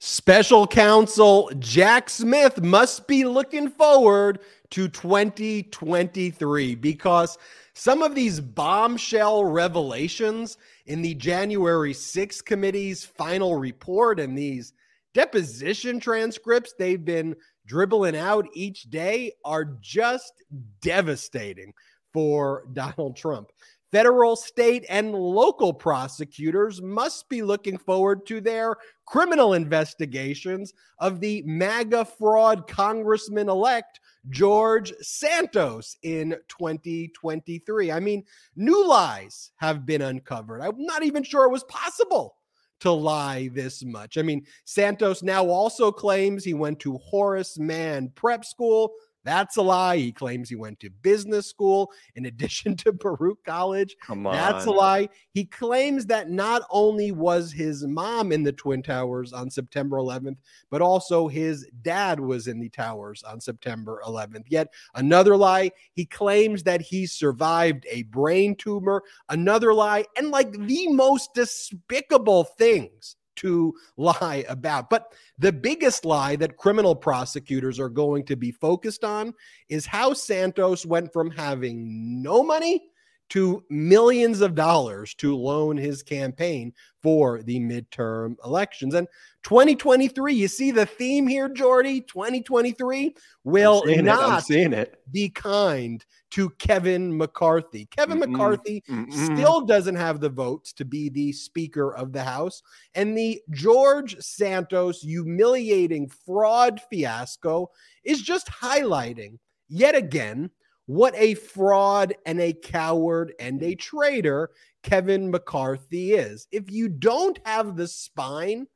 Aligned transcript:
Special 0.00 0.66
counsel 0.66 1.50
Jack 1.58 2.10
Smith 2.10 2.60
must 2.60 3.06
be 3.06 3.24
looking 3.24 3.70
forward 3.70 4.40
to 4.70 4.88
2023 4.88 6.74
because 6.74 7.38
some 7.74 8.02
of 8.02 8.14
these 8.14 8.40
bombshell 8.40 9.44
revelations 9.44 10.58
in 10.86 11.00
the 11.00 11.14
January 11.14 11.92
6th 11.92 12.44
committee's 12.44 13.04
final 13.04 13.56
report 13.56 14.20
and 14.20 14.36
these 14.36 14.72
deposition 15.14 16.00
transcripts 16.00 16.74
they've 16.78 17.04
been 17.04 17.34
dribbling 17.66 18.16
out 18.16 18.46
each 18.52 18.90
day 18.90 19.32
are 19.44 19.64
just 19.80 20.42
devastating 20.80 21.72
for 22.12 22.64
Donald 22.72 23.16
Trump. 23.16 23.50
Federal, 23.94 24.34
state, 24.34 24.84
and 24.88 25.14
local 25.14 25.72
prosecutors 25.72 26.82
must 26.82 27.28
be 27.28 27.42
looking 27.42 27.78
forward 27.78 28.26
to 28.26 28.40
their 28.40 28.74
criminal 29.06 29.54
investigations 29.54 30.74
of 30.98 31.20
the 31.20 31.44
MAGA 31.46 32.04
fraud 32.04 32.66
Congressman 32.66 33.48
elect 33.48 34.00
George 34.30 34.92
Santos 35.00 35.96
in 36.02 36.30
2023. 36.48 37.92
I 37.92 38.00
mean, 38.00 38.24
new 38.56 38.84
lies 38.84 39.52
have 39.58 39.86
been 39.86 40.02
uncovered. 40.02 40.60
I'm 40.60 40.84
not 40.84 41.04
even 41.04 41.22
sure 41.22 41.44
it 41.44 41.52
was 41.52 41.62
possible 41.62 42.34
to 42.80 42.90
lie 42.90 43.48
this 43.52 43.84
much. 43.84 44.18
I 44.18 44.22
mean, 44.22 44.44
Santos 44.64 45.22
now 45.22 45.46
also 45.46 45.92
claims 45.92 46.42
he 46.42 46.52
went 46.52 46.80
to 46.80 46.98
Horace 46.98 47.60
Mann 47.60 48.10
Prep 48.16 48.44
School 48.44 48.92
that's 49.24 49.56
a 49.56 49.62
lie. 49.62 49.96
He 49.96 50.12
claims 50.12 50.48
he 50.48 50.56
went 50.56 50.78
to 50.80 50.90
business 50.90 51.46
school 51.46 51.90
in 52.14 52.26
addition 52.26 52.76
to 52.78 52.92
Baruch 52.92 53.42
College. 53.44 53.96
Come 54.02 54.26
on. 54.26 54.34
That's 54.34 54.66
a 54.66 54.70
lie. 54.70 55.08
He 55.32 55.44
claims 55.44 56.06
that 56.06 56.30
not 56.30 56.62
only 56.70 57.10
was 57.10 57.50
his 57.50 57.86
mom 57.86 58.32
in 58.32 58.42
the 58.42 58.52
Twin 58.52 58.82
Towers 58.82 59.32
on 59.32 59.50
September 59.50 59.96
11th, 59.96 60.36
but 60.70 60.82
also 60.82 61.26
his 61.26 61.66
dad 61.82 62.20
was 62.20 62.46
in 62.46 62.60
the 62.60 62.68
towers 62.68 63.22
on 63.22 63.40
September 63.40 64.02
11th. 64.06 64.44
Yet 64.48 64.68
another 64.94 65.36
lie. 65.36 65.70
He 65.94 66.04
claims 66.04 66.62
that 66.64 66.82
he 66.82 67.06
survived 67.06 67.86
a 67.90 68.02
brain 68.04 68.54
tumor. 68.54 69.02
Another 69.28 69.72
lie. 69.72 70.04
And 70.16 70.30
like 70.30 70.52
the 70.52 70.88
most 70.88 71.34
despicable 71.34 72.44
things 72.44 73.16
to 73.36 73.74
lie 73.96 74.44
about. 74.48 74.90
But 74.90 75.12
the 75.38 75.52
biggest 75.52 76.04
lie 76.04 76.36
that 76.36 76.56
criminal 76.56 76.94
prosecutors 76.94 77.78
are 77.78 77.88
going 77.88 78.24
to 78.26 78.36
be 78.36 78.52
focused 78.52 79.04
on 79.04 79.34
is 79.68 79.86
how 79.86 80.12
Santos 80.12 80.86
went 80.86 81.12
from 81.12 81.30
having 81.30 82.22
no 82.22 82.42
money 82.42 82.90
to 83.30 83.64
millions 83.70 84.40
of 84.40 84.54
dollars 84.54 85.14
to 85.14 85.36
loan 85.36 85.76
his 85.76 86.02
campaign 86.02 86.72
for 87.02 87.42
the 87.42 87.58
midterm 87.58 88.36
elections. 88.44 88.94
And 88.94 89.08
2023, 89.44 90.34
you 90.34 90.48
see 90.48 90.70
the 90.70 90.86
theme 90.86 91.26
here, 91.26 91.48
Jordy? 91.48 92.00
2023 92.02 93.14
will 93.44 93.82
not 93.86 94.48
it. 94.50 95.00
be 95.10 95.30
kind 95.30 96.04
to 96.34 96.50
Kevin 96.58 97.16
McCarthy. 97.16 97.86
Kevin 97.86 98.18
Mm-mm. 98.18 98.32
McCarthy 98.32 98.82
Mm-mm. 98.90 99.12
still 99.12 99.60
doesn't 99.60 99.94
have 99.94 100.18
the 100.18 100.28
votes 100.28 100.72
to 100.72 100.84
be 100.84 101.08
the 101.08 101.30
Speaker 101.30 101.94
of 101.94 102.12
the 102.12 102.24
House. 102.24 102.60
And 102.96 103.16
the 103.16 103.40
George 103.50 104.16
Santos 104.18 105.00
humiliating 105.00 106.08
fraud 106.08 106.80
fiasco 106.90 107.70
is 108.02 108.20
just 108.20 108.48
highlighting 108.48 109.38
yet 109.68 109.94
again 109.94 110.50
what 110.86 111.14
a 111.16 111.34
fraud 111.34 112.14
and 112.26 112.40
a 112.40 112.52
coward 112.52 113.32
and 113.38 113.62
a 113.62 113.76
traitor 113.76 114.50
Kevin 114.82 115.30
McCarthy 115.30 116.14
is. 116.14 116.48
If 116.50 116.68
you 116.68 116.88
don't 116.88 117.38
have 117.44 117.76
the 117.76 117.86
spine 117.86 118.66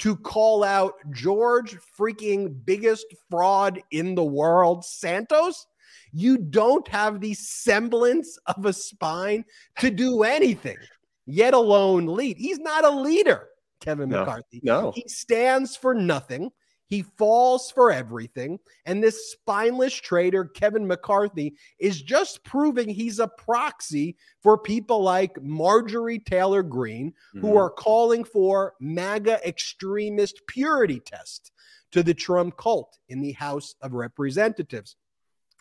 to 0.00 0.16
call 0.16 0.64
out 0.64 0.94
George 1.12 1.76
freaking 1.96 2.56
biggest 2.64 3.06
fraud 3.30 3.80
in 3.92 4.16
the 4.16 4.24
world, 4.24 4.84
Santos, 4.84 5.64
you 6.14 6.38
don't 6.38 6.86
have 6.88 7.20
the 7.20 7.34
semblance 7.34 8.38
of 8.46 8.64
a 8.66 8.72
spine 8.72 9.44
to 9.80 9.90
do 9.90 10.22
anything, 10.22 10.76
yet 11.26 11.54
alone 11.54 12.06
lead. 12.06 12.36
He's 12.38 12.60
not 12.60 12.84
a 12.84 12.90
leader, 12.90 13.48
Kevin 13.80 14.10
no, 14.10 14.20
McCarthy. 14.20 14.60
No. 14.62 14.92
He 14.94 15.04
stands 15.08 15.76
for 15.76 15.92
nothing. 15.92 16.52
He 16.86 17.02
falls 17.02 17.72
for 17.72 17.90
everything. 17.90 18.60
And 18.86 19.02
this 19.02 19.32
spineless 19.32 19.92
traitor, 19.92 20.44
Kevin 20.44 20.86
McCarthy, 20.86 21.56
is 21.80 22.00
just 22.00 22.44
proving 22.44 22.88
he's 22.88 23.18
a 23.18 23.26
proxy 23.26 24.16
for 24.40 24.56
people 24.56 25.02
like 25.02 25.42
Marjorie 25.42 26.20
Taylor 26.20 26.62
Greene, 26.62 27.10
mm-hmm. 27.10 27.40
who 27.40 27.56
are 27.56 27.70
calling 27.70 28.22
for 28.22 28.74
MAGA 28.80 29.44
extremist 29.44 30.42
purity 30.46 31.00
test 31.00 31.50
to 31.90 32.04
the 32.04 32.14
Trump 32.14 32.56
cult 32.56 32.98
in 33.08 33.20
the 33.20 33.32
House 33.32 33.74
of 33.80 33.94
Representatives. 33.94 34.94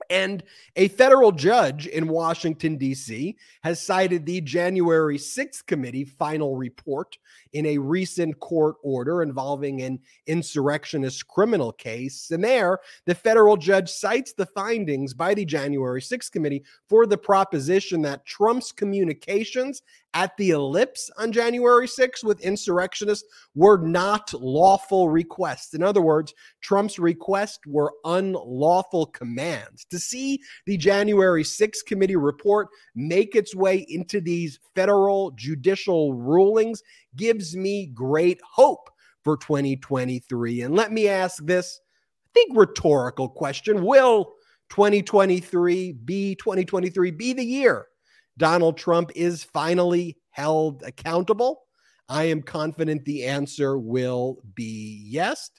And 0.10 0.44
a 0.76 0.88
federal 0.90 1.32
judge 1.32 1.88
in 1.88 2.08
Washington, 2.08 2.78
D.C., 2.78 3.36
has 3.64 3.82
cited 3.82 4.26
the 4.26 4.42
January 4.42 5.18
6th 5.18 5.66
committee 5.66 6.06
final 6.06 6.56
report 6.56 7.18
in 7.54 7.66
a 7.68 7.78
recent 7.78 8.40
court 8.40 8.76
order 8.84 9.22
involving 9.22 9.82
an 9.82 10.00
insurrectionist 10.28 11.28
criminal 11.28 11.72
case. 11.72 12.32
And 12.32 12.44
there, 12.44 12.80
the 13.06 13.16
federal 13.16 13.58
judge 13.58 13.92
cites 13.92 14.34
the 14.34 14.46
findings 14.46 15.14
by 15.14 15.34
the 15.34 15.46
January 15.46 16.02
6th 16.02 16.32
committee 16.32 16.64
for 16.88 17.06
the 17.06 17.18
proposition 17.18 18.02
that 18.04 18.26
Trump's 18.26 18.72
communications 18.72 19.82
at 20.14 20.36
the 20.38 20.52
ellipse 20.52 21.10
on 21.18 21.32
January 21.32 21.88
6th 21.88 22.24
with 22.24 22.42
insurrectionists 22.42 23.28
were 23.56 23.78
not 23.78 24.34
lawful 24.34 25.10
requests. 25.10 25.74
In 25.74 25.82
other 25.82 26.02
words, 26.02 26.34
Trump's 26.62 27.00
requests 27.00 27.60
were 27.66 27.94
unlawful 28.06 29.08
commands. 29.08 29.86
To 29.86 30.00
see 30.00 30.40
the 30.66 30.78
January 30.78 31.44
6th 31.44 31.86
committee 31.88 32.16
report 32.16 32.68
make 32.96 33.36
its 33.36 33.56
way 33.56 33.86
into 33.90 34.22
these 34.22 34.60
federal 34.76 35.32
judicial 35.32 36.14
rulings 36.14 36.84
gives 37.16 37.56
me 37.56 37.88
great 37.88 38.40
hope 38.44 38.90
for 39.24 39.38
2023. 39.38 40.62
And 40.62 40.76
let 40.76 40.92
me 40.92 41.08
ask 41.08 41.44
this, 41.46 41.80
I 42.26 42.30
think 42.34 42.58
rhetorical 42.58 43.30
question, 43.30 43.84
will 43.84 44.34
2023 44.70 45.92
be 45.92 46.36
2023 46.36 47.12
be 47.12 47.34
the 47.34 47.46
year 47.46 47.88
Donald 48.38 48.78
Trump 48.78 49.12
is 49.16 49.44
finally 49.44 50.18
held 50.32 50.84
accountable? 50.84 51.64
I 52.10 52.26
am 52.26 52.42
confident 52.42 53.06
the 53.06 53.26
answer 53.26 53.78
will 53.78 54.40
be 54.56 55.04
yes. 55.08 55.50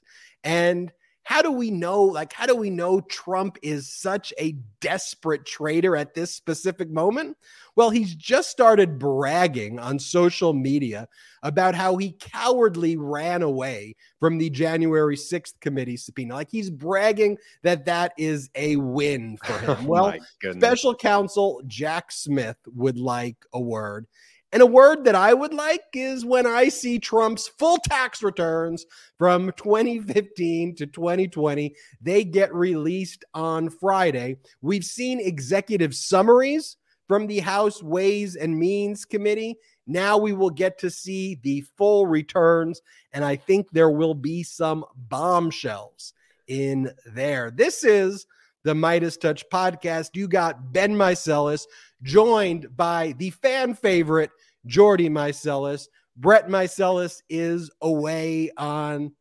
And 0.43 0.93
how 1.25 1.41
do 1.41 1.51
we 1.51 1.71
know 1.71 2.03
like 2.03 2.33
how 2.33 2.47
do 2.47 2.55
we 2.55 2.71
know 2.71 3.01
Trump 3.01 3.57
is 3.63 3.91
such 3.91 4.33
a 4.39 4.53
desperate 4.81 5.45
traitor 5.45 5.97
at 5.97 6.15
this 6.15 6.35
specific 6.35 6.91
moment? 6.91 7.37
Well, 7.77 7.91
he's 7.91 8.15
just 8.15 8.51
started 8.51 8.99
bragging 8.99 9.81
on 9.81 9.99
social 9.99 10.53
media 10.53 11.09
about 11.43 11.75
how 11.75 11.97
he 11.97 12.13
cowardly 12.13 12.97
ran 12.97 13.43
away 13.43 13.97
from 14.21 14.39
the 14.39 14.49
January 14.49 15.17
6th 15.17 15.59
committee 15.61 15.97
subpoena. 15.97 16.35
Like 16.35 16.51
he's 16.51 16.71
bragging 16.71 17.39
that 17.63 17.87
that 17.87 18.13
is 18.17 18.51
a 18.55 18.77
win 18.77 19.39
for 19.39 19.59
him. 19.59 19.77
Oh 19.81 19.85
well, 19.87 20.15
special 20.53 20.95
counsel 20.95 21.63
Jack 21.67 22.13
Smith 22.13 22.59
would 22.75 22.99
like 22.99 23.37
a 23.53 23.61
word. 23.61 24.07
And 24.55 24.63
a 24.63 24.67
word 24.67 25.03
that 25.05 25.17
I 25.17 25.35
would 25.35 25.53
like 25.53 25.83
is 25.95 26.25
when 26.25 26.47
I 26.47 26.69
see 26.69 27.01
Trump's 27.01 27.49
full 27.49 27.77
tax 27.79 28.23
returns 28.23 28.87
from 29.19 29.51
2015 29.57 30.77
to 30.77 30.87
2020, 30.87 31.75
they 32.01 32.23
get 32.23 32.55
released 32.55 33.25
on 33.35 33.69
Friday. 33.69 34.37
We've 34.63 34.85
seen 34.85 35.19
executive 35.19 35.93
summaries 35.93 36.77
from 37.09 37.27
the 37.27 37.41
House 37.41 37.83
Ways 37.83 38.37
and 38.37 38.57
Means 38.57 39.05
Committee. 39.05 39.57
Now 39.89 40.19
we 40.19 40.33
will 40.33 40.51
get 40.51 40.79
to 40.79 40.89
see 40.89 41.41
the 41.43 41.63
full 41.77 42.07
returns, 42.07 42.81
and 43.13 43.25
I 43.25 43.35
think 43.35 43.73
there 43.73 43.91
will 43.91 44.15
be 44.15 44.45
some 44.45 44.85
bombshells 44.95 46.13
in 46.47 46.93
there. 47.07 47.51
This 47.51 47.83
is 47.83 48.25
the 48.63 48.75
MeidasTouch 48.75 49.43
podcast. 49.53 50.11
You 50.15 50.27
got 50.27 50.73
Ben 50.73 50.95
Meiselas 50.95 51.67
joined 52.03 52.75
by 52.77 53.15
the 53.19 53.31
fan 53.31 53.75
favorite, 53.75 54.31
Jordy 54.67 55.09
Meiselas. 55.09 55.89
Brett 56.17 56.49
Meiselas 56.49 57.23
is 57.29 57.71
away 57.81 58.51
on 58.57 59.13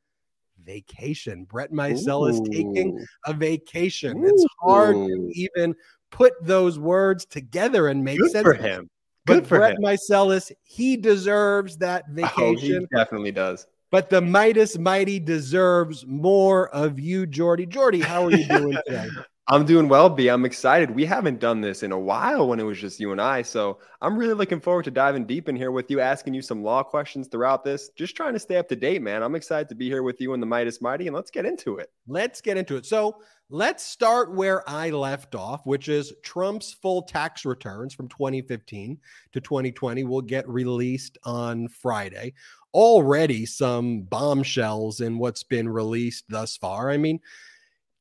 vacation. 0.64 1.46
Brett 1.46 1.72
Meiselas 1.72 2.40
Ooh. 2.40 2.52
taking 2.52 3.06
a 3.26 3.34
vacation. 3.34 4.18
Ooh. 4.18 4.28
It's 4.28 4.46
hard 4.62 4.96
to 4.96 5.30
even 5.34 5.76
put 6.12 6.34
those 6.42 6.78
words 6.80 7.26
together 7.26 7.88
and 7.88 8.04
make 8.04 8.20
Good 8.20 8.32
sense 8.32 8.44
for 8.44 8.54
him. 8.54 8.90
Good 9.26 9.42
but 9.42 9.48
for 9.48 9.58
Brett 9.60 9.78
him. 9.80 10.56
He 10.64 10.98
deserves 10.98 11.78
that 11.78 12.10
vacation. 12.10 12.76
Oh, 12.76 12.80
he 12.80 12.88
definitely 12.96 13.32
does. 13.32 13.68
But 13.90 14.10
the 14.10 14.22
Meidas 14.22 14.80
Mighty 14.80 15.20
deserves 15.20 16.06
more 16.08 16.70
of 16.70 17.00
you, 17.00 17.28
Jordy. 17.28 17.66
Jordy, 17.66 18.00
how 18.00 18.26
are 18.26 18.32
you 18.32 18.46
doing 18.48 18.78
today? 18.88 19.08
I'm 19.50 19.66
doing 19.66 19.90
well, 19.90 20.10
B. 20.10 20.30
I'm 20.30 20.46
excited. 20.46 20.90
We 20.90 21.04
haven't 21.04 21.42
done 21.42 21.60
this 21.60 21.84
in 21.84 21.92
a 21.92 22.00
while 22.00 22.48
when 22.48 22.62
it 22.62 22.64
was 22.64 22.80
just 22.80 23.02
you 23.02 23.12
and 23.12 23.20
I. 23.20 23.42
So 23.42 23.80
I'm 24.02 24.16
really 24.16 24.36
looking 24.36 24.62
forward 24.62 24.86
to 24.86 24.92
diving 24.92 25.26
deep 25.26 25.50
in 25.50 25.56
here 25.58 25.72
with 25.72 25.92
you, 25.92 26.00
asking 26.00 26.34
you 26.34 26.42
some 26.42 26.64
law 26.64 26.82
questions 26.82 27.28
throughout 27.28 27.62
this. 27.66 27.90
Just 27.90 28.16
trying 28.16 28.32
to 28.34 28.40
stay 28.40 28.56
up 28.56 28.70
to 28.70 28.78
date, 28.78 29.02
man. 29.02 29.22
I'm 29.22 29.36
excited 29.36 29.68
to 29.68 29.76
be 29.76 29.90
here 29.90 30.02
with 30.02 30.22
you 30.22 30.34
in 30.34 30.40
the 30.40 30.48
Meidas 30.48 30.82
Mighty, 30.82 31.08
and 31.08 31.16
let's 31.16 31.30
get 31.30 31.46
into 31.46 31.76
it. 31.78 31.92
Let's 32.08 32.40
get 32.40 32.56
into 32.56 32.78
it. 32.78 32.86
So 32.86 33.18
let's 33.50 33.84
start 33.84 34.34
where 34.34 34.68
I 34.70 34.92
left 34.92 35.36
off, 35.36 35.66
which 35.66 35.90
is 35.90 36.14
Trump's 36.24 36.72
full 36.72 37.02
tax 37.02 37.44
returns 37.44 37.94
from 37.94 38.08
2015 38.08 38.98
to 39.34 39.42
2020 39.42 40.06
will 40.06 40.22
get 40.22 40.48
released 40.48 41.18
on 41.26 41.68
Friday. 41.68 42.34
Already 42.74 43.46
some 43.46 44.04
bombshells 44.04 45.02
in 45.02 45.18
what's 45.18 45.44
been 45.44 45.68
released 45.68 46.24
thus 46.30 46.56
far. 46.56 46.90
I 46.90 46.96
mean, 46.96 47.20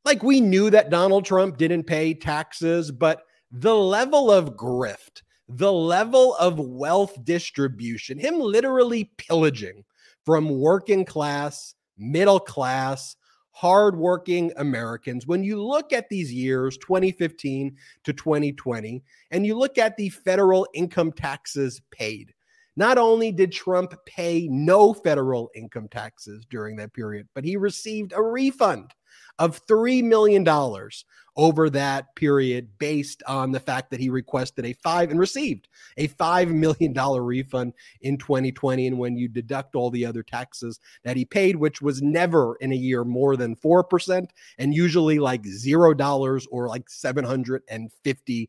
like 0.05 0.23
we 0.23 0.41
knew 0.41 0.71
that 0.71 0.91
Donald 0.91 1.25
Trump 1.25 1.57
didn't 1.59 1.85
pay 1.85 2.15
taxes, 2.15 2.91
but 2.91 3.23
the 3.51 3.75
level 3.75 4.31
of 4.31 4.57
grift, 4.57 5.23
the 5.49 5.73
level 5.73 6.35
of 6.37 6.59
wealth 6.59 7.17
distribution, 7.25 8.19
him 8.19 8.39
literally 8.39 9.11
pillaging 9.19 9.85
from 10.25 10.49
working 10.49 11.05
class, 11.05 11.75
middle 11.99 12.41
class, 12.41 13.17
hardworking 13.51 14.51
Americans. 14.57 15.27
When 15.27 15.45
you 15.45 15.63
look 15.63 15.93
at 15.93 16.09
these 16.09 16.33
years, 16.33 16.79
2015 16.79 17.77
to 18.05 18.13
2020, 18.13 19.03
and 19.31 19.47
you 19.47 19.57
look 19.57 19.79
at 19.79 19.97
the 19.97 20.09
federal 20.09 20.67
income 20.75 21.13
taxes 21.13 21.81
paid, 21.91 22.33
not 22.77 22.97
only 22.97 23.31
did 23.31 23.53
Trump 23.53 23.95
pay 24.07 24.49
no 24.51 24.95
federal 24.95 25.51
income 25.55 25.89
taxes 25.89 26.47
during 26.49 26.77
that 26.77 26.95
period, 26.95 27.29
but 27.35 27.45
he 27.45 27.57
received 27.57 28.15
a 28.15 28.23
refund 28.23 28.91
of 29.43 29.67
$3 29.67 30.05
million 30.05 30.45
over 31.37 31.71
that 31.71 32.15
period 32.15 32.69
based 32.79 33.23
on 33.27 33.53
the 33.53 33.61
fact 33.61 33.91
that 33.91 34.01
he 34.01 34.11
requested 34.11 34.67
a 34.67 34.73
five 34.75 35.11
and 35.11 35.19
received 35.19 35.69
a 35.97 36.09
$5 36.09 36.49
million 36.49 36.93
refund 36.95 37.73
in 38.01 38.19
2020. 38.19 38.87
And 38.87 38.99
when 38.99 39.17
you 39.17 39.29
deduct 39.29 39.75
all 39.75 39.91
the 39.91 40.07
other 40.07 40.23
taxes 40.23 40.81
that 41.05 41.17
he 41.17 41.25
paid, 41.25 41.57
which 41.57 41.81
was 41.83 42.03
never 42.03 42.57
in 42.57 42.73
a 42.73 42.77
year 42.77 43.05
more 43.05 43.37
than 43.37 43.57
4% 43.57 44.29
and 44.59 44.75
usually 44.75 45.19
like 45.19 45.43
$0 45.43 46.47
or 46.51 46.69
like 46.69 46.87
$750. 46.89 48.49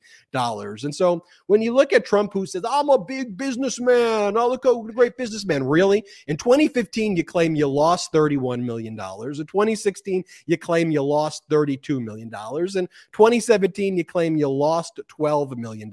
And 0.83 0.95
so 0.95 1.23
when 1.47 1.61
you 1.61 1.73
look 1.73 1.93
at 1.93 2.05
Trump, 2.05 2.33
who 2.33 2.45
says, 2.45 2.63
I'm 2.67 2.89
a 2.89 3.03
big 3.03 3.37
businessman, 3.37 4.37
oh, 4.37 4.49
look, 4.49 4.65
a 4.65 4.75
great 4.93 5.17
businessman. 5.17 5.63
Really? 5.63 6.03
In 6.27 6.37
2015, 6.37 7.15
you 7.17 7.23
claim 7.23 7.55
you 7.55 7.67
lost 7.67 8.11
$31 8.13 8.63
million. 8.63 8.93
In 8.93 8.97
2016, 8.99 10.23
you 10.45 10.57
claim 10.57 10.91
you 10.91 11.01
lost 11.01 11.49
$32 11.49 12.03
million. 12.03 12.31
In 12.75 12.87
2017, 13.13 13.97
you 13.97 14.05
claim 14.05 14.35
you 14.35 14.49
lost 14.49 14.99
$12 15.19 15.57
million. 15.57 15.89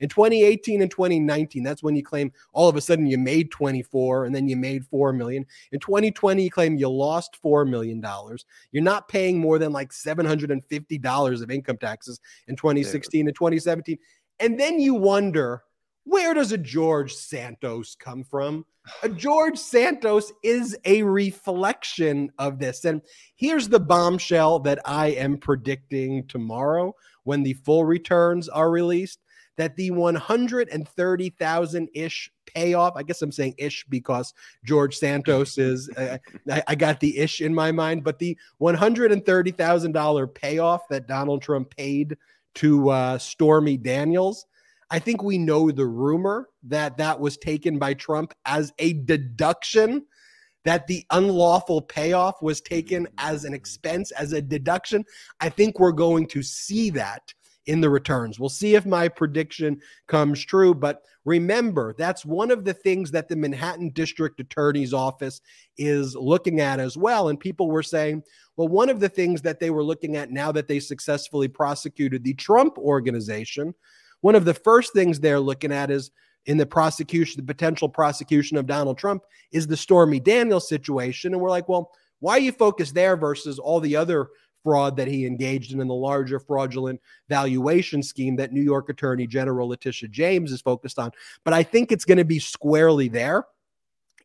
In 0.00 0.08
2018 0.08 0.82
and 0.82 0.90
2019, 0.90 1.62
that's 1.62 1.82
when 1.82 1.96
you 1.96 2.02
claim 2.02 2.32
all 2.52 2.68
of 2.68 2.76
a 2.76 2.80
sudden 2.80 3.06
you 3.06 3.18
made 3.18 3.50
24 3.50 4.24
and 4.26 4.34
then 4.34 4.48
you 4.48 4.56
made 4.56 4.84
4 4.86 5.12
million. 5.12 5.46
In 5.72 5.80
2020, 5.80 6.42
you 6.42 6.50
claim 6.50 6.76
you 6.76 6.88
lost 6.88 7.38
$4 7.44 7.68
million. 7.68 8.04
You're 8.72 8.82
not 8.82 9.08
paying 9.08 9.38
more 9.38 9.58
than 9.58 9.72
like 9.72 9.90
$750 9.90 11.42
of 11.42 11.50
income 11.50 11.78
taxes 11.78 12.20
in 12.48 12.56
2016 12.56 13.26
and 13.26 13.34
2017. 13.34 13.98
And 14.40 14.58
then 14.58 14.80
you 14.80 14.94
wonder, 14.94 15.62
where 16.04 16.34
does 16.34 16.52
a 16.52 16.58
George 16.58 17.12
Santos 17.14 17.94
come 17.94 18.24
from? 18.24 18.64
A 19.02 19.08
George 19.08 19.58
Santos 19.58 20.32
is 20.42 20.76
a 20.84 21.02
reflection 21.02 22.30
of 22.38 22.58
this. 22.58 22.84
And 22.84 23.02
here's 23.36 23.68
the 23.68 23.80
bombshell 23.80 24.60
that 24.60 24.80
I 24.84 25.08
am 25.08 25.38
predicting 25.38 26.26
tomorrow 26.26 26.94
when 27.24 27.42
the 27.42 27.52
full 27.52 27.84
returns 27.84 28.48
are 28.48 28.70
released 28.70 29.20
that 29.56 29.76
the 29.76 29.90
130,000 29.90 31.88
ish 31.94 32.30
payoff, 32.46 32.94
I 32.96 33.02
guess 33.02 33.20
I'm 33.20 33.30
saying 33.30 33.54
ish 33.58 33.84
because 33.88 34.32
George 34.64 34.96
Santos 34.96 35.58
is, 35.58 35.90
uh, 35.96 36.16
I, 36.50 36.62
I, 36.68 36.74
got 36.74 37.00
the 37.00 37.18
ish 37.18 37.42
in 37.42 37.54
my 37.54 37.70
mind, 37.70 38.02
but 38.02 38.18
the 38.18 38.38
$130,000 38.60 40.34
payoff 40.34 40.88
that 40.88 41.06
Donald 41.06 41.42
Trump 41.42 41.76
paid 41.76 42.16
to 42.54 42.88
uh, 42.88 43.18
Stormy 43.18 43.76
Daniels 43.76 44.46
I 44.90 44.98
think 44.98 45.22
we 45.22 45.38
know 45.38 45.70
the 45.70 45.86
rumor 45.86 46.48
that 46.64 46.96
that 46.96 47.20
was 47.20 47.36
taken 47.36 47.78
by 47.78 47.94
Trump 47.94 48.34
as 48.44 48.72
a 48.78 48.94
deduction, 48.94 50.04
that 50.64 50.86
the 50.86 51.04
unlawful 51.10 51.82
payoff 51.82 52.42
was 52.42 52.60
taken 52.60 53.06
as 53.18 53.44
an 53.44 53.54
expense, 53.54 54.10
as 54.12 54.32
a 54.32 54.42
deduction. 54.42 55.04
I 55.40 55.48
think 55.48 55.78
we're 55.78 55.92
going 55.92 56.26
to 56.28 56.42
see 56.42 56.90
that 56.90 57.32
in 57.66 57.80
the 57.80 57.90
returns. 57.90 58.40
We'll 58.40 58.48
see 58.48 58.74
if 58.74 58.84
my 58.84 59.06
prediction 59.06 59.80
comes 60.08 60.44
true. 60.44 60.74
But 60.74 61.02
remember, 61.24 61.94
that's 61.96 62.24
one 62.24 62.50
of 62.50 62.64
the 62.64 62.74
things 62.74 63.12
that 63.12 63.28
the 63.28 63.36
Manhattan 63.36 63.90
District 63.90 64.40
Attorney's 64.40 64.92
Office 64.92 65.40
is 65.78 66.16
looking 66.16 66.60
at 66.60 66.80
as 66.80 66.96
well. 66.96 67.28
And 67.28 67.38
people 67.38 67.70
were 67.70 67.82
saying, 67.82 68.24
well, 68.56 68.68
one 68.68 68.88
of 68.88 68.98
the 68.98 69.08
things 69.08 69.40
that 69.42 69.60
they 69.60 69.70
were 69.70 69.84
looking 69.84 70.16
at 70.16 70.32
now 70.32 70.50
that 70.52 70.68
they 70.68 70.80
successfully 70.80 71.48
prosecuted 71.48 72.24
the 72.24 72.34
Trump 72.34 72.76
organization 72.76 73.74
one 74.20 74.34
of 74.34 74.44
the 74.44 74.54
first 74.54 74.92
things 74.92 75.20
they're 75.20 75.40
looking 75.40 75.72
at 75.72 75.90
is 75.90 76.10
in 76.46 76.56
the 76.56 76.66
prosecution, 76.66 77.40
the 77.40 77.52
potential 77.52 77.88
prosecution 77.88 78.56
of 78.56 78.66
Donald 78.66 78.98
Trump 78.98 79.22
is 79.52 79.66
the 79.66 79.76
Stormy 79.76 80.20
Daniels 80.20 80.68
situation. 80.68 81.32
And 81.32 81.40
we're 81.40 81.50
like, 81.50 81.68
well, 81.68 81.92
why 82.20 82.36
are 82.36 82.40
you 82.40 82.52
focused 82.52 82.94
there 82.94 83.16
versus 83.16 83.58
all 83.58 83.80
the 83.80 83.96
other 83.96 84.28
fraud 84.62 84.96
that 84.96 85.08
he 85.08 85.26
engaged 85.26 85.72
in 85.72 85.80
in 85.80 85.88
the 85.88 85.94
larger 85.94 86.38
fraudulent 86.38 87.00
valuation 87.28 88.02
scheme 88.02 88.36
that 88.36 88.52
New 88.52 88.62
York 88.62 88.88
Attorney 88.90 89.26
General 89.26 89.68
Letitia 89.68 90.08
James 90.08 90.52
is 90.52 90.60
focused 90.60 90.98
on? 90.98 91.12
But 91.44 91.54
I 91.54 91.62
think 91.62 91.92
it's 91.92 92.04
going 92.04 92.18
to 92.18 92.24
be 92.24 92.38
squarely 92.38 93.08
there. 93.08 93.46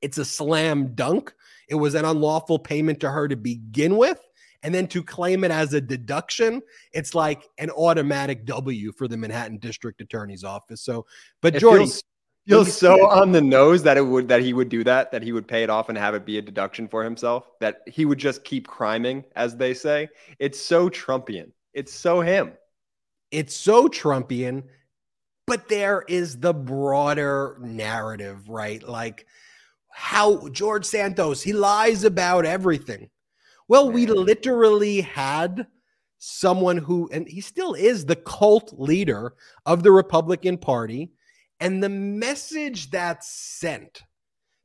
It's 0.01 0.18
a 0.18 0.25
slam 0.25 0.94
dunk. 0.94 1.33
It 1.69 1.75
was 1.75 1.95
an 1.95 2.06
unlawful 2.06 2.59
payment 2.59 3.00
to 3.00 3.12
her 3.12 3.27
to 3.27 3.36
begin 3.36 3.97
with 3.97 4.19
and 4.63 4.74
then 4.74 4.88
to 4.88 5.04
claim 5.04 5.44
it 5.44 5.52
as 5.52 5.74
a 5.74 5.81
deduction, 5.81 6.62
it's 6.94 7.13
like 7.13 7.48
an 7.57 7.69
automatic 7.72 8.46
W 8.46 8.92
for 8.92 9.07
the 9.07 9.18
Manhattan 9.18 9.57
District 9.57 10.02
Attorney's 10.02 10.44
Office. 10.44 10.81
So, 10.81 11.06
but 11.42 11.56
it 11.56 11.60
Jordy 11.60 11.86
feels, 11.86 12.04
feels 12.48 12.78
so 12.78 13.07
on 13.07 13.31
the 13.31 13.42
nose 13.42 13.84
that 13.84 13.98
it 13.98 14.02
would 14.02 14.28
that 14.28 14.42
he 14.42 14.54
would 14.54 14.69
do 14.69 14.84
that, 14.84 15.12
that 15.12 15.24
he 15.24 15.31
would 15.31 15.48
pay 15.48 15.63
it 15.63 15.69
off 15.69 15.90
and 15.90 15.98
have 15.98 16.16
it 16.16 16.25
be 16.25 16.38
a 16.38 16.42
deduction 16.42 16.88
for 16.88 17.04
himself, 17.04 17.50
that 17.60 17.81
he 17.88 18.06
would 18.06 18.19
just 18.19 18.44
keep 18.44 18.68
criming, 18.68 19.24
as 19.36 19.56
they 19.56 19.74
say. 19.74 20.10
It's 20.40 20.60
so 20.60 20.90
Trumpian. 20.90 21.52
It's 21.74 21.94
so 21.94 22.22
him. 22.22 22.54
It's 23.31 23.56
so 23.56 23.88
Trumpian, 23.88 24.63
but 25.46 25.68
there 25.68 26.04
is 26.07 26.40
the 26.40 26.54
broader 26.54 27.57
narrative, 27.60 28.48
right? 28.50 28.81
Like 28.81 29.25
how 29.90 30.48
George 30.50 30.86
Santos, 30.86 31.42
he 31.42 31.54
lies 31.54 32.04
about 32.04 32.46
everything. 32.46 33.09
Well, 33.68 33.92
we 33.92 34.06
literally 34.06 35.02
had 35.02 35.68
someone 36.18 36.78
who, 36.78 37.10
and 37.12 37.28
he 37.28 37.42
still 37.42 37.74
is 37.74 38.06
the 38.06 38.16
cult 38.16 38.74
leader 38.78 39.34
of 39.66 39.84
the 39.84 39.92
Republican 39.92 40.57
Party. 40.57 41.12
And 41.60 41.81
the 41.81 41.90
message 41.90 42.90
that's 42.92 43.30
sent, 43.30 44.04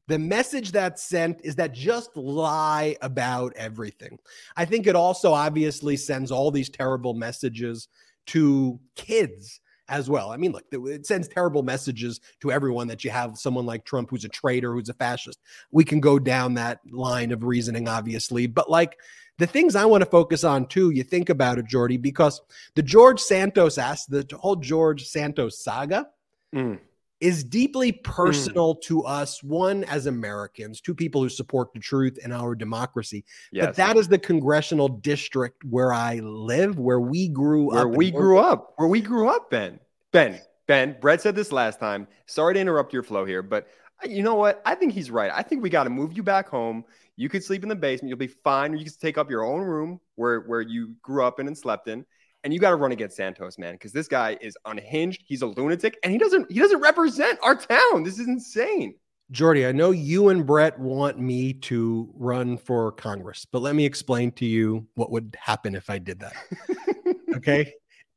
the 0.08 0.18
message 0.18 0.72
that's 0.72 1.02
sent 1.02 1.40
is 1.44 1.54
that 1.56 1.72
just 1.72 2.16
lie 2.16 2.96
about 3.00 3.52
everything. 3.56 4.18
I 4.56 4.64
think 4.64 4.86
it 4.86 4.96
also 4.96 5.32
obviously 5.32 5.96
sends 5.96 6.30
all 6.30 6.50
these 6.50 6.68
terrible 6.68 7.14
messages 7.14 7.88
to 8.26 8.80
kids 8.96 9.59
as 9.90 10.08
well. 10.08 10.30
I 10.30 10.36
mean, 10.36 10.52
look, 10.52 10.64
it 10.72 11.04
sends 11.04 11.28
terrible 11.28 11.62
messages 11.62 12.20
to 12.40 12.50
everyone 12.50 12.86
that 12.88 13.04
you 13.04 13.10
have 13.10 13.36
someone 13.36 13.66
like 13.66 13.84
Trump 13.84 14.08
who's 14.08 14.24
a 14.24 14.28
traitor, 14.28 14.72
who's 14.72 14.88
a 14.88 14.94
fascist. 14.94 15.40
We 15.70 15.84
can 15.84 16.00
go 16.00 16.18
down 16.18 16.54
that 16.54 16.80
line 16.90 17.32
of 17.32 17.44
reasoning, 17.44 17.88
obviously, 17.88 18.46
but 18.46 18.70
like 18.70 18.96
the 19.38 19.46
things 19.46 19.74
I 19.74 19.84
want 19.84 20.02
to 20.02 20.10
focus 20.10 20.44
on 20.44 20.66
too, 20.66 20.90
you 20.90 21.02
think 21.02 21.28
about 21.28 21.58
it, 21.58 21.66
Jordy, 21.66 21.96
because 21.96 22.40
the 22.74 22.82
George 22.82 23.20
Santos 23.20 23.76
asked 23.76 24.10
the 24.10 24.26
whole 24.38 24.56
George 24.56 25.04
Santos 25.06 25.62
saga. 25.62 26.08
Mm 26.54 26.78
is 27.20 27.44
deeply 27.44 27.92
personal 27.92 28.74
mm. 28.74 28.82
to 28.82 29.02
us 29.04 29.42
one 29.42 29.84
as 29.84 30.06
americans 30.06 30.80
two 30.80 30.94
people 30.94 31.22
who 31.22 31.28
support 31.28 31.72
the 31.72 31.78
truth 31.78 32.18
and 32.22 32.32
our 32.32 32.54
democracy 32.54 33.24
yes. 33.52 33.66
but 33.66 33.76
that 33.76 33.96
is 33.96 34.08
the 34.08 34.18
congressional 34.18 34.88
district 34.88 35.64
where 35.64 35.92
i 35.92 36.16
live 36.20 36.78
where 36.78 37.00
we 37.00 37.28
grew 37.28 37.70
where 37.70 37.80
up 37.80 37.88
where 37.88 37.96
we 37.96 38.10
grew 38.10 38.38
up. 38.38 38.74
Where 38.76 38.88
we 38.88 39.00
grew 39.00 39.28
up 39.28 39.50
ben. 39.50 39.78
Ben 40.12 40.40
ben 40.66 40.96
brett 41.00 41.20
said 41.20 41.36
this 41.36 41.52
last 41.52 41.78
time. 41.78 42.06
Sorry 42.26 42.54
to 42.54 42.60
interrupt 42.60 42.92
your 42.92 43.02
flow 43.02 43.24
here 43.24 43.42
but 43.42 43.68
uh, 44.02 44.08
you 44.08 44.22
know 44.22 44.34
what? 44.34 44.62
I 44.64 44.74
think 44.74 44.92
he's 44.92 45.10
right. 45.10 45.30
I 45.34 45.42
think 45.42 45.62
we 45.62 45.70
got 45.70 45.84
to 45.84 45.90
move 45.90 46.14
you 46.14 46.22
back 46.22 46.48
home. 46.48 46.84
You 47.16 47.28
could 47.28 47.44
sleep 47.44 47.62
in 47.62 47.68
the 47.68 47.76
basement. 47.76 48.08
You'll 48.08 48.18
be 48.18 48.28
fine 48.28 48.76
you 48.76 48.84
can 48.84 48.94
take 49.00 49.18
up 49.18 49.30
your 49.30 49.44
own 49.44 49.60
room 49.60 50.00
where 50.14 50.40
where 50.40 50.62
you 50.62 50.94
grew 51.02 51.24
up 51.24 51.38
in 51.38 51.46
and 51.46 51.56
slept 51.56 51.88
in 51.88 52.06
and 52.42 52.52
you 52.52 52.58
got 52.58 52.70
to 52.70 52.76
run 52.76 52.92
against 52.92 53.16
Santos, 53.16 53.58
man, 53.58 53.74
because 53.74 53.92
this 53.92 54.08
guy 54.08 54.38
is 54.40 54.56
unhinged. 54.64 55.22
He's 55.26 55.42
a 55.42 55.46
lunatic, 55.46 55.98
and 56.02 56.12
he 56.12 56.18
doesn't 56.18 56.50
he 56.50 56.58
doesn't 56.58 56.80
represent 56.80 57.38
our 57.42 57.54
town. 57.54 58.02
This 58.02 58.18
is 58.18 58.26
insane. 58.26 58.94
Jordy, 59.30 59.64
I 59.64 59.72
know 59.72 59.92
you 59.92 60.28
and 60.30 60.44
Brett 60.44 60.78
want 60.78 61.20
me 61.20 61.52
to 61.52 62.10
run 62.14 62.58
for 62.58 62.90
Congress, 62.92 63.46
but 63.50 63.62
let 63.62 63.76
me 63.76 63.84
explain 63.84 64.32
to 64.32 64.44
you 64.44 64.88
what 64.94 65.12
would 65.12 65.36
happen 65.40 65.76
if 65.76 65.88
I 65.88 65.98
did 65.98 66.20
that. 66.20 66.34
Okay. 67.36 67.72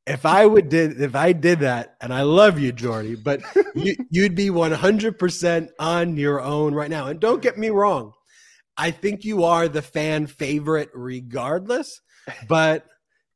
If 0.06 0.26
I 0.26 0.46
would 0.46 0.68
did 0.68 1.00
if 1.00 1.16
I 1.16 1.32
did 1.32 1.60
that, 1.60 1.96
and 2.02 2.14
I 2.14 2.24
love 2.24 2.60
you, 2.60 2.74
Jordy, 2.74 3.16
but 3.16 3.42
you, 3.76 3.96
you'd 4.10 4.36
be 4.36 4.50
100% 4.50 5.70
on 5.80 6.18
your 6.18 6.42
own 6.42 6.74
right 6.74 6.90
now. 6.90 7.08
And 7.08 7.20
don't 7.20 7.42
get 7.42 7.58
me 7.58 7.70
wrong, 7.70 8.12
I 8.76 8.92
think 8.92 9.24
you 9.24 9.44
are 9.46 9.70
the 9.70 9.82
fan 9.82 10.28
favorite 10.28 10.90
regardless. 10.94 12.02
But 12.50 12.86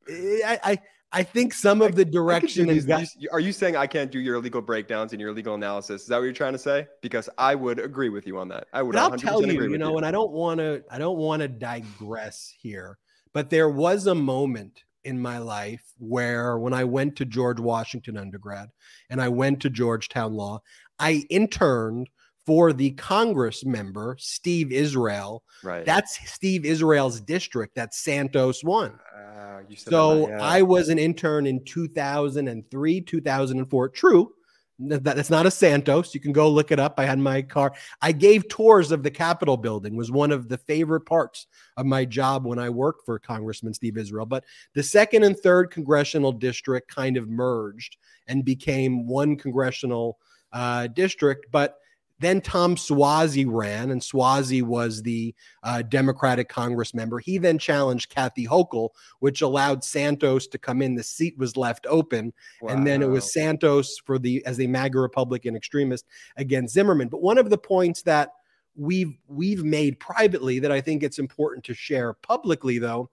I, 0.10 0.60
I 0.64 0.80
I 1.14 1.24
think 1.24 1.54
some 1.54 1.82
of 1.82 1.96
the 1.96 2.04
direction 2.04 2.68
got- 2.86 3.00
these, 3.00 3.18
are 3.32 3.40
you 3.40 3.54
saying 3.54 3.76
I 3.78 3.88
can't 3.88 4.12
do 4.12 4.20
your 4.20 4.40
legal 4.40 4.62
breakdowns 4.62 5.14
and 5.14 5.22
your 5.22 5.32
legal 5.32 5.56
analysis? 5.56 6.02
Is 6.04 6.08
that 6.10 6.18
what 6.18 6.24
you're 6.24 6.34
trying 6.34 6.54
to 6.54 6.60
say? 6.60 6.88
Because 7.02 7.30
I 7.38 7.56
would 7.56 7.80
agree 7.80 8.10
with 8.10 8.28
you 8.28 8.38
on 8.38 8.50
that. 8.50 8.68
I 8.74 8.82
would. 8.82 8.94
But 8.94 9.02
I'll 9.02 9.18
tell 9.18 9.46
you, 9.46 9.64
you 9.70 9.78
know, 9.78 9.92
you. 9.92 9.98
and 9.98 10.06
I 10.06 10.12
don't 10.12 10.32
want 10.32 10.60
to, 10.60 10.84
I 10.92 10.98
don't 10.98 11.18
want 11.18 11.42
to 11.42 11.48
digress 11.48 12.54
here, 12.60 12.98
but 13.34 13.50
there 13.50 13.70
was 13.70 14.08
a 14.08 14.16
moment 14.16 14.84
in 15.06 15.20
my 15.20 15.38
life 15.38 15.84
where, 15.98 16.60
when 16.60 16.74
I 16.74 16.84
went 16.84 17.16
to 17.18 17.26
George 17.26 17.60
Washington 17.62 18.18
undergrad 18.18 18.68
and 19.10 19.22
I 19.22 19.30
went 19.30 19.62
to 19.62 19.70
Georgetown 19.70 20.34
Law, 20.34 20.60
I 21.00 21.26
interned 21.30 22.10
for 22.48 22.72
the 22.72 22.92
Congress 22.92 23.66
member, 23.66 24.16
Steve 24.18 24.72
Israel. 24.72 25.44
Right. 25.62 25.86
That's 25.86 26.18
Steve 26.32 26.64
Israel's 26.64 27.20
district 27.20 27.76
that 27.76 27.94
Santos 27.94 28.64
won. 28.64 28.98
Uh, 29.14 29.60
so 29.76 30.22
that, 30.22 30.30
yeah. 30.30 30.42
I 30.42 30.62
was 30.62 30.88
an 30.88 30.98
intern 30.98 31.46
in 31.46 31.62
2003, 31.66 33.02
2004. 33.02 33.90
True. 33.90 34.32
That's 34.80 35.30
not 35.30 35.46
a 35.46 35.52
Santos. 35.52 36.14
You 36.14 36.22
can 36.22 36.32
go 36.32 36.50
look 36.50 36.72
it 36.72 36.80
up. 36.80 36.94
I 37.00 37.06
had 37.06 37.20
my 37.20 37.42
car. 37.42 37.74
I 38.02 38.14
gave 38.14 38.48
tours 38.48 38.92
of 38.92 39.04
the 39.04 39.12
Capitol 39.12 39.58
building. 39.58 39.98
Was 39.98 40.12
one 40.12 40.32
of 40.32 40.48
the 40.48 40.60
favorite 40.60 41.02
parts 41.02 41.48
of 41.76 41.86
my 41.86 42.06
job 42.06 42.46
when 42.46 42.60
I 42.60 42.70
worked 42.70 43.04
for 43.04 43.20
Congressman 43.20 43.74
Steve 43.74 43.98
Israel. 43.98 44.26
But 44.26 44.46
the 44.74 44.84
second 44.84 45.24
and 45.24 45.38
third 45.38 45.72
congressional 45.72 46.32
district 46.32 46.94
kind 46.94 47.18
of 47.18 47.28
merged 47.28 47.98
and 48.28 48.46
became 48.46 49.06
one 49.06 49.36
congressional 49.36 50.18
uh, 50.54 50.88
district. 50.88 51.48
But 51.52 51.80
then 52.20 52.42
Tom 52.42 52.76
Suozzi 52.76 53.46
ran, 53.48 53.92
and 53.92 54.02
Suozzi 54.02 54.64
was 54.64 55.04
the 55.04 55.36
uh, 55.64 55.84
Democratic 55.84 56.50
Congress 56.50 56.94
member. 56.94 57.20
He 57.20 57.38
then 57.38 57.60
challenged 57.60 58.10
Kathy 58.10 58.48
Hochul, 58.48 58.90
which 59.20 59.42
allowed 59.42 59.84
Santos 59.84 60.48
to 60.48 60.58
come 60.58 60.82
in. 60.82 60.96
The 60.96 61.04
seat 61.04 61.38
was 61.38 61.56
left 61.56 61.86
open, 61.88 62.34
wow. 62.62 62.74
and 62.74 62.88
then 62.88 63.04
it 63.04 63.10
was 63.10 63.32
Santos 63.32 64.00
for 64.06 64.18
the 64.18 64.44
as 64.46 64.60
a 64.60 64.68
MAGA 64.68 65.00
Republican 65.00 65.56
extremist 65.56 66.06
against 66.38 66.74
Zimmerman. 66.74 67.10
But 67.10 67.22
one 67.22 67.38
of 67.38 67.50
the 67.50 67.58
points 67.58 68.02
that 68.04 68.32
we've 68.76 69.14
we've 69.28 69.64
made 69.64 70.00
privately 70.00 70.60
that 70.60 70.72
I 70.72 70.82
think 70.82 71.04
it's 71.04 71.20
important 71.20 71.66
to 71.66 71.76
share 71.76 72.14
publicly, 72.14 72.80
though, 72.80 73.12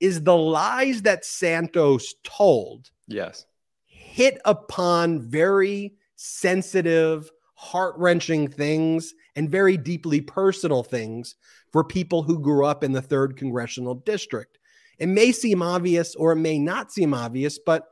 is 0.00 0.22
the 0.22 0.36
lies 0.36 1.02
that 1.02 1.26
Santos 1.26 2.14
told. 2.24 2.90
Yes, 3.06 3.44
hit 3.84 4.40
upon 4.46 5.20
very 5.20 5.94
sensitive 6.16 7.30
heart 7.58 7.96
wrenching 7.98 8.46
things 8.46 9.14
and 9.34 9.50
very 9.50 9.76
deeply 9.76 10.20
personal 10.20 10.84
things 10.84 11.34
for 11.72 11.82
people 11.82 12.22
who 12.22 12.38
grew 12.38 12.64
up 12.64 12.84
in 12.84 12.92
the 12.92 13.02
third 13.02 13.36
congressional 13.36 13.96
district. 13.96 14.58
It 15.00 15.08
may 15.08 15.32
seem 15.32 15.60
obvious 15.60 16.14
or 16.14 16.30
it 16.32 16.36
may 16.36 16.60
not 16.60 16.92
seem 16.92 17.12
obvious, 17.12 17.58
but 17.58 17.88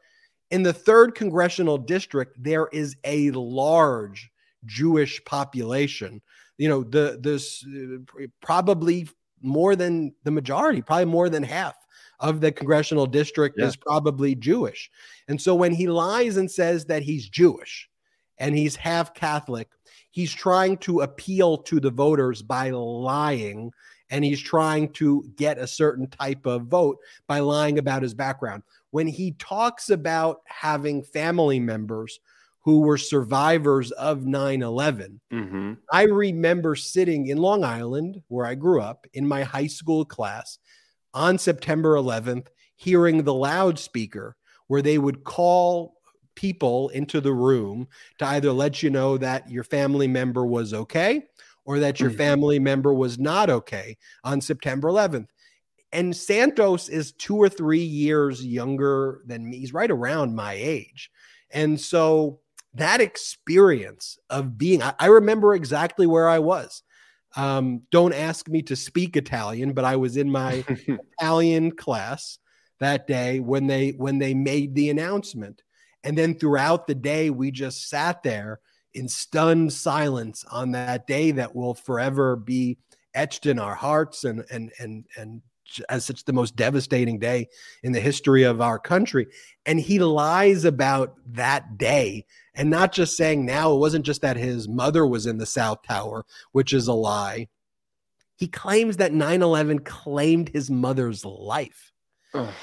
in 0.53 0.63
the 0.63 0.73
third 0.73 1.17
congressional 1.17 1.79
district, 1.79 2.41
there 2.41 2.69
is 2.73 2.95
a 3.03 3.33
large 3.33 4.31
Jewish 4.67 5.25
population. 5.25 6.23
You 6.59 6.69
know, 6.69 6.85
the 6.85 7.19
this 7.21 7.67
uh, 7.67 8.27
probably 8.41 9.09
more 9.43 9.75
than 9.75 10.15
the 10.23 10.31
majority, 10.31 10.81
probably 10.81 11.07
more 11.07 11.29
than 11.29 11.43
half 11.43 11.75
of 12.21 12.41
the 12.41 12.53
congressional 12.53 13.07
district 13.07 13.57
yeah. 13.59 13.67
is 13.67 13.75
probably 13.75 14.37
Jewish. 14.37 14.93
And 15.27 15.43
so 15.43 15.57
when 15.57 15.73
he 15.73 15.89
lies 15.89 16.37
and 16.37 16.49
says 16.49 16.85
that 16.85 17.03
he's 17.03 17.29
Jewish, 17.29 17.89
and 18.39 18.57
he's 18.57 18.77
half 18.77 19.15
Catholic. 19.15 19.69
He's 20.11 20.33
trying 20.33 20.79
to 20.79 21.01
appeal 21.01 21.59
to 21.59 21.81
the 21.81 21.91
voters 21.91 22.43
by 22.43 22.71
lying, 22.71 23.73
and 24.11 24.25
he's 24.25 24.41
trying 24.41 24.93
to 24.95 25.25
get 25.37 25.59
a 25.59 25.67
certain 25.67 26.09
type 26.09 26.47
of 26.47 26.67
vote 26.67 26.99
by 27.27 27.41
lying 27.41 27.79
about 27.79 28.03
his 28.03 28.15
background. 28.15 28.63
When 28.91 29.07
he 29.07 29.33
talks 29.33 29.91
about 29.91 30.41
having 30.47 31.03
family 31.03 31.61
members 31.61 32.19
who 32.61 32.81
were 32.81 32.99
survivors 32.99 33.93
of 33.93 34.25
9 34.25 34.63
11, 34.63 35.21
mm-hmm. 35.33 35.75
I 35.93 36.03
remember 36.05 36.75
sitting 36.75 37.29
in 37.29 37.39
Long 37.39 37.63
Island, 37.63 38.23
where 38.29 38.47
I 38.47 38.55
grew 38.55 38.81
up, 38.81 39.07
in 39.13 39.27
my 39.27 39.43
high 39.43 39.69
school 39.69 40.05
class 40.05 40.59
on 41.15 41.39
September 41.39 41.95
11th, 41.95 42.49
hearing 42.75 43.23
the 43.23 43.35
loudspeaker 43.35 44.37
where 44.67 44.83
they 44.83 44.99
would 44.99 45.25
call 45.25 45.96
people 46.37 46.91
into 46.91 47.21
the 47.21 47.33
room 47.33 47.89
to 48.19 48.27
either 48.27 48.53
let 48.53 48.83
you 48.83 48.91
know 48.91 49.19
that 49.19 49.51
your 49.51 49.65
family 49.65 50.07
member 50.07 50.47
was 50.47 50.73
okay 50.73 51.25
or 51.65 51.81
that 51.81 51.99
your 51.99 52.11
mm-hmm. 52.11 52.19
family 52.19 52.59
member 52.61 52.95
was 52.95 53.19
not 53.19 53.51
okay 53.51 53.97
on 54.23 54.41
September 54.41 54.89
11th. 54.89 55.27
And 55.93 56.15
Santos 56.15 56.89
is 56.89 57.13
two 57.13 57.37
or 57.37 57.49
three 57.49 57.83
years 57.83 58.45
younger 58.45 59.23
than 59.27 59.49
me. 59.49 59.59
He's 59.59 59.73
right 59.73 59.91
around 59.91 60.35
my 60.35 60.53
age. 60.53 61.11
And 61.51 61.81
so 61.81 62.41
that 62.75 63.01
experience 63.01 64.19
of 64.31 64.59
being, 64.59 64.83
I, 64.83 64.95
I 64.99 65.07
remember 65.07 65.55
exactly 65.55 66.07
where 66.07 66.29
I 66.29 66.39
was. 66.39 66.83
Um, 67.37 67.83
don't 67.91 68.15
ask 68.15 68.49
me 68.49 68.63
to 68.63 68.77
speak 68.77 69.17
Italian, 69.17 69.73
but 69.73 69.85
I 69.85 69.97
was 69.97 70.17
in 70.17 70.31
my 70.31 70.65
Italian 71.19 71.73
class 71.73 72.39
that 72.79 73.07
day 73.07 73.41
when 73.41 73.67
they 73.67 73.91
when 73.91 74.19
they 74.19 74.35
made 74.35 74.75
the 74.75 74.91
announcement 74.91 75.63
and 76.07 76.17
then 76.17 76.39
throughout 76.39 76.87
the 76.87 76.95
day, 76.95 77.31
we 77.31 77.51
just 77.51 77.91
sat 77.91 78.23
there 78.23 78.61
in 78.95 79.09
stunned 79.09 79.73
silence 79.73 80.45
on 80.53 80.71
that 80.71 81.09
day 81.09 81.33
that 81.33 81.57
will 81.57 81.75
forever 81.75 82.37
be 82.37 82.79
etched 83.13 83.45
in 83.45 83.59
our 83.59 83.75
hearts 83.75 84.23
and 84.23 84.45
and 84.49 84.71
and 84.79 85.05
and 85.19 85.43
as 85.89 86.05
such 86.05 86.25
the 86.25 86.33
most 86.33 86.55
devastating 86.55 87.19
day 87.19 87.49
in 87.83 87.91
the 87.91 87.99
history 87.99 88.45
of 88.45 88.61
our 88.61 88.79
country. 88.79 89.27
And 89.67 89.81
he 89.81 89.99
lies 89.99 90.65
about 90.65 91.17
that 91.33 91.77
day 91.77 92.25
and 92.55 92.71
not 92.71 92.93
just 92.93 93.17
saying 93.17 93.45
now 93.45 93.75
it 93.75 93.79
wasn't 93.79 94.07
just 94.07 94.23
that 94.23 94.37
his 94.37 94.69
mother 94.69 95.05
was 95.05 95.27
in 95.27 95.39
the 95.39 95.45
south 95.45 95.83
tower 95.83 96.25
which 96.53 96.73
is 96.73 96.87
a 96.87 96.93
lie. 96.93 97.49
He 98.37 98.47
claims 98.47 98.99
that 98.99 99.13
9-11 99.13 99.85
claimed 99.85 100.51
his 100.51 100.71
mother's 100.71 101.25
life. 101.25 101.93
Ugh 102.33 102.55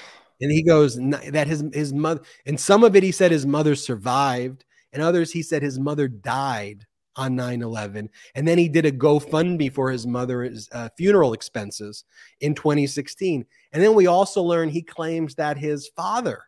and 0.42 0.52
he 0.52 0.64
goes 0.64 0.96
that 0.98 1.48
his 1.48 1.64
his 1.74 1.94
mother 1.94 2.22
and 2.46 2.60
some 2.60 2.84
of 2.84 2.96
it 2.96 3.04
he 3.04 3.12
said 3.12 3.32
his 3.32 3.46
mother 3.46 3.76
survived 3.76 4.66
and 4.92 5.02
others 5.02 5.32
he 5.32 5.42
said 5.42 5.62
his 5.62 5.80
mother 5.80 6.08
died 6.08 6.86
on 7.16 7.38
9-11 7.38 8.10
and 8.36 8.48
then 8.48 8.58
he 8.58 8.68
did 8.68 8.86
a 8.86 8.92
gofundme 8.92 9.72
for 9.72 9.92
his 9.92 10.08
mother's 10.08 10.68
uh, 10.72 10.90
funeral 10.98 11.34
expenses 11.34 12.06
in 12.42 12.56
2016 12.56 13.46
and 13.72 13.84
then 13.84 13.94
we 13.94 14.08
also 14.08 14.42
learned 14.42 14.72
he 14.72 14.82
claims 14.82 15.36
that 15.36 15.58
his 15.58 15.90
father 15.96 16.44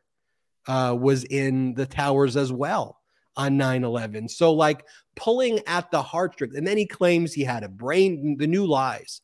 uh, 0.67 0.95
was 0.99 1.23
in 1.25 1.75
the 1.75 1.85
towers 1.85 2.35
as 2.35 2.51
well 2.51 2.99
on 3.37 3.59
9-11 3.59 4.29
so 4.29 4.53
like 4.53 4.85
pulling 5.15 5.59
at 5.67 5.91
the 5.91 6.01
heartstrings 6.01 6.55
and 6.55 6.65
then 6.65 6.77
he 6.77 6.87
claims 6.87 7.31
he 7.31 7.43
had 7.43 7.63
a 7.63 7.69
brain 7.69 8.35
the 8.39 8.47
new 8.47 8.65
lies 8.65 9.21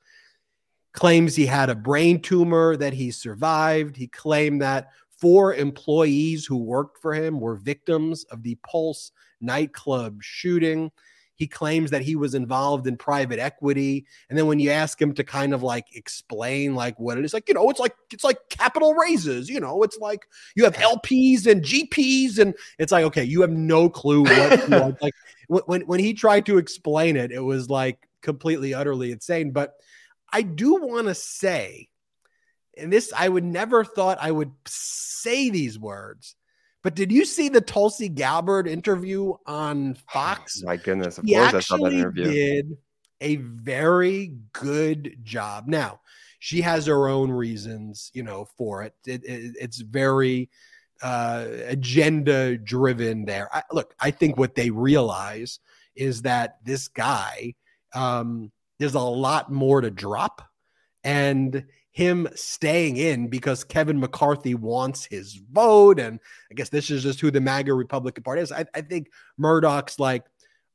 claims 0.93 1.36
he 1.36 1.45
had 1.45 1.69
a 1.69 1.75
brain 1.75 2.21
tumor 2.21 2.75
that 2.77 2.93
he 2.93 3.12
survived. 3.12 3.95
He 3.95 4.07
claimed 4.07 4.62
that 4.62 4.89
four 5.19 5.53
employees 5.53 6.45
who 6.45 6.57
worked 6.57 6.98
for 7.01 7.13
him 7.13 7.39
were 7.39 7.55
victims 7.55 8.24
of 8.25 8.43
the 8.43 8.55
Pulse 8.55 9.12
nightclub 9.39 10.19
shooting. 10.21 10.91
He 11.36 11.48
claims 11.48 11.89
that 11.89 12.03
he 12.03 12.15
was 12.15 12.36
involved 12.36 12.86
in 12.86 12.98
private 12.98 13.39
equity. 13.39 14.05
And 14.29 14.38
then 14.38 14.45
when 14.45 14.60
you 14.60 14.69
ask 14.69 15.01
him 15.01 15.12
to 15.15 15.24
kind 15.24 15.55
of 15.55 15.63
like 15.63 15.88
explain 15.95 16.75
like 16.75 17.00
what 17.00 17.17
it 17.17 17.25
is, 17.25 17.33
like, 17.33 17.48
you 17.48 17.55
know, 17.55 17.67
it's 17.69 17.79
like 17.79 17.95
it's 18.12 18.24
like 18.24 18.38
capital 18.50 18.93
raises, 18.93 19.50
you 19.50 19.60
know, 19.60 19.81
it's 19.81 19.98
like 19.98 20.27
you 20.55 20.63
have 20.65 20.75
LPs 20.75 21.48
and 21.48 21.63
GPs, 21.63 22.38
and 22.38 22.53
it's 22.77 22.91
like, 22.91 23.05
okay, 23.05 23.24
you 23.24 23.41
have 23.41 23.50
no 23.50 23.89
clue 23.89 24.21
what 24.21 24.69
you 24.69 24.75
want. 24.79 25.01
like 25.01 25.15
when 25.48 25.81
when 25.81 26.00
he 26.00 26.13
tried 26.13 26.45
to 26.45 26.60
explain 26.60 27.17
it, 27.17 27.31
it 27.31 27.39
was 27.39 27.71
like 27.71 28.07
completely 28.21 28.75
utterly 28.75 29.12
insane. 29.12 29.50
But 29.50 29.74
I 30.31 30.41
do 30.41 30.75
want 30.75 31.07
to 31.07 31.15
say, 31.15 31.89
and 32.77 32.91
this 32.91 33.11
I 33.15 33.27
would 33.27 33.43
never 33.43 33.83
thought 33.83 34.17
I 34.21 34.31
would 34.31 34.51
say 34.65 35.50
these 35.50 35.77
words, 35.77 36.35
but 36.83 36.95
did 36.95 37.11
you 37.11 37.25
see 37.25 37.50
the 37.50 37.61
Tulsi 37.61 38.09
Gabbard 38.09 38.67
interview 38.67 39.33
on 39.45 39.95
Fox? 40.09 40.61
Oh, 40.63 40.67
my 40.67 40.77
goodness, 40.77 41.17
of 41.17 41.25
he 41.25 41.35
course 41.35 41.53
I 41.53 41.59
saw 41.59 41.77
that 41.77 41.93
interview. 41.93 42.25
Did 42.25 42.77
a 43.19 43.35
very 43.35 44.33
good 44.53 45.17
job. 45.23 45.65
Now 45.67 46.00
she 46.39 46.61
has 46.61 46.88
her 46.88 47.07
own 47.07 47.31
reasons, 47.31 48.09
you 48.13 48.23
know, 48.23 48.47
for 48.57 48.81
it. 48.81 48.95
it, 49.05 49.23
it 49.23 49.55
it's 49.59 49.79
very 49.79 50.50
uh, 51.03 51.45
agenda 51.67 52.57
driven 52.57 53.25
there. 53.25 53.47
I, 53.53 53.63
look, 53.71 53.93
I 54.00 54.11
think 54.11 54.38
what 54.38 54.55
they 54.55 54.71
realize 54.71 55.59
is 55.95 56.23
that 56.23 56.57
this 56.63 56.88
guy 56.88 57.53
um, 57.93 58.51
there's 58.81 58.95
a 58.95 59.00
lot 59.00 59.51
more 59.51 59.81
to 59.81 59.91
drop. 59.91 60.41
and 61.03 61.65
him 61.91 62.27
staying 62.35 62.95
in 62.95 63.27
because 63.27 63.63
Kevin 63.65 64.00
McCarthy 64.00 64.55
wants 64.55 65.05
his 65.05 65.35
vote. 65.51 66.00
And 66.00 66.19
I 66.50 66.53
guess 66.53 66.69
this 66.69 66.89
is 66.89 67.03
just 67.03 67.19
who 67.19 67.31
the 67.31 67.41
MAGA 67.41 67.73
Republican 67.73 68.23
Party 68.23 68.41
is. 68.41 68.51
I, 68.51 68.65
I 68.73 68.81
think 68.81 69.09
Murdoch's 69.38 70.00
like, 70.00 70.23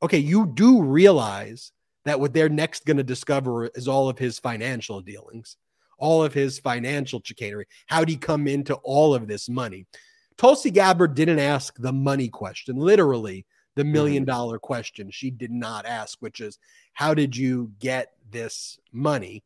okay, 0.03 0.19
you 0.19 0.51
do 0.53 0.83
realize 0.83 1.71
that 2.05 2.19
what 2.19 2.33
they're 2.33 2.49
next 2.49 2.85
going 2.85 2.97
to 2.97 3.03
discover 3.03 3.65
is 3.65 3.87
all 3.87 4.09
of 4.09 4.19
his 4.19 4.37
financial 4.37 5.01
dealings, 5.01 5.57
all 5.97 6.23
of 6.23 6.35
his 6.35 6.59
financial 6.59 7.19
chicanery. 7.23 7.65
How'd 7.87 8.09
he 8.09 8.15
come 8.15 8.47
into 8.47 8.75
all 8.83 9.15
of 9.15 9.27
this 9.27 9.49
money? 9.49 9.87
Tulsi 10.37 10.69
Gabbard 10.69 11.15
didn't 11.15 11.39
ask 11.39 11.75
the 11.79 11.93
money 11.93 12.29
question, 12.29 12.75
literally 12.75 13.47
the 13.77 13.85
million 13.85 14.25
mm-hmm. 14.25 14.57
question 14.57 15.11
she 15.11 15.29
did 15.29 15.51
not 15.51 15.85
ask, 15.85 16.17
which 16.19 16.41
is, 16.41 16.57
how 16.93 17.13
did 17.13 17.37
you 17.37 17.71
get 17.79 18.13
this 18.31 18.79
money? 18.91 19.43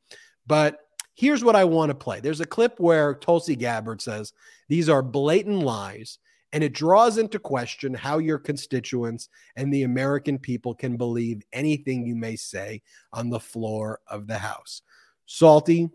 But 0.47 0.79
here's 1.15 1.43
what 1.43 1.55
I 1.55 1.65
want 1.65 1.89
to 1.89 1.95
play. 1.95 2.21
There's 2.21 2.39
a 2.39 2.45
clip 2.45 2.79
where 2.79 3.13
Tulsi 3.13 3.57
Gabbard 3.57 4.01
says, 4.01 4.33
These 4.69 4.89
are 4.89 5.03
blatant 5.03 5.59
lies. 5.59 6.17
And 6.53 6.65
it 6.65 6.73
draws 6.73 7.17
into 7.17 7.39
question 7.39 7.93
how 7.93 8.17
your 8.17 8.37
constituents 8.37 9.29
and 9.55 9.73
the 9.73 9.83
American 9.83 10.37
people 10.37 10.75
can 10.75 10.97
believe 10.97 11.43
anything 11.53 12.05
you 12.05 12.15
may 12.15 12.35
say 12.35 12.81
on 13.13 13.29
the 13.29 13.39
floor 13.39 13.99
of 14.07 14.27
the 14.27 14.37
House. 14.37 14.81
Salty, 15.25 15.89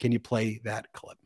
can 0.00 0.12
you 0.12 0.20
play 0.20 0.60
that 0.64 0.92
clip? 0.92 1.16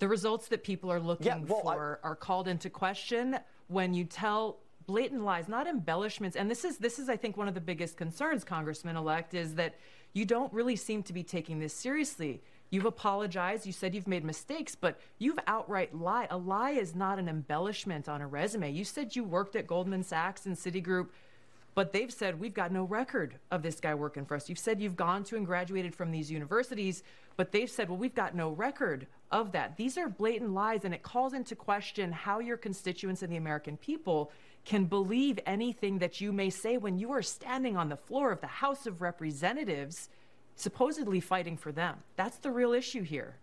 The 0.00 0.08
results 0.08 0.48
that 0.48 0.64
people 0.64 0.90
are 0.90 0.98
looking 0.98 1.26
yeah, 1.26 1.38
well, 1.46 1.62
for 1.62 2.00
I... 2.02 2.08
are 2.08 2.16
called 2.16 2.48
into 2.48 2.68
question 2.68 3.38
when 3.68 3.94
you 3.94 4.04
tell 4.04 4.58
blatant 4.86 5.24
lies, 5.24 5.48
not 5.48 5.66
embellishments. 5.66 6.36
And 6.36 6.50
this 6.50 6.64
is 6.64 6.78
this 6.78 6.98
is 6.98 7.08
I 7.08 7.16
think 7.16 7.36
one 7.36 7.48
of 7.48 7.54
the 7.54 7.60
biggest 7.60 7.96
concerns, 7.96 8.44
Congressman 8.44 8.96
elect, 8.96 9.34
is 9.34 9.54
that 9.56 9.74
you 10.12 10.24
don't 10.24 10.52
really 10.52 10.76
seem 10.76 11.02
to 11.04 11.12
be 11.12 11.22
taking 11.22 11.58
this 11.58 11.74
seriously. 11.74 12.40
You've 12.70 12.84
apologized. 12.84 13.66
You 13.66 13.72
said 13.72 13.94
you've 13.94 14.08
made 14.08 14.24
mistakes, 14.24 14.74
but 14.74 14.98
you've 15.18 15.38
outright 15.46 15.94
lied. 15.94 16.28
A 16.30 16.36
lie 16.36 16.70
is 16.72 16.94
not 16.94 17.18
an 17.18 17.28
embellishment 17.28 18.08
on 18.08 18.20
a 18.20 18.26
resume. 18.26 18.70
You 18.70 18.84
said 18.84 19.14
you 19.14 19.24
worked 19.24 19.56
at 19.56 19.66
Goldman 19.66 20.02
Sachs 20.02 20.46
and 20.46 20.56
Citigroup, 20.56 21.08
but 21.74 21.92
they've 21.92 22.12
said 22.12 22.40
we've 22.40 22.54
got 22.54 22.72
no 22.72 22.84
record 22.84 23.38
of 23.50 23.62
this 23.62 23.78
guy 23.78 23.94
working 23.94 24.24
for 24.24 24.34
us. 24.34 24.48
You've 24.48 24.58
said 24.58 24.80
you've 24.80 24.96
gone 24.96 25.22
to 25.24 25.36
and 25.36 25.46
graduated 25.46 25.94
from 25.94 26.10
these 26.10 26.30
universities, 26.30 27.02
but 27.36 27.52
they've 27.52 27.70
said, 27.70 27.88
well, 27.88 27.98
we've 27.98 28.14
got 28.14 28.34
no 28.34 28.50
record 28.50 29.06
of 29.30 29.52
that. 29.52 29.76
These 29.76 29.98
are 29.98 30.08
blatant 30.08 30.52
lies, 30.52 30.84
and 30.84 30.94
it 30.94 31.02
calls 31.02 31.34
into 31.34 31.54
question 31.54 32.10
how 32.10 32.40
your 32.40 32.56
constituents 32.56 33.22
and 33.22 33.30
the 33.30 33.36
American 33.36 33.76
people 33.76 34.32
can 34.66 34.84
believe 34.84 35.38
anything 35.46 35.98
that 36.00 36.20
you 36.20 36.32
may 36.32 36.50
say 36.50 36.76
when 36.76 36.98
you 36.98 37.12
are 37.12 37.22
standing 37.22 37.76
on 37.76 37.88
the 37.88 37.96
floor 37.96 38.32
of 38.32 38.40
the 38.40 38.48
House 38.48 38.86
of 38.86 39.00
Representatives, 39.00 40.08
supposedly 40.56 41.20
fighting 41.20 41.56
for 41.56 41.70
them. 41.70 41.96
That's 42.16 42.38
the 42.38 42.50
real 42.50 42.72
issue 42.72 43.02
here. 43.02 43.36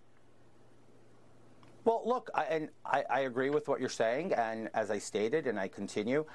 Well, 1.86 2.02
look, 2.06 2.30
I, 2.36 2.44
and 2.44 2.70
I, 2.86 3.04
I 3.10 3.20
agree 3.22 3.50
with 3.50 3.68
what 3.70 3.80
you're 3.80 3.90
saying, 3.90 4.34
and 4.34 4.70
as 4.74 4.92
I 4.92 5.00
stated, 5.00 5.48
and 5.48 5.58
I 5.58 5.70
continue, 5.70 6.26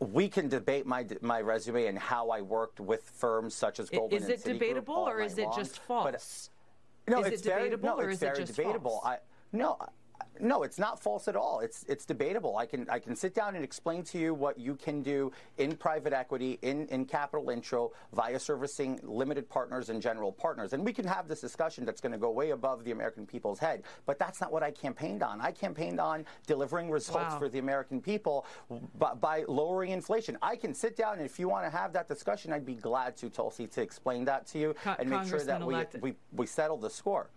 we 0.00 0.28
can 0.28 0.48
debate 0.48 0.86
my 0.86 1.04
my 1.20 1.40
resume 1.40 1.86
and 1.86 1.98
how 1.98 2.28
I 2.30 2.40
worked 2.40 2.78
with 2.78 3.02
firms 3.02 3.54
such 3.54 3.80
as 3.80 3.90
Goldman. 3.90 4.22
Is 4.22 4.28
it 4.28 4.44
debatable 4.44 4.94
or 4.94 5.20
is 5.20 5.38
it 5.38 5.46
long, 5.46 5.58
just 5.58 5.80
false? 5.80 6.50
But, 7.04 7.12
no, 7.12 7.20
is 7.22 7.32
it's 7.32 7.42
it 7.42 7.50
debatable 7.50 7.96
very, 7.96 7.96
no, 7.96 8.04
or 8.04 8.10
is 8.10 8.22
it 8.22 8.36
just 8.36 8.54
debatable. 8.54 9.00
false? 9.02 9.16
I, 9.16 9.18
no, 9.52 9.76
no, 10.40 10.62
it's 10.62 10.78
not 10.78 11.00
false 11.00 11.28
at 11.28 11.36
all. 11.36 11.60
It's 11.60 11.84
it's 11.88 12.04
debatable. 12.04 12.56
I 12.56 12.66
can 12.66 12.88
I 12.88 12.98
can 12.98 13.16
sit 13.16 13.34
down 13.34 13.54
and 13.54 13.64
explain 13.64 14.02
to 14.04 14.18
you 14.18 14.34
what 14.34 14.58
you 14.58 14.74
can 14.74 15.02
do 15.02 15.32
in 15.58 15.76
private 15.76 16.12
equity, 16.12 16.58
in 16.62 16.86
in 16.88 17.04
capital 17.04 17.50
intro, 17.50 17.92
via 18.12 18.38
servicing 18.38 19.00
limited 19.02 19.48
partners 19.48 19.88
and 19.88 20.00
general 20.00 20.32
partners, 20.32 20.72
and 20.72 20.84
we 20.84 20.92
can 20.92 21.06
have 21.06 21.28
this 21.28 21.40
discussion 21.40 21.84
that's 21.84 22.00
going 22.00 22.12
to 22.12 22.18
go 22.18 22.30
way 22.30 22.50
above 22.50 22.84
the 22.84 22.92
American 22.92 23.26
people's 23.26 23.58
head. 23.58 23.82
But 24.06 24.18
that's 24.18 24.40
not 24.40 24.52
what 24.52 24.62
I 24.62 24.70
campaigned 24.70 25.22
on. 25.22 25.40
I 25.40 25.52
campaigned 25.52 26.00
on 26.00 26.24
delivering 26.46 26.90
results 26.90 27.32
wow. 27.32 27.38
for 27.38 27.48
the 27.48 27.58
American 27.58 28.00
people 28.00 28.46
by, 28.98 29.14
by 29.14 29.44
lowering 29.48 29.90
inflation. 29.90 30.36
I 30.42 30.56
can 30.56 30.74
sit 30.74 30.96
down 30.96 31.14
and 31.18 31.26
if 31.26 31.38
you 31.38 31.48
want 31.48 31.64
to 31.64 31.76
have 31.76 31.92
that 31.92 32.08
discussion, 32.08 32.52
I'd 32.52 32.66
be 32.66 32.74
glad 32.74 33.16
to, 33.18 33.30
Tulsi, 33.30 33.66
to 33.68 33.82
explain 33.82 34.24
that 34.26 34.46
to 34.48 34.58
you 34.58 34.74
and 34.98 35.08
make 35.08 35.26
sure 35.26 35.42
that 35.42 35.64
we, 35.64 35.76
we 36.00 36.14
we 36.32 36.46
settle 36.46 36.76
the 36.76 36.90
score 36.90 37.30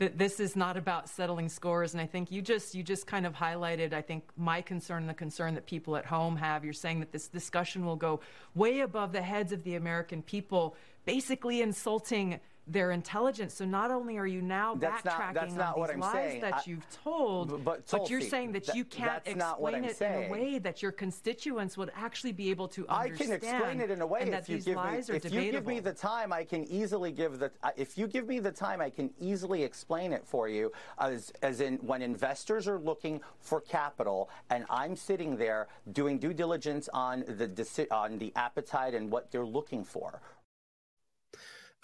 that 0.00 0.16
this 0.16 0.40
is 0.40 0.56
not 0.56 0.76
about 0.78 1.08
settling 1.08 1.48
scores. 1.48 1.92
And 1.92 2.00
i 2.00 2.06
think 2.06 2.32
you 2.32 2.42
just 2.42 2.74
you 2.74 2.82
just 2.82 3.06
kind 3.06 3.24
of 3.26 3.34
highlighted 3.34 3.92
i 3.92 4.02
think 4.02 4.24
my 4.36 4.60
concern 4.60 5.06
the 5.06 5.14
concern 5.14 5.54
that 5.54 5.66
people 5.66 5.96
at 5.96 6.06
home 6.06 6.36
have. 6.36 6.64
You're 6.64 6.72
saying 6.72 7.00
that 7.00 7.12
this 7.12 7.28
discussion 7.28 7.86
will 7.86 7.96
go 7.96 8.20
way 8.54 8.80
above 8.80 9.12
the 9.12 9.22
heads 9.22 9.52
of 9.52 9.62
the 9.62 9.76
american 9.76 10.22
people 10.22 10.74
basically 11.04 11.62
insulting 11.62 12.40
their 12.72 12.92
intelligence. 12.92 13.54
So 13.54 13.64
not 13.64 13.90
only 13.90 14.16
are 14.16 14.26
you 14.26 14.40
now 14.42 14.74
that's 14.74 15.02
backtracking 15.02 15.56
not, 15.56 15.76
not 15.76 15.78
on 15.78 15.86
these 15.86 15.94
I'm 15.94 16.00
lies 16.00 16.12
saying. 16.12 16.40
that 16.42 16.54
I, 16.54 16.62
you've 16.66 16.86
told, 17.02 17.64
but, 17.64 17.86
but 17.90 18.08
you're 18.10 18.20
saying 18.20 18.52
that, 18.52 18.66
that 18.66 18.76
you 18.76 18.84
can't 18.84 19.22
explain 19.26 19.84
it 19.84 19.96
saying. 19.96 20.24
in 20.24 20.28
a 20.28 20.32
way 20.32 20.58
that 20.58 20.82
your 20.82 20.92
constituents 20.92 21.76
would 21.76 21.90
actually 21.96 22.32
be 22.32 22.50
able 22.50 22.68
to 22.68 22.86
understand. 22.88 23.32
I 23.32 23.38
can 23.38 23.50
explain 23.50 23.80
it 23.80 23.90
in 23.90 24.00
a 24.00 24.06
way 24.06 24.20
if 24.22 24.48
you 24.48 24.58
give 24.58 24.76
me 24.76 24.98
if 24.98 25.06
debatable. 25.06 25.42
you 25.42 25.52
give 25.52 25.66
me 25.66 25.80
the 25.80 25.92
time, 25.92 26.32
I 26.32 26.44
can 26.44 26.64
easily 26.64 27.12
give 27.12 27.38
the 27.38 27.50
if 27.76 27.98
you 27.98 28.06
give 28.06 28.28
me 28.28 28.38
the 28.38 28.52
time, 28.52 28.80
I 28.80 28.90
can 28.90 29.10
easily 29.20 29.62
explain 29.62 30.12
it 30.12 30.24
for 30.24 30.48
you 30.48 30.72
as 30.98 31.32
as 31.42 31.60
in 31.60 31.76
when 31.78 32.02
investors 32.02 32.68
are 32.68 32.78
looking 32.78 33.20
for 33.40 33.60
capital 33.60 34.30
and 34.50 34.64
I'm 34.70 34.96
sitting 34.96 35.36
there 35.36 35.68
doing 35.92 36.18
due 36.18 36.32
diligence 36.32 36.88
on 36.92 37.20
the 37.20 37.88
on 37.90 38.18
the 38.18 38.32
appetite 38.36 38.94
and 38.94 39.10
what 39.10 39.30
they're 39.30 39.44
looking 39.44 39.84
for 39.84 40.20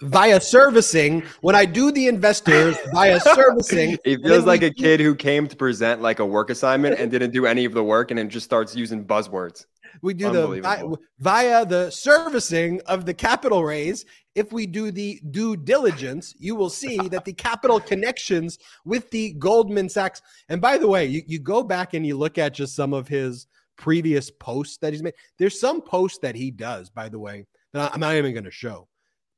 via 0.01 0.39
servicing 0.39 1.23
when 1.41 1.55
I 1.55 1.65
do 1.65 1.91
the 1.91 2.07
investors 2.07 2.77
via 2.93 3.19
servicing. 3.35 3.97
He 4.03 4.17
feels 4.17 4.45
like 4.45 4.61
a 4.61 4.71
kid 4.71 4.99
who 4.99 5.15
came 5.15 5.47
to 5.47 5.55
present 5.55 6.01
like 6.01 6.19
a 6.19 6.25
work 6.25 6.49
assignment 6.49 6.99
and 6.99 7.09
didn't 7.09 7.31
do 7.31 7.45
any 7.45 7.65
of 7.65 7.73
the 7.73 7.83
work 7.83 8.11
and 8.11 8.17
then 8.17 8.29
just 8.29 8.45
starts 8.45 8.75
using 8.75 9.05
buzzwords. 9.05 9.65
We 10.01 10.13
do 10.13 10.31
the 10.31 10.61
via, 10.61 10.83
via 11.19 11.65
the 11.65 11.89
servicing 11.89 12.81
of 12.85 13.05
the 13.05 13.13
capital 13.13 13.63
raise. 13.63 14.05
If 14.35 14.51
we 14.51 14.67
do 14.67 14.91
the 14.91 15.19
due 15.31 15.55
diligence, 15.55 16.35
you 16.37 16.55
will 16.55 16.69
see 16.69 16.97
that 17.09 17.25
the 17.25 17.33
capital 17.33 17.79
connections 17.79 18.59
with 18.85 19.09
the 19.09 19.33
Goldman 19.33 19.89
Sachs. 19.89 20.21
And 20.49 20.61
by 20.61 20.77
the 20.77 20.87
way, 20.87 21.05
you, 21.07 21.23
you 21.25 21.39
go 21.39 21.63
back 21.63 21.95
and 21.95 22.05
you 22.05 22.15
look 22.15 22.37
at 22.37 22.53
just 22.53 22.75
some 22.75 22.93
of 22.93 23.07
his 23.07 23.47
previous 23.77 24.29
posts 24.29 24.77
that 24.77 24.93
he's 24.93 25.01
made. 25.01 25.13
There's 25.39 25.59
some 25.59 25.81
posts 25.81 26.19
that 26.19 26.35
he 26.35 26.51
does, 26.51 26.89
by 26.91 27.09
the 27.09 27.19
way, 27.19 27.45
that 27.73 27.91
I'm 27.93 27.99
not 27.99 28.15
even 28.15 28.33
going 28.33 28.43
to 28.43 28.51
show 28.51 28.87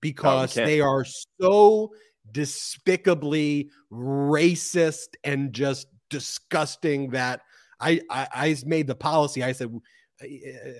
because 0.02 0.56
no, 0.56 0.66
they 0.66 0.82
are 0.82 1.06
so 1.40 1.92
despicably 2.32 3.70
racist 3.92 5.10
and 5.24 5.54
just 5.54 5.88
disgusting 6.10 7.10
that 7.12 7.42
I, 7.80 8.02
I 8.10 8.28
I 8.34 8.56
made 8.66 8.88
the 8.88 8.96
policy. 8.96 9.44
I 9.44 9.52
said, 9.52 9.72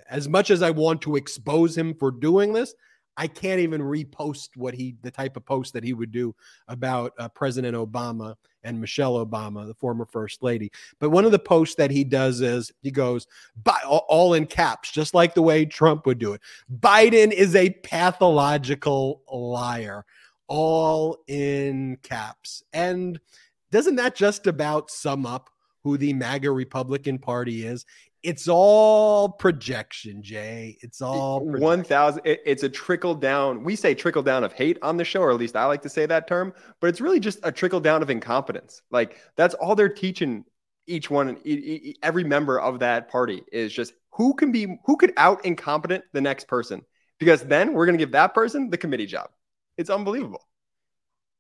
as 0.10 0.28
much 0.28 0.52
as 0.52 0.62
I 0.62 0.72
want 0.72 1.02
to 1.04 1.16
expose 1.16 1.78
him 1.78 1.94
for 1.96 2.12
doing 2.12 2.54
this, 2.54 2.74
I 3.18 3.28
can't 3.28 3.60
even 3.60 3.82
repost 3.82 4.50
what 4.56 4.74
he 4.74 4.96
the 5.02 5.12
type 5.12 5.38
of 5.38 5.46
post 5.46 5.74
that 5.74 5.84
he 5.84 5.94
would 5.94 6.12
do 6.12 6.36
about 6.68 7.14
uh, 7.20 7.30
President 7.30 7.76
Obama 7.76 8.36
and 8.64 8.80
Michelle 8.80 9.26
Obama, 9.26 9.66
the 9.66 9.74
former 9.74 10.06
first 10.06 10.44
lady. 10.44 10.72
But 11.00 11.10
one 11.10 11.26
of 11.26 11.32
the 11.32 11.40
posts 11.40 11.76
that 11.76 11.92
he 11.92 12.04
does 12.04 12.42
is 12.42 12.72
he 12.82 12.92
goes 12.92 13.28
by 13.64 13.80
all 13.86 14.34
in 14.34 14.46
caps, 14.46 14.92
just 14.92 15.14
like 15.14 15.34
the 15.34 15.42
way 15.42 15.66
Trump 15.66 16.06
would 16.06 16.20
do 16.20 16.34
it. 16.34 16.42
Biden 16.80 17.32
is 17.32 17.56
a 17.56 17.70
pathological 17.84 19.22
liar, 19.32 20.06
all 20.48 21.18
in 21.28 21.98
caps. 22.04 22.64
And 22.74 23.20
doesn't 23.72 23.96
that 23.96 24.16
just 24.16 24.48
about 24.48 24.92
sum 24.92 25.26
up 25.26 25.50
who 25.84 25.98
the 25.98 26.14
MAGA 26.14 26.52
Republican 26.52 27.20
Party 27.20 27.66
is? 27.66 27.86
It's 28.22 28.48
all 28.50 29.30
projection, 29.30 30.22
Jay. 30.22 30.78
It's 30.82 31.02
all 31.02 31.40
one 31.46 31.84
thousand. 31.84 32.24
It's 32.26 32.64
a 32.64 32.70
trickle 32.70 33.16
down. 33.16 33.64
We 33.64 33.76
say 33.76 33.96
trickle 33.96 34.24
down 34.24 34.44
of 34.44 34.52
hate 34.52 34.78
on 34.82 34.98
the 34.98 35.06
show, 35.06 35.22
or 35.22 35.32
at 35.32 35.38
least 35.38 35.56
I 35.56 35.66
like 35.66 35.82
to 35.84 35.90
say 35.90 36.06
that 36.06 36.28
term. 36.28 36.54
But 36.82 36.88
it's 36.88 37.00
really 37.00 37.20
just 37.20 37.40
a 37.44 37.52
trickle 37.52 37.80
down 37.80 38.02
of 38.02 38.10
incompetence. 38.10 38.82
Like 38.92 39.18
that's 39.36 39.54
all 39.56 39.76
they're 39.76 39.88
teaching 39.88 40.44
each 40.86 41.10
one, 41.10 41.38
every 42.02 42.24
member 42.24 42.60
of 42.60 42.80
that 42.80 43.10
party 43.10 43.44
is 43.52 43.72
just 43.72 43.94
who 44.12 44.34
can 44.34 44.52
be 44.52 44.80
who 44.86 44.98
could 44.98 45.14
out 45.16 45.46
incompetent 45.46 46.04
the 46.12 46.22
next 46.22 46.48
person. 46.48 46.82
Because 47.20 47.44
then 47.44 47.74
we're 47.74 47.86
going 47.86 47.98
to 47.98 48.02
give 48.02 48.14
that 48.14 48.34
person 48.34 48.70
the 48.70 48.78
committee 48.78 49.06
job. 49.06 49.30
It's 49.78 49.90
unbelievable. 49.90 50.46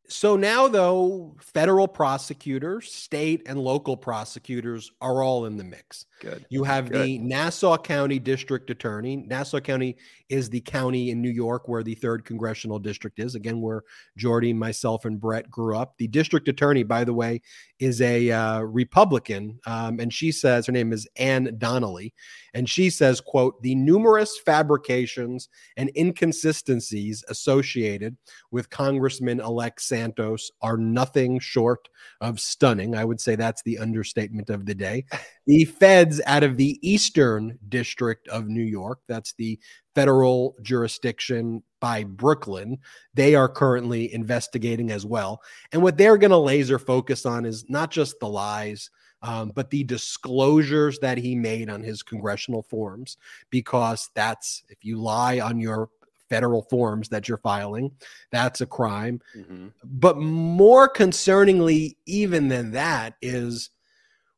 So 0.07 0.35
now, 0.35 0.67
though, 0.67 1.37
federal 1.39 1.87
prosecutors, 1.87 2.91
state 2.91 3.43
and 3.45 3.59
local 3.59 3.95
prosecutors 3.95 4.91
are 4.99 5.21
all 5.21 5.45
in 5.45 5.55
the 5.55 5.63
mix. 5.63 6.05
Good. 6.19 6.45
You 6.49 6.63
have 6.63 6.89
Good. 6.89 7.05
the 7.05 7.17
Nassau 7.19 7.77
County 7.77 8.19
District 8.19 8.69
Attorney. 8.69 9.17
Nassau 9.17 9.59
County 9.59 9.95
is 10.29 10.49
the 10.49 10.61
county 10.61 11.09
in 11.09 11.21
New 11.21 11.31
York 11.31 11.67
where 11.67 11.81
the 11.81 11.95
third 11.95 12.25
congressional 12.25 12.77
district 12.77 13.19
is. 13.19 13.35
Again, 13.35 13.61
where 13.61 13.83
Jordy, 14.17 14.53
myself, 14.53 15.05
and 15.05 15.19
Brett 15.19 15.49
grew 15.49 15.75
up. 15.75 15.97
The 15.97 16.07
district 16.07 16.47
attorney, 16.47 16.83
by 16.83 17.03
the 17.03 17.13
way, 17.13 17.41
is 17.79 18.01
a 18.01 18.31
uh, 18.31 18.59
Republican, 18.61 19.59
um, 19.65 19.99
and 19.99 20.13
she 20.13 20.31
says 20.31 20.65
her 20.65 20.71
name 20.71 20.91
is 20.93 21.07
Anne 21.15 21.55
Donnelly, 21.57 22.13
and 22.53 22.69
she 22.69 22.89
says, 22.89 23.21
"quote 23.21 23.61
The 23.63 23.75
numerous 23.75 24.37
fabrications 24.37 25.47
and 25.77 25.89
inconsistencies 25.95 27.23
associated 27.29 28.17
with 28.51 28.69
Congressman-elect 28.69 29.81
Santos 29.81 30.51
are 30.61 30.77
nothing 30.77 31.39
short 31.39 31.87
of 32.21 32.39
stunning." 32.39 32.95
I 32.95 33.05
would 33.05 33.21
say 33.21 33.35
that's 33.35 33.63
the 33.63 33.79
understatement 33.79 34.49
of 34.49 34.65
the 34.65 34.75
day. 34.75 35.05
The 35.47 35.65
out 36.25 36.43
of 36.43 36.57
the 36.57 36.79
Eastern 36.81 37.57
District 37.69 38.27
of 38.29 38.47
New 38.47 38.63
York, 38.63 38.99
that's 39.07 39.33
the 39.33 39.59
federal 39.95 40.55
jurisdiction 40.61 41.61
by 41.79 42.03
Brooklyn. 42.03 42.77
They 43.13 43.35
are 43.35 43.49
currently 43.49 44.13
investigating 44.13 44.91
as 44.91 45.05
well. 45.05 45.41
And 45.71 45.81
what 45.83 45.97
they're 45.97 46.17
going 46.17 46.31
to 46.31 46.37
laser 46.37 46.79
focus 46.79 47.25
on 47.25 47.45
is 47.45 47.69
not 47.69 47.91
just 47.91 48.19
the 48.19 48.27
lies, 48.29 48.89
um, 49.21 49.51
but 49.53 49.69
the 49.69 49.83
disclosures 49.83 50.99
that 50.99 51.17
he 51.17 51.35
made 51.35 51.69
on 51.69 51.83
his 51.83 52.01
congressional 52.01 52.63
forms, 52.63 53.17
because 53.49 54.09
that's 54.15 54.63
if 54.69 54.77
you 54.81 54.97
lie 54.97 55.39
on 55.39 55.59
your 55.59 55.89
federal 56.29 56.61
forms 56.63 57.09
that 57.09 57.27
you're 57.27 57.39
filing, 57.39 57.91
that's 58.31 58.61
a 58.61 58.65
crime. 58.65 59.19
Mm-hmm. 59.35 59.67
But 59.83 60.17
more 60.17 60.87
concerningly, 60.87 61.97
even 62.05 62.47
than 62.47 62.71
that, 62.71 63.15
is 63.21 63.71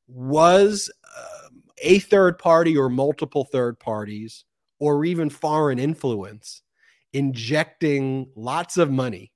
was 0.07 0.91
uh, 1.05 1.49
a 1.81 1.99
third 1.99 2.37
party 2.37 2.77
or 2.77 2.89
multiple 2.89 3.45
third 3.45 3.79
parties 3.79 4.45
or 4.79 5.05
even 5.05 5.29
foreign 5.29 5.79
influence 5.79 6.61
injecting 7.13 8.27
lots 8.35 8.77
of 8.77 8.89
money 8.89 9.31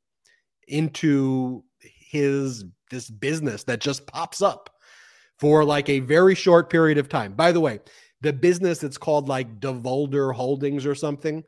into 0.68 1.64
his 1.82 2.66
this 2.92 3.10
business 3.10 3.64
that 3.64 3.82
just 3.82 4.08
pops 4.08 4.42
up 4.42 4.70
for 5.40 5.66
like 5.66 5.90
a 5.90 6.00
very 6.00 6.36
short 6.36 6.70
period 6.70 6.98
of 6.98 7.10
time. 7.10 7.34
By 7.34 7.52
the 7.52 7.60
way, 7.60 7.80
the 8.22 8.34
business 8.34 8.84
it's 8.84 8.98
called 8.98 9.28
like 9.28 9.60
DeVolder 9.60 10.34
Holdings 10.34 10.86
or 10.86 10.96
something. 10.96 11.44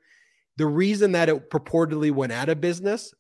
The 0.58 0.66
reason 0.66 1.12
that 1.12 1.30
it 1.30 1.52
purportedly 1.52 2.12
went 2.12 2.32
out 2.32 2.50
of 2.50 2.60
business, 2.60 3.14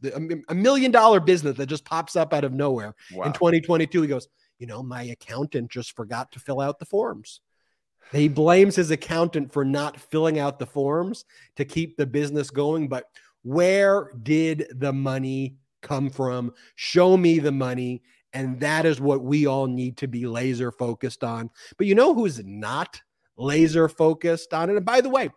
a 0.49 0.55
million 0.55 0.91
dollar 0.91 1.19
business 1.19 1.55
that 1.57 1.67
just 1.67 1.85
pops 1.85 2.15
up 2.15 2.33
out 2.33 2.43
of 2.43 2.51
nowhere 2.51 2.95
wow. 3.13 3.25
in 3.25 3.33
2022, 3.33 4.01
he 4.01 4.07
goes, 4.07 4.27
you 4.57 4.65
know, 4.65 4.81
my 4.81 5.03
accountant 5.03 5.69
just 5.69 5.95
forgot 5.95 6.31
to 6.31 6.39
fill 6.39 6.59
out 6.59 6.79
the 6.79 6.85
forms. 6.85 7.41
He 8.11 8.27
blames 8.27 8.75
his 8.75 8.91
accountant 8.91 9.51
for 9.51 9.65
not 9.65 9.99
filling 9.99 10.39
out 10.39 10.59
the 10.59 10.65
forms 10.65 11.25
to 11.55 11.65
keep 11.65 11.97
the 11.97 12.05
business 12.05 12.49
going. 12.49 12.87
But 12.87 13.05
where 13.43 14.11
did 14.23 14.67
the 14.75 14.93
money 14.93 15.57
come 15.81 16.09
from? 16.09 16.53
Show 16.75 17.17
me 17.17 17.39
the 17.39 17.51
money. 17.51 18.01
And 18.33 18.59
that 18.59 18.85
is 18.85 19.01
what 19.01 19.23
we 19.23 19.45
all 19.45 19.67
need 19.67 19.97
to 19.97 20.07
be 20.07 20.27
laser 20.27 20.71
focused 20.71 21.23
on. 21.23 21.49
But 21.77 21.87
you 21.87 21.95
know 21.95 22.13
who's 22.13 22.43
not 22.43 23.01
laser 23.35 23.89
focused 23.89 24.53
on 24.53 24.69
it? 24.69 24.75
And 24.77 24.85
by 24.85 25.01
the 25.01 25.09
way, 25.09 25.29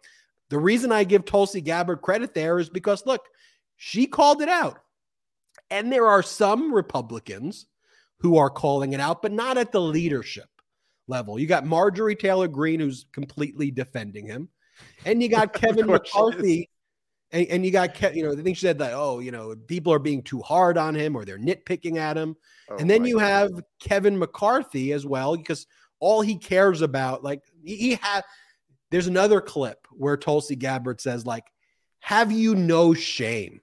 the 0.49 0.59
reason 0.59 0.93
I 0.93 1.05
give 1.05 1.25
Tulsi 1.25 1.61
Gabbard 1.61 2.03
credit 2.03 2.35
there 2.35 2.59
is 2.59 2.69
because, 2.69 3.07
look, 3.07 3.27
she 3.77 4.07
called 4.07 4.43
it 4.43 4.49
out. 4.49 4.81
And 5.71 5.93
there 5.93 6.07
are 6.07 6.23
some 6.23 6.75
Republicans 6.75 7.67
who 8.19 8.37
are 8.37 8.51
calling 8.51 8.93
it 8.93 9.01
out, 9.01 9.23
but 9.23 9.33
not 9.33 9.57
at 9.57 9.73
the 9.73 9.81
leadership 9.81 10.50
level. 11.11 11.38
You 11.38 11.46
got 11.46 11.66
Marjorie 11.66 12.16
Taylor 12.16 12.49
Greene, 12.49 12.81
who's 12.81 13.05
completely 13.12 13.70
defending 13.70 14.27
him, 14.27 14.49
and 15.05 15.23
you 15.23 15.29
got 15.29 15.53
Kevin 15.53 15.87
McCarthy. 15.87 16.70
And, 17.33 17.46
and, 17.46 17.64
you 17.64 17.70
got, 17.70 17.94
Ke- 17.94 18.14
you 18.14 18.25
know, 18.25 18.33
I 18.33 18.42
think 18.42 18.57
she 18.57 18.66
said 18.66 18.79
that, 18.79 18.92
oh, 18.92 19.20
you 19.20 19.31
know, 19.31 19.55
people 19.55 19.92
are 19.92 20.01
being 20.01 20.20
too 20.20 20.40
hard 20.40 20.77
on 20.77 20.96
him 20.96 21.14
or 21.14 21.25
they're 21.25 21.38
nitpicking 21.38 21.96
at 21.96 22.16
him. 22.16 22.35
Oh, 22.68 22.77
and 22.77 22.90
then 22.90 23.05
you 23.05 23.20
God. 23.20 23.25
have 23.25 23.51
Kevin 23.79 24.18
McCarthy 24.18 24.92
as 24.92 25.07
well, 25.07 25.37
because 25.37 25.68
all 26.01 26.23
he 26.23 26.37
cares 26.37 26.83
about, 26.83 27.23
like, 27.23 27.42
he, 27.62 27.77
he 27.77 27.94
had, 27.94 28.23
there's 28.90 29.07
another 29.07 29.40
clip 29.40 29.87
where 29.92 30.16
Tulsi 30.16 30.57
Gabbard 30.57 31.01
says, 31.01 31.25
like, 31.25 31.44
have 32.01 32.33
you 32.33 32.57
no 32.57 32.94
shame? 32.94 33.61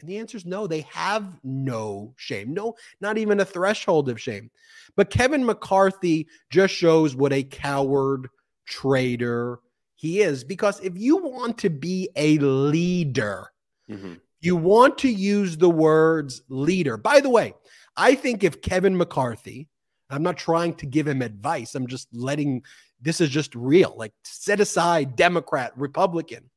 And 0.00 0.08
the 0.08 0.18
answer 0.18 0.36
is 0.36 0.44
no, 0.44 0.66
they 0.66 0.82
have 0.92 1.38
no 1.42 2.14
shame. 2.16 2.52
No, 2.52 2.74
not 3.00 3.18
even 3.18 3.40
a 3.40 3.44
threshold 3.44 4.08
of 4.08 4.20
shame. 4.20 4.50
But 4.94 5.10
Kevin 5.10 5.44
McCarthy 5.44 6.28
just 6.50 6.74
shows 6.74 7.16
what 7.16 7.32
a 7.32 7.42
coward 7.42 8.28
traitor 8.66 9.60
he 9.94 10.20
is. 10.20 10.44
Because 10.44 10.80
if 10.80 10.96
you 10.96 11.16
want 11.16 11.58
to 11.58 11.70
be 11.70 12.10
a 12.16 12.38
leader, 12.38 13.50
mm-hmm. 13.90 14.14
you 14.40 14.56
want 14.56 14.98
to 14.98 15.08
use 15.08 15.56
the 15.56 15.70
words 15.70 16.42
leader. 16.48 16.96
By 16.96 17.20
the 17.20 17.30
way, 17.30 17.54
I 17.96 18.14
think 18.14 18.44
if 18.44 18.60
Kevin 18.60 18.96
McCarthy, 18.96 19.68
I'm 20.10 20.22
not 20.22 20.36
trying 20.36 20.74
to 20.74 20.86
give 20.86 21.08
him 21.08 21.22
advice, 21.22 21.74
I'm 21.74 21.86
just 21.86 22.08
letting 22.12 22.62
this 23.00 23.20
is 23.20 23.30
just 23.30 23.54
real. 23.54 23.94
Like, 23.96 24.12
set 24.24 24.60
aside 24.60 25.16
Democrat, 25.16 25.72
Republican. 25.76 26.50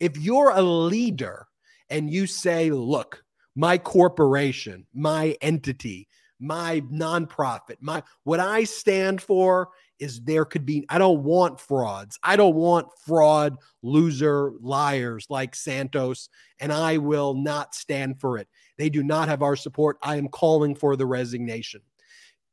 If 0.00 0.18
you're 0.18 0.50
a 0.50 0.62
leader, 0.62 1.46
and 1.90 2.10
you 2.10 2.26
say, 2.26 2.70
look, 2.70 3.22
my 3.54 3.78
corporation, 3.78 4.86
my 4.94 5.36
entity, 5.40 6.08
my 6.38 6.82
nonprofit, 6.92 7.76
my 7.80 8.02
what 8.24 8.40
I 8.40 8.64
stand 8.64 9.22
for 9.22 9.70
is 9.98 10.20
there 10.20 10.44
could 10.44 10.66
be 10.66 10.84
I 10.88 10.98
don't 10.98 11.22
want 11.22 11.58
frauds. 11.60 12.18
I 12.22 12.36
don't 12.36 12.54
want 12.54 12.88
fraud, 13.04 13.56
loser, 13.82 14.52
liars 14.60 15.26
like 15.30 15.54
Santos, 15.54 16.28
and 16.60 16.72
I 16.72 16.98
will 16.98 17.34
not 17.34 17.74
stand 17.74 18.20
for 18.20 18.36
it. 18.36 18.48
They 18.76 18.90
do 18.90 19.02
not 19.02 19.28
have 19.28 19.42
our 19.42 19.56
support. 19.56 19.96
I 20.02 20.16
am 20.16 20.28
calling 20.28 20.74
for 20.74 20.96
the 20.96 21.06
resignation. 21.06 21.80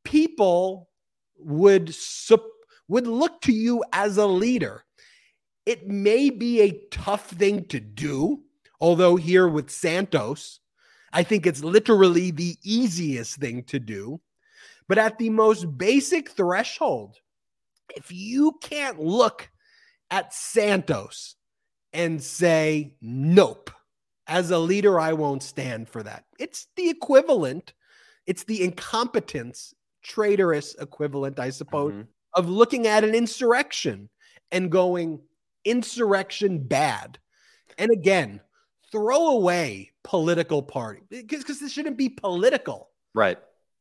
People 0.06 0.89
would 1.38 1.93
would 2.88 3.08
look 3.08 3.41
to 3.41 3.52
you 3.52 3.84
as 3.91 4.17
a 4.17 4.26
leader. 4.26 4.86
It 5.65 5.88
may 5.88 6.30
be 6.30 6.62
a 6.62 6.82
tough 6.91 7.30
thing 7.30 7.65
to 7.65 7.80
do 7.80 8.43
Although 8.84 9.15
here 9.15 9.48
with 9.48 9.72
Santos, 9.72 10.60
I 11.13 11.24
think 11.24 11.48
it's 11.48 11.63
literally 11.63 12.32
the 12.32 12.58
easiest 12.63 13.38
thing 13.38 13.63
to 13.63 13.80
do. 13.80 14.19
But 14.89 14.98
at 14.98 15.17
the 15.17 15.30
most 15.30 15.78
basic 15.78 16.30
threshold, 16.30 17.15
if 17.96 18.12
you 18.12 18.58
can't 18.62 19.00
look 19.00 19.50
at 20.12 20.34
Santos 20.34 21.38
and 21.93 22.22
say, 22.22 22.96
nope, 23.02 23.72
as 24.28 24.52
a 24.52 24.60
leader, 24.60 25.00
I 25.00 25.13
won't 25.13 25.43
stand 25.43 25.88
for 25.88 26.04
that. 26.04 26.26
It's 26.38 26.67
the 26.76 26.89
equivalent, 26.89 27.72
it's 28.28 28.43
the 28.43 28.65
incompetence, 28.65 29.74
traitorous 30.04 30.76
equivalent, 30.76 31.39
I 31.39 31.52
suppose, 31.52 31.93
mm-hmm. 31.93 32.02
of 32.34 32.50
looking 32.50 32.88
at 32.88 33.06
an 33.06 33.15
insurrection 33.15 34.10
and 34.52 34.69
going, 34.69 35.22
insurrection 35.63 36.67
bad. 36.67 37.17
And 37.78 37.89
again, 37.89 38.41
throw 38.93 39.29
away 39.29 39.89
political 40.03 40.62
party 40.62 41.01
because 41.10 41.60
this 41.60 41.71
shouldn't 41.71 41.97
be 41.97 42.10
political. 42.10 42.89
Right. 43.15 43.39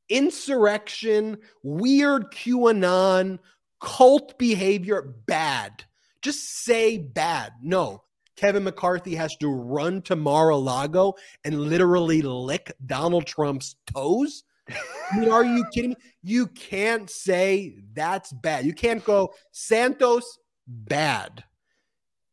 Insurrection, 0.09 1.37
weird 1.62 2.33
QAnon, 2.33 3.38
cult 3.79 4.38
behavior, 4.38 5.03
bad. 5.27 5.85
Just 6.22 6.64
say 6.64 6.96
bad. 6.96 7.53
No. 7.62 8.05
Kevin 8.37 8.64
McCarthy 8.64 9.14
has 9.14 9.37
to 9.37 9.48
run 9.48 10.01
to 10.03 10.16
Mar-a-Lago 10.16 11.14
and 11.44 11.61
literally 11.61 12.22
lick 12.22 12.72
Donald 12.87 13.27
Trump's 13.27 13.77
toes. 13.94 14.44
I 14.68 15.18
mean, 15.18 15.31
are 15.31 15.44
you 15.44 15.66
kidding 15.75 15.90
me? 15.90 15.96
You 16.22 16.46
can't 16.46 17.11
say 17.11 17.77
that's 17.92 18.33
bad. 18.33 18.64
You 18.64 18.72
can't 18.72 19.05
go 19.05 19.35
Santos 19.51 20.38
bad. 20.66 21.44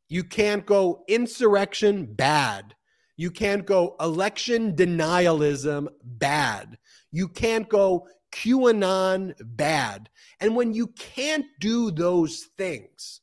You 0.10 0.24
can't 0.24 0.66
go 0.66 1.04
insurrection 1.08 2.06
bad. 2.06 2.76
You 3.16 3.32
can't 3.32 3.66
go 3.66 3.96
election 4.00 4.76
denialism 4.76 5.88
bad. 6.04 6.78
You 7.12 7.28
can't 7.28 7.70
go 7.70 8.08
QAnon 8.32 9.34
bad. 9.44 10.10
And 10.40 10.56
when 10.56 10.74
you 10.74 10.88
can't 10.88 11.46
do 11.60 11.92
those 11.92 12.48
things, 12.58 13.22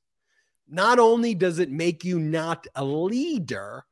not 0.69 0.99
only 0.99 1.35
does 1.35 1.59
it 1.59 1.71
make 1.71 2.05
you 2.05 2.19
not 2.19 2.67
a 2.75 2.85
leader, 2.85 3.85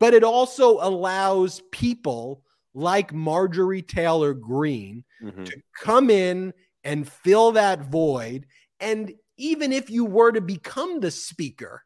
but 0.00 0.14
it 0.14 0.24
also 0.24 0.78
allows 0.80 1.62
people 1.70 2.42
like 2.74 3.12
Marjorie 3.12 3.82
Taylor 3.82 4.34
Greene 4.34 5.04
mm-hmm. 5.22 5.44
to 5.44 5.62
come 5.80 6.10
in 6.10 6.52
and 6.82 7.08
fill 7.08 7.52
that 7.52 7.84
void. 7.86 8.46
And 8.80 9.12
even 9.36 9.72
if 9.72 9.90
you 9.90 10.04
were 10.04 10.32
to 10.32 10.40
become 10.40 11.00
the 11.00 11.10
speaker, 11.10 11.84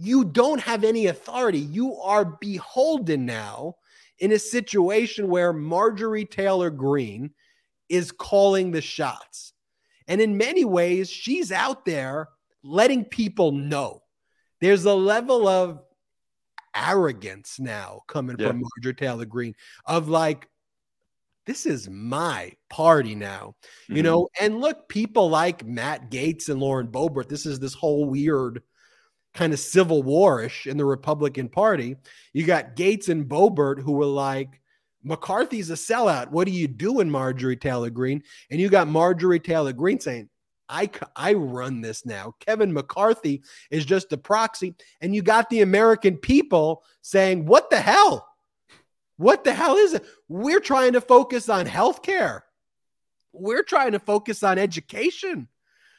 you 0.00 0.24
don't 0.24 0.62
have 0.62 0.82
any 0.82 1.06
authority. 1.06 1.58
You 1.58 1.96
are 1.96 2.24
beholden 2.24 3.26
now 3.26 3.76
in 4.18 4.32
a 4.32 4.38
situation 4.38 5.28
where 5.28 5.52
Marjorie 5.52 6.24
Taylor 6.24 6.70
Greene 6.70 7.32
is 7.90 8.10
calling 8.10 8.70
the 8.70 8.80
shots. 8.80 9.52
And 10.08 10.22
in 10.22 10.38
many 10.38 10.64
ways, 10.64 11.10
she's 11.10 11.52
out 11.52 11.84
there 11.84 12.28
letting 12.62 13.04
people 13.04 13.52
know 13.52 14.02
there's 14.62 14.86
a 14.86 14.94
level 14.94 15.46
of 15.46 15.82
arrogance 16.74 17.58
now 17.60 18.00
coming 18.08 18.36
yeah. 18.38 18.48
from 18.48 18.62
Marjorie 18.62 18.94
Taylor 18.94 19.26
Greene 19.26 19.54
of 19.84 20.08
like, 20.08 20.48
this 21.44 21.66
is 21.66 21.90
my 21.90 22.52
party 22.70 23.14
now, 23.14 23.54
mm-hmm. 23.84 23.96
you 23.96 24.02
know. 24.02 24.28
And 24.40 24.60
look, 24.60 24.88
people 24.88 25.28
like 25.28 25.66
Matt 25.66 26.10
Gaetz 26.10 26.48
and 26.48 26.58
Lauren 26.58 26.86
Boebert, 26.86 27.28
this 27.28 27.44
is 27.44 27.58
this 27.58 27.74
whole 27.74 28.06
weird 28.06 28.62
kind 29.34 29.52
of 29.52 29.60
civil 29.60 30.02
warish 30.02 30.66
in 30.66 30.76
the 30.76 30.84
Republican 30.84 31.48
Party. 31.48 31.96
You 32.32 32.44
got 32.44 32.76
Gaetz 32.76 33.08
and 33.08 33.26
Boebert 33.26 33.80
who 33.80 33.92
were 33.92 34.04
like, 34.04 34.60
McCarthy's 35.02 35.70
a 35.70 35.74
sellout. 35.74 36.30
What 36.30 36.46
are 36.46 36.52
you 36.52 36.68
doing, 36.68 37.10
Marjorie 37.10 37.56
Taylor 37.56 37.90
Greene? 37.90 38.22
And 38.50 38.60
you 38.60 38.68
got 38.68 38.88
Marjorie 38.88 39.40
Taylor 39.40 39.72
Greene 39.72 40.00
saying, 40.00 40.28
I, 40.68 40.90
I 41.16 41.34
run 41.34 41.80
this 41.80 42.06
now. 42.06 42.34
Kevin 42.40 42.72
McCarthy 42.72 43.42
is 43.70 43.84
just 43.84 44.12
a 44.12 44.18
proxy. 44.18 44.74
And 45.00 45.14
you 45.14 45.22
got 45.22 45.50
the 45.50 45.62
American 45.62 46.16
people 46.16 46.84
saying, 47.02 47.46
What 47.46 47.70
the 47.70 47.80
hell? 47.80 48.28
What 49.16 49.44
the 49.44 49.52
hell 49.52 49.76
is 49.76 49.94
it? 49.94 50.04
We're 50.28 50.60
trying 50.60 50.92
to 50.92 51.00
focus 51.00 51.48
on 51.48 51.66
healthcare. 51.66 52.42
We're 53.32 53.64
trying 53.64 53.92
to 53.92 53.98
focus 53.98 54.42
on 54.42 54.58
education. 54.58 55.48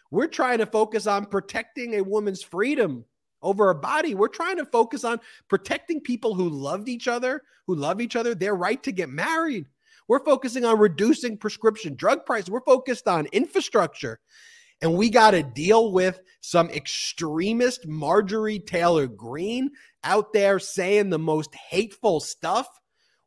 We're 0.10 0.28
trying 0.28 0.60
to 0.60 0.66
focus 0.66 1.06
on 1.06 1.26
protecting 1.26 1.96
a 1.96 2.04
woman's 2.04 2.42
freedom 2.42 3.06
over 3.42 3.70
a 3.70 3.76
body. 3.76 4.16
We're 4.16 4.28
trying 4.28 4.58
to 4.58 4.66
focus 4.66 5.04
on 5.04 5.20
protecting 5.48 6.02
people 6.02 6.36
who 6.36 6.50
loved 6.50 6.90
each 6.90 7.08
other, 7.08 7.44
who 7.68 7.76
love 7.76 8.02
each 8.02 8.16
other, 8.16 8.36
their 8.36 8.56
right 8.56 8.82
to 8.84 8.92
get 8.92 9.10
married. 9.10 9.68
We're 10.08 10.24
focusing 10.26 10.66
on 10.66 10.80
reducing 10.80 11.38
prescription 11.38 11.96
drug 11.96 12.26
prices. 12.26 12.50
We're 12.50 12.62
focused 12.62 13.08
on 13.08 13.28
infrastructure. 13.28 14.20
And 14.82 14.96
we 14.96 15.10
got 15.10 15.32
to 15.32 15.44
deal 15.44 15.92
with 15.92 16.22
some 16.42 16.70
extremist 16.72 17.88
Marjorie 17.88 18.60
Taylor 18.60 19.08
Greene 19.08 19.70
out 20.04 20.34
there 20.34 20.58
saying 20.60 21.10
the 21.10 21.20
most 21.20 21.54
hateful 21.54 22.20
stuff. 22.20 22.68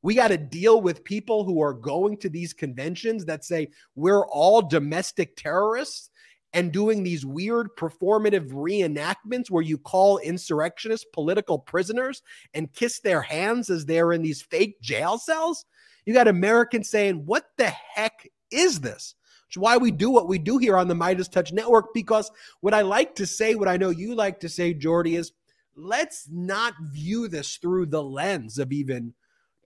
We 0.02 0.14
got 0.14 0.28
to 0.28 0.36
deal 0.36 0.82
with 0.82 1.04
people 1.04 1.44
who 1.44 1.62
are 1.62 1.72
going 1.72 2.18
to 2.18 2.28
these 2.28 2.52
conventions 2.52 3.24
that 3.26 3.44
say 3.44 3.68
we're 3.94 4.26
all 4.26 4.60
domestic 4.60 5.36
terrorists 5.36 6.10
and 6.54 6.72
doing 6.72 7.02
these 7.02 7.26
weird 7.26 7.68
performative 7.76 8.50
reenactments 8.52 9.50
where 9.50 9.62
you 9.62 9.76
call 9.76 10.18
insurrectionists 10.18 11.06
political 11.12 11.58
prisoners 11.58 12.22
and 12.54 12.72
kiss 12.72 13.00
their 13.00 13.20
hands 13.20 13.68
as 13.68 13.84
they're 13.84 14.12
in 14.12 14.22
these 14.22 14.40
fake 14.40 14.80
jail 14.80 15.18
cells. 15.18 15.66
You 16.06 16.14
got 16.14 16.28
Americans 16.28 16.88
saying, 16.88 17.26
What 17.26 17.46
the 17.58 17.66
heck 17.66 18.28
is 18.50 18.80
this? 18.80 19.16
Is 19.50 19.58
why 19.58 19.76
we 19.76 19.90
do 19.90 20.10
what 20.10 20.28
we 20.28 20.38
do 20.38 20.58
here 20.58 20.76
on 20.76 20.88
the 20.88 20.94
MeidasTouch 20.94 21.52
Network. 21.52 21.92
Because 21.92 22.30
what 22.60 22.72
I 22.72 22.82
like 22.82 23.16
to 23.16 23.26
say, 23.26 23.56
what 23.56 23.68
I 23.68 23.76
know 23.76 23.90
you 23.90 24.14
like 24.14 24.40
to 24.40 24.48
say, 24.48 24.72
Jordy, 24.74 25.16
is 25.16 25.32
let's 25.74 26.28
not 26.30 26.74
view 26.80 27.26
this 27.26 27.56
through 27.56 27.86
the 27.86 28.02
lens 28.02 28.58
of 28.58 28.72
even 28.72 29.12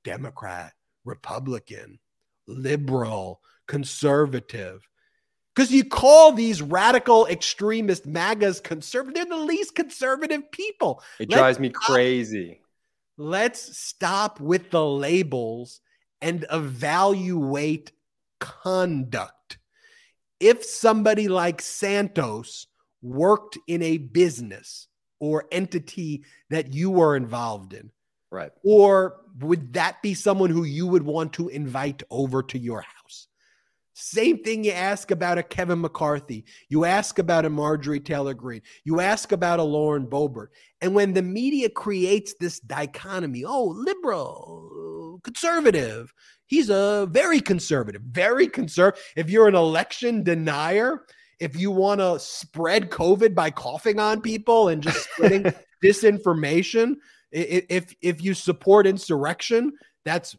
Democrat, 0.04 0.72
Republican, 1.04 1.98
liberal, 2.46 3.40
conservative 3.66 4.88
because 5.58 5.72
you 5.72 5.82
call 5.82 6.30
these 6.30 6.62
radical 6.62 7.26
extremist 7.26 8.06
MAGAs 8.06 8.60
conservative. 8.60 9.14
They're 9.28 9.38
the 9.38 9.44
least 9.44 9.74
conservative 9.74 10.48
people. 10.52 11.02
It 11.18 11.30
let's 11.30 11.40
drives 11.40 11.58
me 11.58 11.70
stop, 11.70 11.82
crazy. 11.82 12.60
Let's 13.16 13.76
stop 13.76 14.38
with 14.38 14.70
the 14.70 14.86
labels 14.86 15.80
and 16.22 16.46
evaluate 16.52 17.90
conduct. 18.38 19.58
If 20.38 20.62
somebody 20.62 21.26
like 21.26 21.60
Santos 21.60 22.68
worked 23.02 23.58
in 23.66 23.82
a 23.82 23.98
business 23.98 24.86
or 25.18 25.46
entity 25.50 26.22
that 26.50 26.72
you 26.72 26.92
were 26.92 27.16
involved 27.16 27.72
in, 27.72 27.90
right? 28.30 28.52
Or 28.62 29.16
would 29.40 29.72
that 29.72 30.02
be 30.02 30.14
someone 30.14 30.50
who 30.50 30.62
you 30.62 30.86
would 30.86 31.02
want 31.02 31.32
to 31.32 31.48
invite 31.48 32.04
over 32.10 32.44
to 32.44 32.58
your 32.60 32.82
house? 32.82 32.97
Same 34.00 34.44
thing 34.44 34.62
you 34.62 34.70
ask 34.70 35.10
about 35.10 35.38
a 35.38 35.42
Kevin 35.42 35.80
McCarthy. 35.80 36.44
You 36.68 36.84
ask 36.84 37.18
about 37.18 37.44
a 37.44 37.50
Marjorie 37.50 37.98
Taylor 37.98 38.32
Greene. 38.32 38.62
You 38.84 39.00
ask 39.00 39.32
about 39.32 39.58
a 39.58 39.64
Lauren 39.64 40.06
Boebert. 40.06 40.48
And 40.80 40.94
when 40.94 41.14
the 41.14 41.22
media 41.22 41.68
creates 41.68 42.34
this 42.38 42.60
dichotomy, 42.60 43.44
oh, 43.44 43.64
liberal, 43.64 45.20
conservative, 45.24 46.14
he's 46.46 46.70
a 46.70 47.08
very 47.10 47.40
conservative, 47.40 48.02
very 48.02 48.46
conservative. 48.46 49.02
If 49.16 49.30
you're 49.30 49.48
an 49.48 49.56
election 49.56 50.22
denier, 50.22 51.04
if 51.40 51.56
you 51.56 51.72
want 51.72 52.00
to 52.00 52.20
spread 52.20 52.90
COVID 52.90 53.34
by 53.34 53.50
coughing 53.50 53.98
on 53.98 54.20
people 54.20 54.68
and 54.68 54.80
just 54.80 55.10
spreading 55.10 55.52
disinformation, 55.84 56.94
if 57.32 57.92
if 58.00 58.22
you 58.22 58.34
support 58.34 58.86
insurrection, 58.86 59.72
that's 60.04 60.36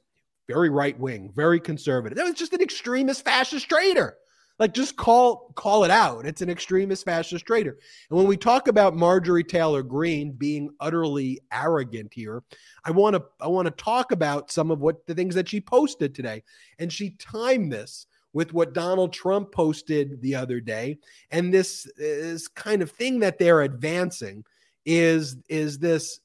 very 0.49 0.71
right 0.71 0.99
wing, 0.99 1.31
very 1.35 1.59
conservative. 1.59 2.17
That 2.17 2.25
was 2.25 2.33
just 2.33 2.53
an 2.53 2.61
extremist 2.61 3.23
fascist 3.23 3.69
traitor. 3.69 4.17
Like 4.57 4.73
just 4.73 4.97
call 4.97 5.53
call 5.55 5.85
it 5.85 5.91
out. 5.91 6.25
It's 6.25 6.41
an 6.41 6.49
extremist 6.49 7.05
fascist 7.05 7.45
traitor. 7.45 7.77
And 8.09 8.17
when 8.17 8.27
we 8.27 8.35
talk 8.35 8.67
about 8.67 8.95
Marjorie 8.95 9.43
Taylor 9.43 9.83
Greene 9.83 10.31
being 10.31 10.71
utterly 10.81 11.39
arrogant 11.53 12.13
here, 12.13 12.43
I 12.83 12.91
want 12.91 13.15
to 13.15 13.23
I 13.39 13.47
want 13.47 13.67
to 13.67 13.83
talk 13.83 14.11
about 14.11 14.51
some 14.51 14.69
of 14.71 14.79
what 14.79 15.05
the 15.05 15.15
things 15.15 15.35
that 15.35 15.47
she 15.47 15.61
posted 15.61 16.13
today. 16.13 16.43
And 16.79 16.91
she 16.91 17.11
timed 17.11 17.71
this 17.71 18.07
with 18.33 18.51
what 18.53 18.73
Donald 18.73 19.13
Trump 19.13 19.51
posted 19.51 20.21
the 20.21 20.35
other 20.35 20.59
day. 20.59 20.97
And 21.31 21.53
this 21.53 21.85
is 21.97 22.47
kind 22.47 22.81
of 22.81 22.91
thing 22.91 23.19
that 23.19 23.37
they're 23.37 23.61
advancing 23.61 24.43
is 24.85 25.37
is 25.47 25.77
this 25.77 26.19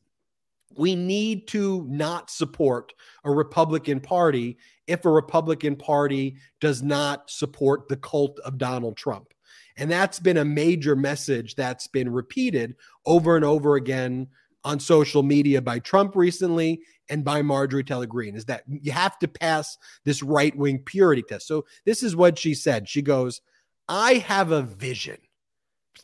we 0.76 0.94
need 0.94 1.46
to 1.48 1.86
not 1.88 2.30
support 2.30 2.92
a 3.24 3.30
Republican 3.30 4.00
Party 4.00 4.58
if 4.86 5.04
a 5.04 5.10
Republican 5.10 5.76
Party 5.76 6.36
does 6.60 6.82
not 6.82 7.30
support 7.30 7.88
the 7.88 7.96
cult 7.96 8.38
of 8.40 8.58
Donald 8.58 8.96
Trump. 8.96 9.32
And 9.76 9.90
that's 9.90 10.20
been 10.20 10.36
a 10.36 10.44
major 10.44 10.94
message 10.94 11.54
that's 11.54 11.86
been 11.88 12.10
repeated 12.10 12.76
over 13.06 13.36
and 13.36 13.44
over 13.44 13.76
again 13.76 14.28
on 14.64 14.80
social 14.80 15.22
media 15.22 15.60
by 15.60 15.78
Trump 15.78 16.16
recently 16.16 16.80
and 17.10 17.24
by 17.24 17.42
Marjorie 17.42 17.84
Taylor 17.84 18.06
Greene 18.06 18.34
is 18.34 18.46
that 18.46 18.64
you 18.66 18.92
have 18.92 19.18
to 19.18 19.28
pass 19.28 19.76
this 20.04 20.22
right 20.22 20.56
wing 20.56 20.78
purity 20.78 21.22
test. 21.22 21.46
So, 21.46 21.66
this 21.84 22.02
is 22.02 22.16
what 22.16 22.38
she 22.38 22.54
said. 22.54 22.88
She 22.88 23.02
goes, 23.02 23.42
I 23.88 24.14
have 24.14 24.52
a 24.52 24.62
vision. 24.62 25.18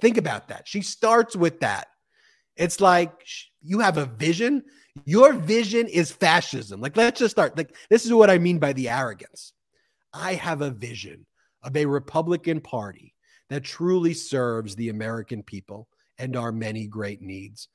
Think 0.01 0.19
about 0.19 0.49
that. 0.49 0.69
She 0.69 0.83
starts 0.83 1.35
with 1.35 1.61
that. 1.61 1.89
It's 2.61 2.79
like 2.79 3.27
you 3.63 3.79
have 3.79 3.97
a 3.97 4.05
vision. 4.05 4.63
Your 5.07 5.33
vision 5.33 5.87
is 5.87 6.13
fascism. 6.13 6.79
Like, 6.83 6.95
let's 6.95 7.19
just 7.19 7.33
start. 7.33 7.57
Like, 7.57 7.75
this 7.89 8.05
is 8.05 8.13
what 8.13 8.29
I 8.29 8.37
mean 8.37 8.59
by 8.59 8.75
the 8.75 8.91
arrogance. 8.91 9.55
I 10.13 10.35
have 10.35 10.61
a 10.61 10.71
vision 10.71 11.25
of 11.63 11.75
a 11.75 11.87
Republican 11.87 12.61
Party 12.61 13.15
that 13.49 13.65
truly 13.65 14.13
serves 14.13 14.77
the 14.77 14.91
American 14.91 15.43
people 15.43 15.89
and 16.19 16.37
our 16.37 16.53
many 16.53 16.87
great 16.87 17.23
needs. 17.23 17.69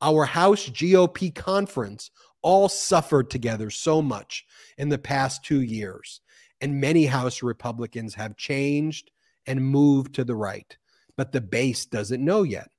Our 0.00 0.24
House 0.24 0.66
GOP 0.66 1.34
conference 1.34 2.10
all 2.40 2.70
suffered 2.70 3.28
together 3.28 3.68
so 3.68 4.00
much 4.00 4.46
in 4.78 4.88
the 4.88 4.98
past 4.98 5.44
two 5.44 5.60
years, 5.60 6.22
and 6.62 6.80
many 6.80 7.04
House 7.04 7.42
Republicans 7.42 8.14
have 8.14 8.38
changed 8.38 9.10
and 9.46 9.62
moved 9.62 10.14
to 10.14 10.24
the 10.24 10.34
right, 10.34 10.74
but 11.18 11.32
the 11.32 11.42
base 11.42 11.84
doesn't 11.84 12.24
know 12.24 12.44
yet. 12.44 12.71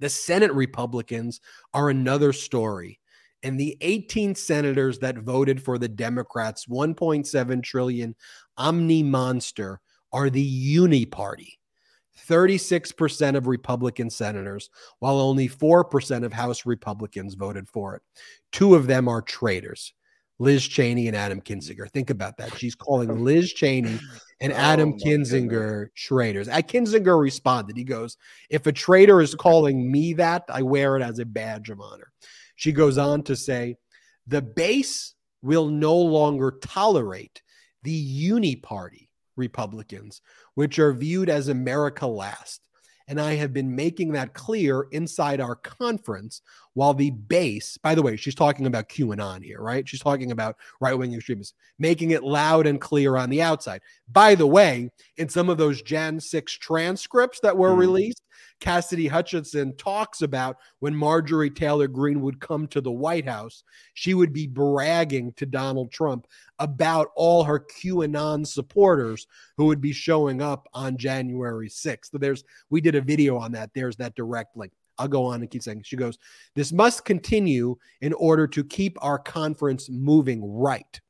The 0.00 0.08
Senate 0.08 0.52
Republicans 0.52 1.40
are 1.74 1.90
another 1.90 2.32
story. 2.32 3.00
And 3.42 3.60
the 3.60 3.76
18 3.80 4.34
senators 4.34 4.98
that 5.00 5.18
voted 5.18 5.62
for 5.62 5.78
the 5.78 5.88
Democrats' 5.88 6.66
1.7 6.66 7.62
trillion 7.62 8.14
omni 8.56 9.02
monster 9.02 9.80
are 10.12 10.30
the 10.30 10.42
uni 10.42 11.04
party. 11.04 11.58
36% 12.28 13.36
of 13.36 13.46
Republican 13.46 14.10
senators, 14.10 14.70
while 14.98 15.20
only 15.20 15.48
4% 15.48 16.24
of 16.24 16.32
House 16.32 16.66
Republicans 16.66 17.34
voted 17.34 17.68
for 17.68 17.94
it. 17.94 18.02
Two 18.52 18.74
of 18.74 18.86
them 18.86 19.06
are 19.06 19.22
traitors. 19.22 19.92
Liz 20.38 20.66
Cheney 20.66 21.08
and 21.08 21.16
Adam 21.16 21.40
Kinzinger. 21.40 21.90
Think 21.90 22.10
about 22.10 22.36
that. 22.38 22.56
She's 22.58 22.74
calling 22.74 23.24
Liz 23.24 23.52
Cheney 23.52 23.98
and 24.40 24.52
oh, 24.52 24.56
Adam 24.56 24.98
Kinzinger 24.98 25.88
traitors. 25.94 26.48
At 26.48 26.68
Kinzinger 26.68 27.18
responded. 27.18 27.76
He 27.76 27.84
goes, 27.84 28.16
If 28.50 28.66
a 28.66 28.72
traitor 28.72 29.20
is 29.20 29.34
calling 29.34 29.90
me 29.90 30.14
that, 30.14 30.44
I 30.48 30.62
wear 30.62 30.96
it 30.96 31.02
as 31.02 31.18
a 31.18 31.24
badge 31.24 31.70
of 31.70 31.80
honor. 31.80 32.12
She 32.56 32.72
goes 32.72 32.98
on 32.98 33.22
to 33.24 33.36
say, 33.36 33.76
The 34.26 34.42
base 34.42 35.14
will 35.42 35.68
no 35.68 35.96
longer 35.96 36.58
tolerate 36.60 37.42
the 37.82 37.92
uni 37.92 38.56
party 38.56 39.10
Republicans, 39.36 40.20
which 40.54 40.78
are 40.78 40.92
viewed 40.92 41.28
as 41.30 41.48
America 41.48 42.06
last. 42.06 42.62
And 43.08 43.20
I 43.20 43.34
have 43.34 43.52
been 43.52 43.76
making 43.76 44.12
that 44.12 44.34
clear 44.34 44.86
inside 44.90 45.40
our 45.40 45.54
conference 45.54 46.42
while 46.76 46.92
the 46.92 47.08
base, 47.08 47.78
by 47.78 47.94
the 47.94 48.02
way, 48.02 48.16
she's 48.16 48.34
talking 48.34 48.66
about 48.66 48.90
QAnon 48.90 49.42
here, 49.42 49.62
right? 49.62 49.88
She's 49.88 50.02
talking 50.02 50.30
about 50.30 50.56
right 50.78 50.92
wing 50.92 51.14
extremists, 51.14 51.54
making 51.78 52.10
it 52.10 52.22
loud 52.22 52.66
and 52.66 52.78
clear 52.78 53.16
on 53.16 53.30
the 53.30 53.40
outside. 53.40 53.80
By 54.12 54.34
the 54.34 54.46
way, 54.46 54.90
in 55.16 55.30
some 55.30 55.48
of 55.48 55.56
those 55.56 55.80
Jan 55.80 56.20
6 56.20 56.52
transcripts 56.58 57.40
that 57.40 57.56
were 57.56 57.70
mm. 57.70 57.78
released, 57.78 58.20
Cassidy 58.60 59.06
Hutchinson 59.06 59.74
talks 59.78 60.20
about 60.20 60.58
when 60.80 60.94
Marjorie 60.94 61.48
Taylor 61.48 61.88
Greene 61.88 62.20
would 62.20 62.40
come 62.40 62.66
to 62.68 62.82
the 62.82 62.92
White 62.92 63.26
House, 63.26 63.64
she 63.94 64.12
would 64.12 64.34
be 64.34 64.46
bragging 64.46 65.32
to 65.38 65.46
Donald 65.46 65.90
Trump 65.90 66.26
about 66.58 67.08
all 67.16 67.44
her 67.44 67.58
QAnon 67.58 68.46
supporters 68.46 69.26
who 69.56 69.64
would 69.64 69.80
be 69.80 69.92
showing 69.94 70.42
up 70.42 70.68
on 70.74 70.98
January 70.98 71.70
6th. 71.70 72.10
So 72.10 72.18
there's 72.18 72.44
we 72.68 72.82
did 72.82 72.96
a 72.96 73.00
video 73.00 73.38
on 73.38 73.52
that. 73.52 73.70
There's 73.74 73.96
that 73.96 74.14
direct 74.14 74.58
link. 74.58 74.72
I'll 74.98 75.08
go 75.08 75.24
on 75.26 75.40
and 75.40 75.50
keep 75.50 75.62
saying. 75.62 75.82
She 75.84 75.96
goes, 75.96 76.18
This 76.54 76.72
must 76.72 77.04
continue 77.04 77.76
in 78.00 78.12
order 78.14 78.46
to 78.48 78.64
keep 78.64 78.96
our 79.02 79.18
conference 79.18 79.88
moving 79.90 80.42
right. 80.44 81.00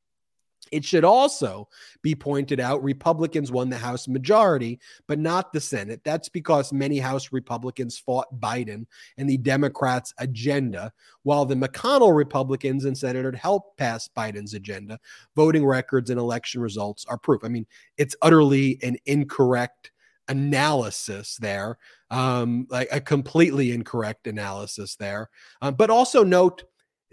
It 0.72 0.84
should 0.84 1.04
also 1.04 1.68
be 2.02 2.14
pointed 2.14 2.58
out 2.58 2.82
Republicans 2.82 3.52
won 3.52 3.70
the 3.70 3.76
House 3.76 4.08
majority, 4.08 4.80
but 5.06 5.18
not 5.18 5.52
the 5.52 5.60
Senate. 5.60 6.00
That's 6.04 6.28
because 6.28 6.72
many 6.72 6.98
House 6.98 7.32
Republicans 7.32 7.98
fought 7.98 8.40
Biden 8.40 8.86
and 9.16 9.28
the 9.28 9.36
Democrats' 9.36 10.12
agenda, 10.18 10.92
while 11.22 11.44
the 11.44 11.54
McConnell 11.54 12.16
Republicans 12.16 12.84
and 12.84 12.98
Senators 12.98 13.38
helped 13.38 13.76
pass 13.76 14.08
Biden's 14.08 14.54
agenda. 14.54 14.98
Voting 15.36 15.64
records 15.64 16.10
and 16.10 16.18
election 16.18 16.60
results 16.60 17.04
are 17.06 17.18
proof. 17.18 17.44
I 17.44 17.48
mean, 17.48 17.66
it's 17.96 18.16
utterly 18.22 18.78
an 18.82 18.96
incorrect 19.06 19.92
analysis 20.28 21.36
there, 21.36 21.78
um, 22.10 22.66
like 22.70 22.88
a 22.92 23.00
completely 23.00 23.72
incorrect 23.72 24.26
analysis 24.26 24.96
there. 24.96 25.28
Um, 25.60 25.74
but 25.74 25.90
also 25.90 26.22
note 26.24 26.64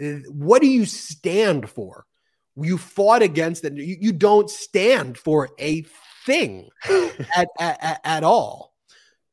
uh, 0.03 0.19
what 0.29 0.61
do 0.61 0.67
you 0.67 0.85
stand 0.85 1.69
for? 1.69 2.05
you 2.55 2.77
fought 2.77 3.21
against 3.21 3.63
it. 3.65 3.73
You, 3.75 3.97
you 3.99 4.13
don't 4.13 4.49
stand 4.49 5.17
for 5.17 5.49
a 5.59 5.83
thing 6.25 6.69
at, 7.35 7.47
at, 7.59 8.01
at 8.03 8.23
all. 8.23 8.73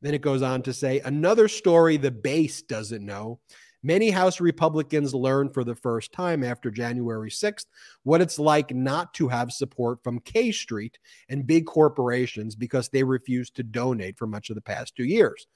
Then 0.03 0.15
it 0.15 0.23
goes 0.23 0.43
on 0.43 0.63
to 0.63 0.73
say 0.73 1.01
another 1.01 1.49
story 1.49 1.97
the 1.97 2.11
base 2.11 2.63
doesn't 2.63 3.05
know. 3.05 3.41
Many 3.83 4.11
House 4.11 4.41
Republicans 4.41 5.15
learned 5.15 5.55
for 5.55 5.65
the 5.65 5.75
first 5.75 6.13
time 6.13 6.45
after 6.45 6.71
January 6.71 7.31
6th 7.31 7.65
what 8.03 8.21
it's 8.21 8.39
like 8.39 8.75
not 8.75 9.15
to 9.15 9.29
have 9.29 9.53
support 9.53 10.03
from 10.05 10.21
K 10.21 10.53
Street 10.53 10.99
and 11.29 11.47
big 11.47 11.67
corporations 11.67 12.55
because 12.55 12.89
they 12.89 13.03
refused 13.03 13.57
to 13.57 13.63
donate 13.63 14.19
for 14.19 14.27
much 14.27 14.51
of 14.51 14.57
the 14.57 14.63
past 14.63 14.97
two 14.97 15.05
years. 15.05 15.47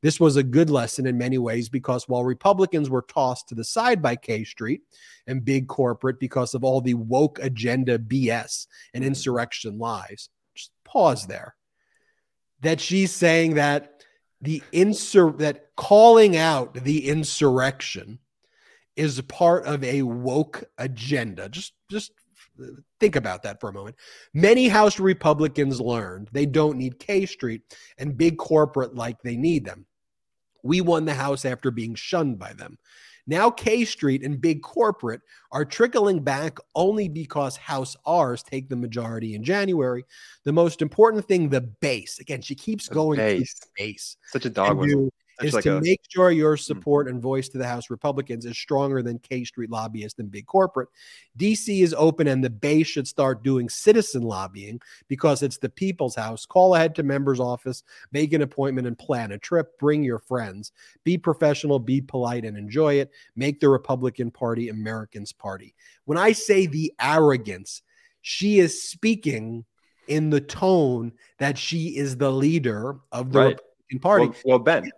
This 0.00 0.20
was 0.20 0.36
a 0.36 0.42
good 0.42 0.70
lesson 0.70 1.06
in 1.06 1.18
many 1.18 1.38
ways 1.38 1.68
because 1.68 2.08
while 2.08 2.24
Republicans 2.24 2.88
were 2.88 3.02
tossed 3.02 3.48
to 3.48 3.54
the 3.54 3.64
side 3.64 4.00
by 4.00 4.16
K 4.16 4.44
Street 4.44 4.82
and 5.26 5.44
big 5.44 5.68
corporate 5.68 6.18
because 6.18 6.54
of 6.54 6.64
all 6.64 6.80
the 6.80 6.94
woke 6.94 7.38
agenda 7.40 7.98
BS 7.98 8.66
and 8.94 9.02
mm-hmm. 9.02 9.08
insurrection 9.08 9.78
lies, 9.78 10.28
just 10.54 10.70
pause 10.84 11.26
there. 11.26 11.54
That 12.60 12.80
she's 12.80 13.12
saying 13.12 13.54
that 13.54 14.02
the 14.40 14.62
insur 14.72 15.36
that 15.38 15.74
calling 15.76 16.36
out 16.36 16.74
the 16.74 17.08
insurrection 17.08 18.18
is 18.96 19.20
part 19.22 19.64
of 19.66 19.82
a 19.84 20.02
woke 20.02 20.64
agenda. 20.78 21.48
Just 21.48 21.72
just 21.90 22.12
think 23.00 23.16
about 23.16 23.42
that 23.44 23.60
for 23.60 23.68
a 23.68 23.72
moment. 23.72 23.96
Many 24.34 24.68
House 24.68 24.98
Republicans 24.98 25.80
learned 25.80 26.28
they 26.32 26.46
don't 26.46 26.78
need 26.78 26.98
K 26.98 27.26
Street 27.26 27.62
and 27.98 28.16
big 28.16 28.38
corporate 28.38 28.94
like 28.94 29.22
they 29.22 29.36
need 29.36 29.64
them. 29.64 29.86
We 30.62 30.80
won 30.80 31.04
the 31.04 31.14
House 31.14 31.44
after 31.44 31.70
being 31.70 31.94
shunned 31.94 32.38
by 32.38 32.52
them. 32.52 32.78
Now, 33.28 33.50
K 33.50 33.84
Street 33.84 34.24
and 34.24 34.40
big 34.40 34.62
corporate 34.62 35.20
are 35.52 35.64
trickling 35.64 36.24
back 36.24 36.56
only 36.74 37.08
because 37.08 37.58
House 37.58 37.94
R's 38.06 38.42
take 38.42 38.70
the 38.70 38.76
majority 38.76 39.34
in 39.34 39.44
January. 39.44 40.06
The 40.44 40.52
most 40.52 40.80
important 40.80 41.26
thing, 41.26 41.50
the 41.50 41.60
base. 41.60 42.20
Again, 42.20 42.40
she 42.40 42.54
keeps 42.54 42.88
going 42.88 43.18
base. 43.18 43.54
to 43.54 43.66
base. 43.76 44.16
Such 44.32 44.46
a 44.46 44.50
dog 44.50 44.78
is 45.42 45.54
like 45.54 45.64
to 45.64 45.76
a, 45.76 45.80
make 45.80 46.00
sure 46.08 46.30
your 46.30 46.56
hmm. 46.56 46.60
support 46.60 47.08
and 47.08 47.20
voice 47.20 47.48
to 47.50 47.58
the 47.58 47.66
House 47.66 47.90
Republicans 47.90 48.44
is 48.44 48.58
stronger 48.58 49.02
than 49.02 49.18
K 49.18 49.44
Street 49.44 49.70
lobbyists 49.70 50.18
and 50.18 50.30
big 50.30 50.46
corporate. 50.46 50.88
DC 51.38 51.82
is 51.82 51.94
open, 51.96 52.26
and 52.26 52.42
the 52.42 52.50
base 52.50 52.86
should 52.86 53.06
start 53.06 53.42
doing 53.42 53.68
citizen 53.68 54.22
lobbying 54.22 54.80
because 55.08 55.42
it's 55.42 55.58
the 55.58 55.68
people's 55.68 56.14
house. 56.14 56.46
Call 56.46 56.74
ahead 56.74 56.94
to 56.96 57.02
member's 57.02 57.40
office, 57.40 57.82
make 58.12 58.32
an 58.32 58.42
appointment, 58.42 58.86
and 58.86 58.98
plan 58.98 59.32
a 59.32 59.38
trip. 59.38 59.78
Bring 59.78 60.02
your 60.02 60.18
friends. 60.18 60.72
Be 61.04 61.18
professional, 61.18 61.78
be 61.78 62.00
polite, 62.00 62.44
and 62.44 62.56
enjoy 62.56 62.94
it. 62.94 63.10
Make 63.36 63.60
the 63.60 63.68
Republican 63.68 64.30
Party 64.30 64.68
Americans' 64.68 65.32
party. 65.32 65.74
When 66.04 66.18
I 66.18 66.32
say 66.32 66.66
the 66.66 66.92
arrogance, 67.00 67.82
she 68.22 68.58
is 68.58 68.82
speaking 68.82 69.64
in 70.08 70.30
the 70.30 70.40
tone 70.40 71.12
that 71.38 71.56
she 71.56 71.96
is 71.96 72.16
the 72.16 72.32
leader 72.32 72.96
of 73.12 73.32
the 73.32 73.38
right. 73.38 73.48
Republican 73.48 73.98
Party. 74.00 74.26
Well, 74.26 74.36
well 74.44 74.58
Ben, 74.58 74.90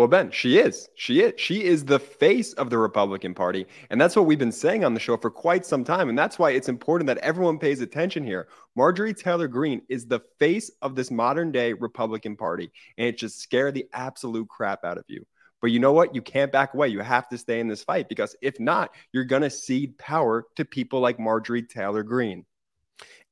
well, 0.00 0.08
Ben, 0.08 0.30
she 0.30 0.56
is. 0.56 0.88
She 0.94 1.20
is. 1.20 1.34
She 1.36 1.62
is 1.62 1.84
the 1.84 1.98
face 1.98 2.54
of 2.54 2.70
the 2.70 2.78
Republican 2.78 3.34
Party. 3.34 3.66
And 3.90 4.00
that's 4.00 4.16
what 4.16 4.24
we've 4.24 4.38
been 4.38 4.50
saying 4.50 4.82
on 4.82 4.94
the 4.94 4.98
show 4.98 5.18
for 5.18 5.30
quite 5.30 5.66
some 5.66 5.84
time. 5.84 6.08
And 6.08 6.18
that's 6.18 6.38
why 6.38 6.52
it's 6.52 6.70
important 6.70 7.06
that 7.08 7.18
everyone 7.18 7.58
pays 7.58 7.82
attention 7.82 8.24
here. 8.24 8.48
Marjorie 8.74 9.12
Taylor 9.12 9.46
Greene 9.46 9.82
is 9.90 10.06
the 10.06 10.20
face 10.38 10.70
of 10.80 10.94
this 10.94 11.10
modern 11.10 11.52
day 11.52 11.74
Republican 11.74 12.34
Party. 12.34 12.72
And 12.96 13.08
it 13.08 13.18
just 13.18 13.40
scared 13.40 13.74
the 13.74 13.88
absolute 13.92 14.48
crap 14.48 14.86
out 14.86 14.96
of 14.96 15.04
you. 15.06 15.26
But 15.60 15.70
you 15.70 15.80
know 15.80 15.92
what? 15.92 16.14
You 16.14 16.22
can't 16.22 16.50
back 16.50 16.72
away. 16.72 16.88
You 16.88 17.00
have 17.00 17.28
to 17.28 17.36
stay 17.36 17.60
in 17.60 17.68
this 17.68 17.84
fight 17.84 18.08
because 18.08 18.34
if 18.40 18.58
not, 18.58 18.94
you're 19.12 19.24
going 19.24 19.42
to 19.42 19.50
cede 19.50 19.98
power 19.98 20.46
to 20.56 20.64
people 20.64 21.00
like 21.00 21.20
Marjorie 21.20 21.64
Taylor 21.64 22.04
Greene. 22.04 22.46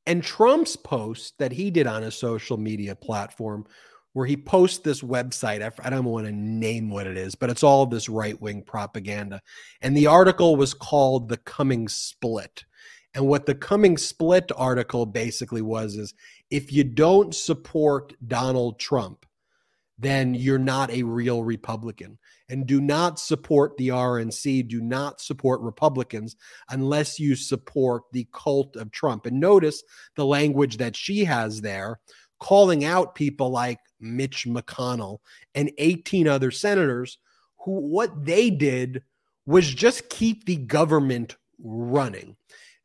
And 0.07 0.23
Trump's 0.23 0.77
post 0.77 1.39
that 1.39 1.53
he 1.53 1.71
did 1.71 1.87
on 1.87 2.03
a 2.03 2.11
social 2.11 2.59
media 2.59 2.95
platform 2.95 3.65
where 4.12 4.27
he 4.27 4.37
posts 4.37 4.79
this 4.79 5.03
website. 5.03 5.62
I 5.83 5.90
don't 5.90 6.05
want 6.05 6.27
to 6.27 6.33
name 6.33 6.90
what 6.90 7.07
it 7.07 7.16
is, 7.16 7.35
but 7.35 7.51
it's 7.51 7.62
all 7.62 7.87
this 7.87 8.09
right 8.09 8.40
wing 8.40 8.62
propaganda. 8.62 9.40
And 9.81 9.97
the 9.97 10.07
article 10.07 10.57
was 10.57 10.75
called 10.75 11.29
The 11.29 11.37
Coming 11.37 11.88
Split. 11.88 12.64
And 13.14 13.27
what 13.27 13.47
the 13.47 13.55
Coming 13.55 13.97
Split 13.97 14.51
article 14.57 15.07
basically 15.07 15.62
was 15.62 15.97
is 15.97 16.14
if 16.51 16.73
you 16.73 16.85
don't 16.85 17.35
support 17.35 18.14
Donald 18.27 18.79
Trump, 18.79 19.25
then 19.99 20.35
you're 20.35 20.59
not 20.59 20.90
a 20.90 21.03
real 21.03 21.42
Republican. 21.42 22.18
And 22.49 22.66
do 22.66 22.81
not 22.81 23.18
support 23.18 23.77
the 23.77 23.88
RNC, 23.88 24.68
do 24.68 24.81
not 24.81 25.21
support 25.21 25.61
Republicans 25.61 26.37
unless 26.71 27.18
you 27.18 27.35
support 27.35 28.05
the 28.12 28.27
cult 28.33 28.77
of 28.77 28.90
Trump. 28.90 29.27
And 29.27 29.40
notice 29.40 29.83
the 30.16 30.25
language 30.25 30.79
that 30.79 30.97
she 30.97 31.25
has 31.25 31.61
there 31.61 31.99
calling 32.40 32.85
out 32.85 33.14
people 33.14 33.51
like 33.51 33.81
Mitch 34.01 34.46
McConnell 34.46 35.18
and 35.55 35.70
18 35.79 36.29
other 36.29 36.51
senators 36.51 37.18
who 37.64 37.72
what 37.72 38.24
they 38.24 38.51
did 38.51 39.03
was 39.46 39.72
just 39.72 40.09
keep 40.09 40.44
the 40.44 40.57
government 40.57 41.37
running. 41.59 42.37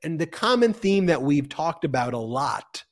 And 0.04 0.20
the 0.20 0.28
common 0.28 0.74
theme 0.74 1.06
that 1.08 1.22
we've 1.22 1.50
talked 1.50 1.86
about 1.86 2.14
a 2.14 2.18
lot 2.18 2.84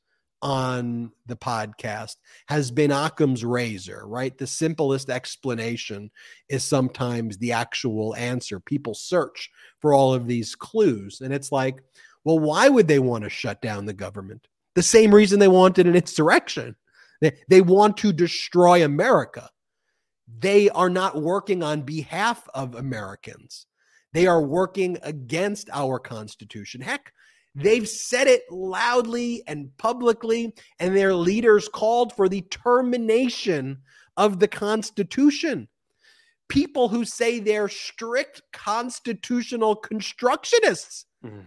on 0.42 1.12
the 1.28 1.36
podcast 1.36 2.16
has 2.48 2.72
been 2.72 2.92
Occam's 2.92 3.46
razor, 3.46 4.04
right? 4.06 4.36
The 4.38 4.48
simplest 4.48 5.10
explanation 5.10 6.10
is 6.50 6.64
sometimes 6.64 7.38
the 7.38 7.52
actual 7.52 8.16
answer. 8.16 8.60
People 8.60 8.94
search 8.94 9.50
for 9.80 9.94
all 9.94 10.14
of 10.14 10.28
these 10.28 10.56
clues. 10.56 11.22
And 11.22 11.34
it's 11.34 11.52
like, 11.52 11.84
well, 12.24 12.40
why 12.40 12.70
would 12.70 12.88
they 12.88 13.00
want 13.00 13.24
to 13.24 13.30
shut 13.30 13.62
down 13.62 13.86
the 13.86 13.94
government? 13.94 14.48
The 14.76 14.84
same 14.84 15.14
reason 15.14 15.40
they 15.40 15.48
wanted 15.48 15.88
an 15.88 15.96
insurrection. 15.96 16.76
They, 17.20 17.38
they 17.50 17.62
want 17.62 17.98
to 17.98 18.14
destroy 18.14 18.84
America. 18.84 19.50
They 20.40 20.70
are 20.70 20.90
not 20.90 21.22
working 21.22 21.62
on 21.62 21.82
behalf 21.82 22.48
of 22.54 22.76
Americans. 22.76 23.68
They 24.14 24.28
are 24.28 24.42
working 24.42 24.98
against 25.04 25.70
our 25.72 26.00
Constitution. 26.00 26.82
Heck, 26.82 27.14
they've 27.56 27.88
said 27.88 28.28
it 28.28 28.44
loudly 28.50 29.44
and 29.48 29.76
publicly, 29.78 30.54
and 30.80 30.96
their 30.96 31.14
leaders 31.14 31.70
called 31.70 32.14
for 32.14 32.28
the 32.28 32.42
termination 32.42 33.80
of 34.18 34.40
the 34.40 34.48
Constitution. 34.48 35.68
People 36.50 36.90
who 36.90 37.06
say 37.06 37.40
they're 37.40 37.70
strict 37.70 38.42
constitutional 38.52 39.76
constructionists. 39.76 41.06
Mm. 41.26 41.44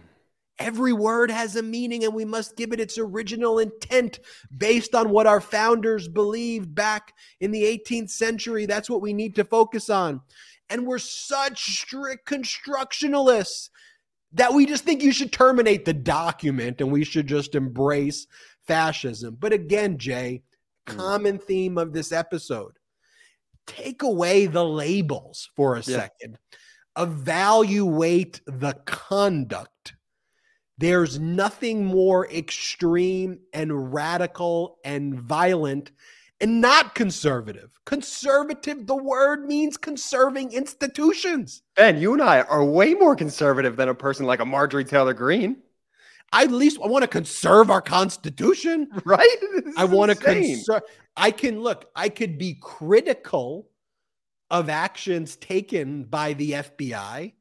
Every 0.57 0.93
word 0.93 1.29
has 1.31 1.55
a 1.55 1.61
meaning, 1.61 2.05
and 2.05 2.13
we 2.13 2.23
must 2.23 2.55
give 2.55 2.71
it 2.71 2.79
its 2.79 2.97
original 2.97 3.59
intent 3.59 4.19
based 4.55 4.95
on 4.95 5.09
what 5.09 5.27
our 5.27 5.41
founders 5.41 6.07
believed 6.07 6.73
back 6.73 7.13
in 7.41 7.51
the 7.51 7.63
18th 7.63 8.09
century. 8.09 8.65
That's 8.65 8.89
what 8.89 9.01
we 9.01 9.13
need 9.13 9.35
to 9.35 9.43
focus 9.43 9.89
on. 9.89 10.21
And 10.69 10.87
we're 10.87 10.99
such 10.99 11.79
strict 11.79 12.27
constructionalists 12.27 13.69
that 14.33 14.53
we 14.53 14.65
just 14.65 14.83
think 14.83 15.03
you 15.03 15.11
should 15.11 15.31
terminate 15.31 15.85
the 15.85 15.93
document 15.93 16.81
and 16.81 16.91
we 16.91 17.03
should 17.03 17.27
just 17.27 17.55
embrace 17.55 18.27
fascism. 18.65 19.37
But 19.39 19.53
again, 19.53 19.97
Jay, 19.97 20.43
hmm. 20.87 20.97
common 20.97 21.37
theme 21.37 21.77
of 21.77 21.93
this 21.93 22.11
episode 22.11 22.77
take 23.67 24.03
away 24.03 24.45
the 24.45 24.63
labels 24.65 25.49
for 25.55 25.75
a 25.75 25.79
yeah. 25.79 25.83
second. 25.83 26.37
evaluate 26.97 28.41
the 28.45 28.73
conduct. 28.85 29.69
There's 30.77 31.19
nothing 31.19 31.85
more 31.85 32.29
extreme 32.29 33.39
and 33.53 33.93
radical 33.93 34.79
and 34.83 35.19
violent 35.19 35.91
and 36.41 36.59
not 36.59 36.95
conservative. 36.95 37.69
Conservative, 37.85 38.85
the 38.85 38.95
word 38.95 39.45
means 39.45 39.77
conserving 39.77 40.51
institutions. 40.51 41.61
Ben, 41.75 41.99
you 41.99 42.13
and 42.13 42.21
I 42.21 42.41
are 42.41 42.63
way 42.63 42.93
more 42.93 43.15
conservative 43.15 43.77
than 43.77 43.89
a 43.89 43.95
person 43.95 44.25
like 44.25 44.41
a 44.41 44.45
Marjorie 44.45 44.83
Taylor 44.83 45.13
Greene. 45.13 45.57
I 46.33 46.43
at 46.43 46.51
least 46.51 46.79
I 46.83 46.87
want 46.87 47.03
to 47.03 47.07
conserve 47.07 47.69
our 47.69 47.81
constitution, 47.81 48.89
right? 49.05 49.37
I 49.77 49.85
want 49.85 50.11
to 50.11 50.17
conserve. 50.17 50.81
I 51.15 51.31
can 51.31 51.61
look. 51.61 51.89
I 51.95 52.09
could 52.09 52.37
be 52.37 52.57
critical 52.61 53.69
of 54.51 54.69
actions 54.69 55.37
taken 55.37 56.03
by 56.03 56.33
the 56.33 56.51
FBI, 56.51 57.33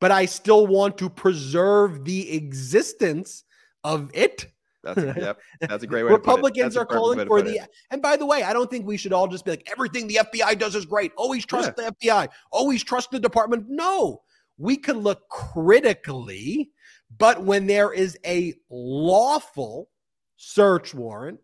but 0.00 0.10
I 0.10 0.26
still 0.26 0.66
want 0.66 0.98
to 0.98 1.08
preserve 1.08 2.04
the 2.04 2.32
existence 2.32 3.44
of 3.84 4.10
it. 4.14 4.46
That's 4.84 5.00
a, 5.00 5.14
yep, 5.20 5.40
that's 5.60 5.84
a 5.84 5.86
great 5.86 6.04
way. 6.04 6.12
Republicans 6.12 6.76
are 6.76 6.86
calling 6.86 7.26
for 7.26 7.42
the. 7.42 7.56
It. 7.56 7.70
And 7.90 8.00
by 8.00 8.16
the 8.16 8.26
way, 8.26 8.42
I 8.42 8.52
don't 8.52 8.70
think 8.70 8.86
we 8.86 8.96
should 8.96 9.12
all 9.12 9.26
just 9.26 9.44
be 9.44 9.52
like 9.52 9.68
everything 9.70 10.06
the 10.06 10.20
FBI 10.32 10.58
does 10.58 10.74
is 10.74 10.86
great. 10.86 11.12
Always 11.16 11.44
trust 11.44 11.72
yeah. 11.76 11.90
the 11.90 12.06
FBI. 12.06 12.28
Always 12.52 12.84
trust 12.84 13.10
the 13.10 13.18
department. 13.18 13.66
No, 13.68 14.22
we 14.56 14.76
can 14.76 14.98
look 14.98 15.28
critically, 15.28 16.70
but 17.16 17.42
when 17.42 17.66
there 17.66 17.92
is 17.92 18.16
a 18.24 18.54
lawful 18.70 19.88
search 20.36 20.94
warrant 20.94 21.40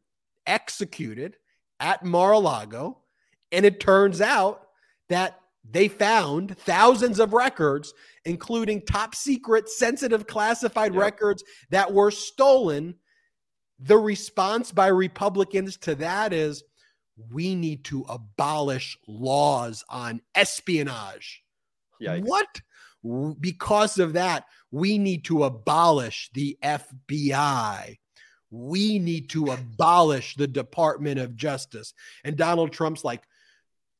executed 0.46 1.36
at 1.80 2.04
Mar-a-Lago, 2.04 2.98
and 3.50 3.64
it 3.64 3.80
turns 3.80 4.20
out 4.20 4.68
that 5.08 5.40
they 5.68 5.88
found 5.88 6.56
thousands 6.58 7.18
of 7.18 7.32
records, 7.32 7.94
including 8.24 8.82
top 8.82 9.14
secret, 9.14 9.68
sensitive, 9.68 10.26
classified 10.26 10.92
yep. 10.92 11.00
records 11.02 11.42
that 11.70 11.92
were 11.92 12.10
stolen. 12.10 12.96
The 13.80 13.98
response 13.98 14.72
by 14.72 14.88
Republicans 14.88 15.76
to 15.78 15.94
that 15.96 16.32
is 16.32 16.62
we 17.30 17.54
need 17.54 17.84
to 17.84 18.04
abolish 18.08 18.98
laws 19.06 19.84
on 19.88 20.20
espionage. 20.34 21.42
Yikes. 22.00 22.24
What? 22.24 22.60
Because 23.40 23.98
of 23.98 24.14
that, 24.14 24.44
we 24.70 24.98
need 24.98 25.24
to 25.26 25.44
abolish 25.44 26.30
the 26.34 26.58
FBI. 26.62 27.98
We 28.50 28.98
need 28.98 29.30
to 29.30 29.46
abolish 29.46 30.36
the 30.36 30.46
Department 30.46 31.18
of 31.18 31.36
Justice. 31.36 31.92
And 32.24 32.36
Donald 32.36 32.72
Trump's 32.72 33.04
like, 33.04 33.22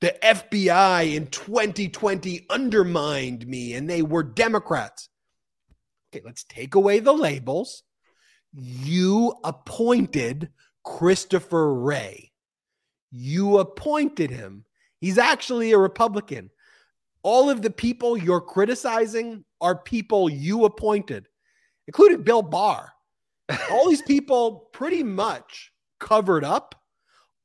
the 0.05 0.15
FBI 0.23 1.15
in 1.15 1.29
2020 1.29 2.45
undermined 2.51 3.47
me 3.47 3.73
and 3.73 3.89
they 3.89 4.03
were 4.03 4.23
Democrats. 4.23 5.09
Okay, 6.13 6.23
let's 6.27 6.45
take 6.45 6.75
away 6.75 6.99
the 6.99 7.15
labels. 7.15 7.85
You 8.53 9.35
appointed 9.45 10.51
Christopher 10.85 11.73
Wray. 11.73 12.33
You 13.13 13.57
appointed 13.57 14.31
him. 14.31 14.67
He's 15.01 15.17
actually 15.17 15.73
a 15.73 15.79
Republican. 15.79 16.51
All 17.23 17.49
of 17.49 17.63
the 17.63 17.71
people 17.71 18.15
you're 18.15 18.43
criticizing 18.43 19.47
are 19.63 19.75
people 19.75 20.29
you 20.29 20.67
appointed, 20.67 21.29
including 21.87 22.25
Bill 22.25 22.43
Barr. 22.43 22.93
All 23.71 23.89
these 23.89 24.03
people 24.03 24.69
pretty 24.75 25.03
much 25.03 25.73
covered 25.99 26.45
up 26.45 26.75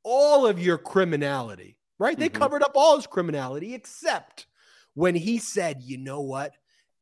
all 0.03 0.45
of 0.45 0.59
your 0.59 0.77
criminality 0.77 1.77
right? 1.99 2.17
They 2.17 2.29
mm-hmm. 2.29 2.41
covered 2.41 2.63
up 2.63 2.71
all 2.75 2.95
his 2.95 3.07
criminality 3.07 3.75
except 3.75 4.47
when 4.95 5.15
he 5.15 5.37
said, 5.37 5.81
you 5.83 5.97
know 5.97 6.21
what? 6.21 6.53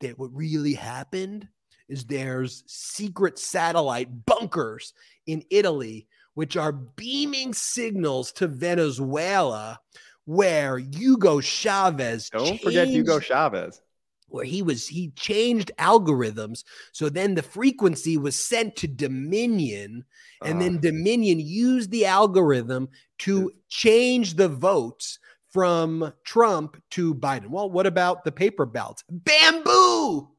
That 0.01 0.19
what 0.19 0.35
really 0.35 0.73
happened 0.73 1.47
is 1.87 2.03
there's 2.03 2.63
secret 2.67 3.39
satellite 3.39 4.25
bunkers 4.25 4.93
in 5.25 5.43
Italy, 5.49 6.07
which 6.33 6.57
are 6.57 6.73
beaming 6.73 7.53
signals 7.53 8.31
to 8.33 8.47
Venezuela 8.47 9.79
where 10.27 10.77
Hugo 10.77 11.39
Chavez. 11.39 12.29
Don't 12.29 12.45
changed, 12.45 12.63
forget 12.63 12.89
Hugo 12.89 13.19
Chavez. 13.19 13.81
Where 14.27 14.43
he 14.43 14.61
was, 14.61 14.85
he 14.85 15.11
changed 15.11 15.71
algorithms. 15.79 16.65
So 16.91 17.07
then 17.07 17.33
the 17.33 17.41
frequency 17.41 18.17
was 18.17 18.37
sent 18.37 18.75
to 18.75 18.87
Dominion, 18.87 20.03
and 20.43 20.57
uh, 20.57 20.59
then 20.59 20.79
Dominion 20.81 21.39
used 21.39 21.91
the 21.91 22.05
algorithm 22.05 22.89
to 23.19 23.51
change 23.69 24.35
the 24.35 24.47
votes 24.47 25.19
from 25.49 26.13
Trump 26.23 26.81
to 26.91 27.15
Biden. 27.15 27.47
Well, 27.47 27.69
what 27.69 27.87
about 27.87 28.23
the 28.23 28.31
paper 28.31 28.65
ballots? 28.65 29.03
Bamboo. 29.09 30.29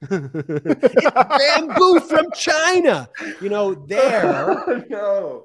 bamboo 0.08 2.00
from 2.00 2.30
China. 2.34 3.08
You 3.40 3.48
know, 3.48 3.74
there. 3.74 4.64
Oh, 4.66 4.84
no. 4.88 5.44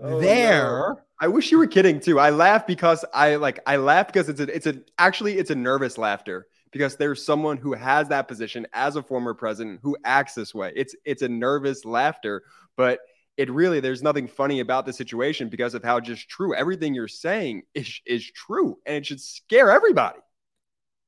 Oh, 0.00 0.20
there. 0.20 0.96
No. 0.96 1.00
I 1.20 1.28
wish 1.28 1.52
you 1.52 1.58
were 1.58 1.66
kidding 1.66 2.00
too. 2.00 2.18
I 2.18 2.30
laugh 2.30 2.66
because 2.66 3.04
I 3.14 3.36
like 3.36 3.60
I 3.66 3.76
laugh 3.76 4.08
because 4.08 4.28
it's 4.28 4.40
a 4.40 4.54
it's 4.54 4.66
a 4.66 4.80
actually 4.98 5.38
it's 5.38 5.50
a 5.50 5.54
nervous 5.54 5.96
laughter 5.96 6.48
because 6.72 6.96
there's 6.96 7.24
someone 7.24 7.58
who 7.58 7.74
has 7.74 8.08
that 8.08 8.26
position 8.26 8.66
as 8.72 8.96
a 8.96 9.02
former 9.02 9.32
president 9.32 9.78
who 9.82 9.96
acts 10.04 10.34
this 10.34 10.52
way. 10.52 10.72
It's 10.74 10.96
it's 11.04 11.22
a 11.22 11.28
nervous 11.28 11.84
laughter, 11.84 12.42
but 12.76 12.98
it 13.36 13.50
really 13.50 13.80
there's 13.80 14.02
nothing 14.02 14.28
funny 14.28 14.60
about 14.60 14.86
the 14.86 14.92
situation 14.92 15.48
because 15.48 15.74
of 15.74 15.82
how 15.82 16.00
just 16.00 16.28
true 16.28 16.54
everything 16.54 16.94
you're 16.94 17.08
saying 17.08 17.62
is 17.74 18.00
is 18.06 18.30
true 18.30 18.78
and 18.86 18.96
it 18.96 19.06
should 19.06 19.20
scare 19.20 19.70
everybody. 19.70 20.18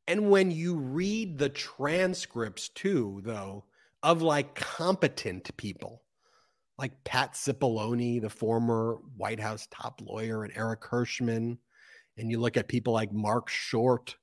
And 0.07 0.31
when 0.31 0.51
you 0.51 0.77
read 0.77 1.39
the 1.39 1.49
transcripts 1.49 2.69
too, 2.71 3.23
though, 3.25 3.65
of 4.03 4.21
like 4.21 4.55
competent 4.55 5.55
people, 5.57 6.03
like 6.79 7.05
Pat 7.05 7.35
Cipollone, 7.35 8.21
the 8.21 8.29
former 8.29 8.99
White 9.17 9.41
House 9.41 9.67
top 9.71 10.03
lawyer, 10.05 10.45
and 10.45 10.53
Eric 10.57 10.85
Herschmann, 10.85 11.59
and 12.19 12.31
you 12.31 12.39
look 12.39 12.57
at 12.57 12.69
people 12.69 12.93
like 12.93 13.13
Marc 13.13 13.49
Short, 13.49 14.15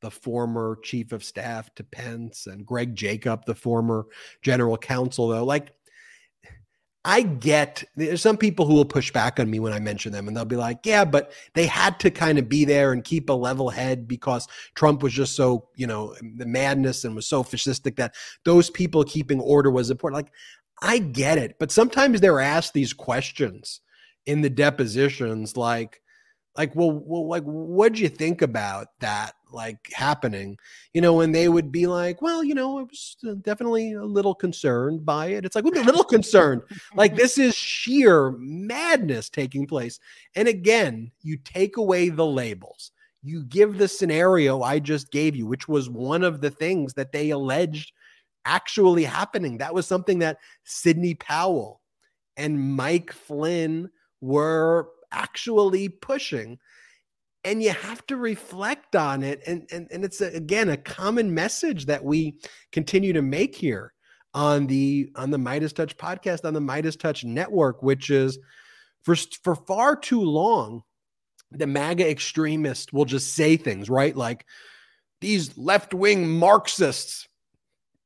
the 0.00 0.10
former 0.10 0.78
chief 0.82 1.12
of 1.12 1.22
staff 1.22 1.72
to 1.76 1.84
Pence, 1.84 2.46
and 2.46 2.66
Greg 2.66 2.96
Jacob, 2.96 3.44
the 3.46 3.54
former 3.54 4.06
general 4.42 4.76
counsel, 4.76 5.28
though, 5.28 5.44
like 5.44 5.72
I 7.08 7.22
get 7.22 7.84
there's 7.96 8.20
some 8.20 8.36
people 8.36 8.66
who 8.66 8.74
will 8.74 8.84
push 8.84 9.10
back 9.10 9.40
on 9.40 9.50
me 9.50 9.60
when 9.60 9.72
I 9.72 9.78
mention 9.78 10.12
them, 10.12 10.28
and 10.28 10.36
they'll 10.36 10.44
be 10.44 10.56
like, 10.56 10.80
"Yeah, 10.84 11.06
but 11.06 11.32
they 11.54 11.64
had 11.66 11.98
to 12.00 12.10
kind 12.10 12.38
of 12.38 12.50
be 12.50 12.66
there 12.66 12.92
and 12.92 13.02
keep 13.02 13.30
a 13.30 13.32
level 13.32 13.70
head 13.70 14.06
because 14.06 14.46
Trump 14.74 15.02
was 15.02 15.14
just 15.14 15.34
so, 15.34 15.70
you 15.74 15.86
know, 15.86 16.14
the 16.36 16.44
madness 16.44 17.04
and 17.04 17.16
was 17.16 17.26
so 17.26 17.42
fascistic 17.42 17.96
that 17.96 18.14
those 18.44 18.68
people 18.68 19.04
keeping 19.04 19.40
order 19.40 19.70
was 19.70 19.90
important." 19.90 20.16
Like, 20.22 20.32
I 20.82 20.98
get 20.98 21.38
it, 21.38 21.56
but 21.58 21.72
sometimes 21.72 22.20
they're 22.20 22.40
asked 22.40 22.74
these 22.74 22.92
questions 22.92 23.80
in 24.26 24.42
the 24.42 24.50
depositions, 24.50 25.56
like, 25.56 26.02
like, 26.58 26.76
well, 26.76 26.92
well, 26.92 27.26
like, 27.26 27.44
what'd 27.44 27.98
you 27.98 28.10
think 28.10 28.42
about 28.42 28.88
that? 29.00 29.32
Like 29.50 29.90
happening, 29.92 30.58
you 30.92 31.00
know, 31.00 31.20
and 31.20 31.34
they 31.34 31.48
would 31.48 31.72
be 31.72 31.86
like, 31.86 32.20
well, 32.22 32.42
you 32.42 32.54
know, 32.54 32.78
I 32.78 32.82
was 32.82 33.16
definitely 33.42 33.92
a 33.92 34.04
little 34.04 34.34
concerned 34.34 35.04
by 35.04 35.26
it. 35.28 35.44
It's 35.44 35.54
like, 35.54 35.64
we'd 35.64 35.74
be 35.74 35.80
a 35.80 35.84
little 35.84 36.04
concerned. 36.18 36.62
like 36.94 37.16
this 37.16 37.38
is 37.38 37.54
sheer 37.54 38.32
madness 38.38 39.28
taking 39.28 39.66
place. 39.66 39.98
And 40.34 40.48
again, 40.48 41.10
you 41.22 41.38
take 41.38 41.76
away 41.76 42.08
the 42.08 42.26
labels. 42.26 42.92
You 43.22 43.44
give 43.44 43.78
the 43.78 43.88
scenario 43.88 44.62
I 44.62 44.78
just 44.78 45.10
gave 45.10 45.34
you, 45.34 45.46
which 45.46 45.68
was 45.68 45.90
one 45.90 46.22
of 46.22 46.40
the 46.40 46.50
things 46.50 46.94
that 46.94 47.12
they 47.12 47.30
alleged 47.30 47.92
actually 48.44 49.04
happening. 49.04 49.58
That 49.58 49.74
was 49.74 49.86
something 49.86 50.20
that 50.20 50.38
Sidney 50.64 51.14
Powell 51.14 51.80
and 52.36 52.76
Mike 52.76 53.12
Flynn 53.12 53.90
were 54.20 54.88
actually 55.12 55.88
pushing 55.88 56.58
and 57.48 57.62
you 57.62 57.70
have 57.70 58.06
to 58.06 58.16
reflect 58.16 58.94
on 58.94 59.22
it 59.22 59.42
and 59.46 59.66
and, 59.72 59.88
and 59.90 60.04
it's 60.04 60.20
a, 60.20 60.26
again 60.26 60.68
a 60.68 60.76
common 60.76 61.32
message 61.32 61.86
that 61.86 62.04
we 62.04 62.34
continue 62.72 63.12
to 63.12 63.22
make 63.22 63.54
here 63.54 63.94
on 64.34 64.66
the 64.66 65.10
on 65.16 65.30
the 65.30 65.38
MeidasTouch 65.38 65.96
podcast 65.96 66.44
on 66.44 66.52
the 66.52 66.60
MeidasTouch 66.60 67.24
network 67.24 67.82
which 67.82 68.10
is 68.10 68.38
for 69.02 69.16
for 69.42 69.54
far 69.54 69.96
too 69.96 70.20
long 70.20 70.82
the 71.50 71.66
maga 71.66 72.08
extremists 72.08 72.92
will 72.92 73.06
just 73.06 73.34
say 73.34 73.56
things 73.56 73.88
right? 73.88 74.14
Like 74.14 74.44
these 75.20 75.56
left-wing 75.56 76.28
marxists. 76.28 77.26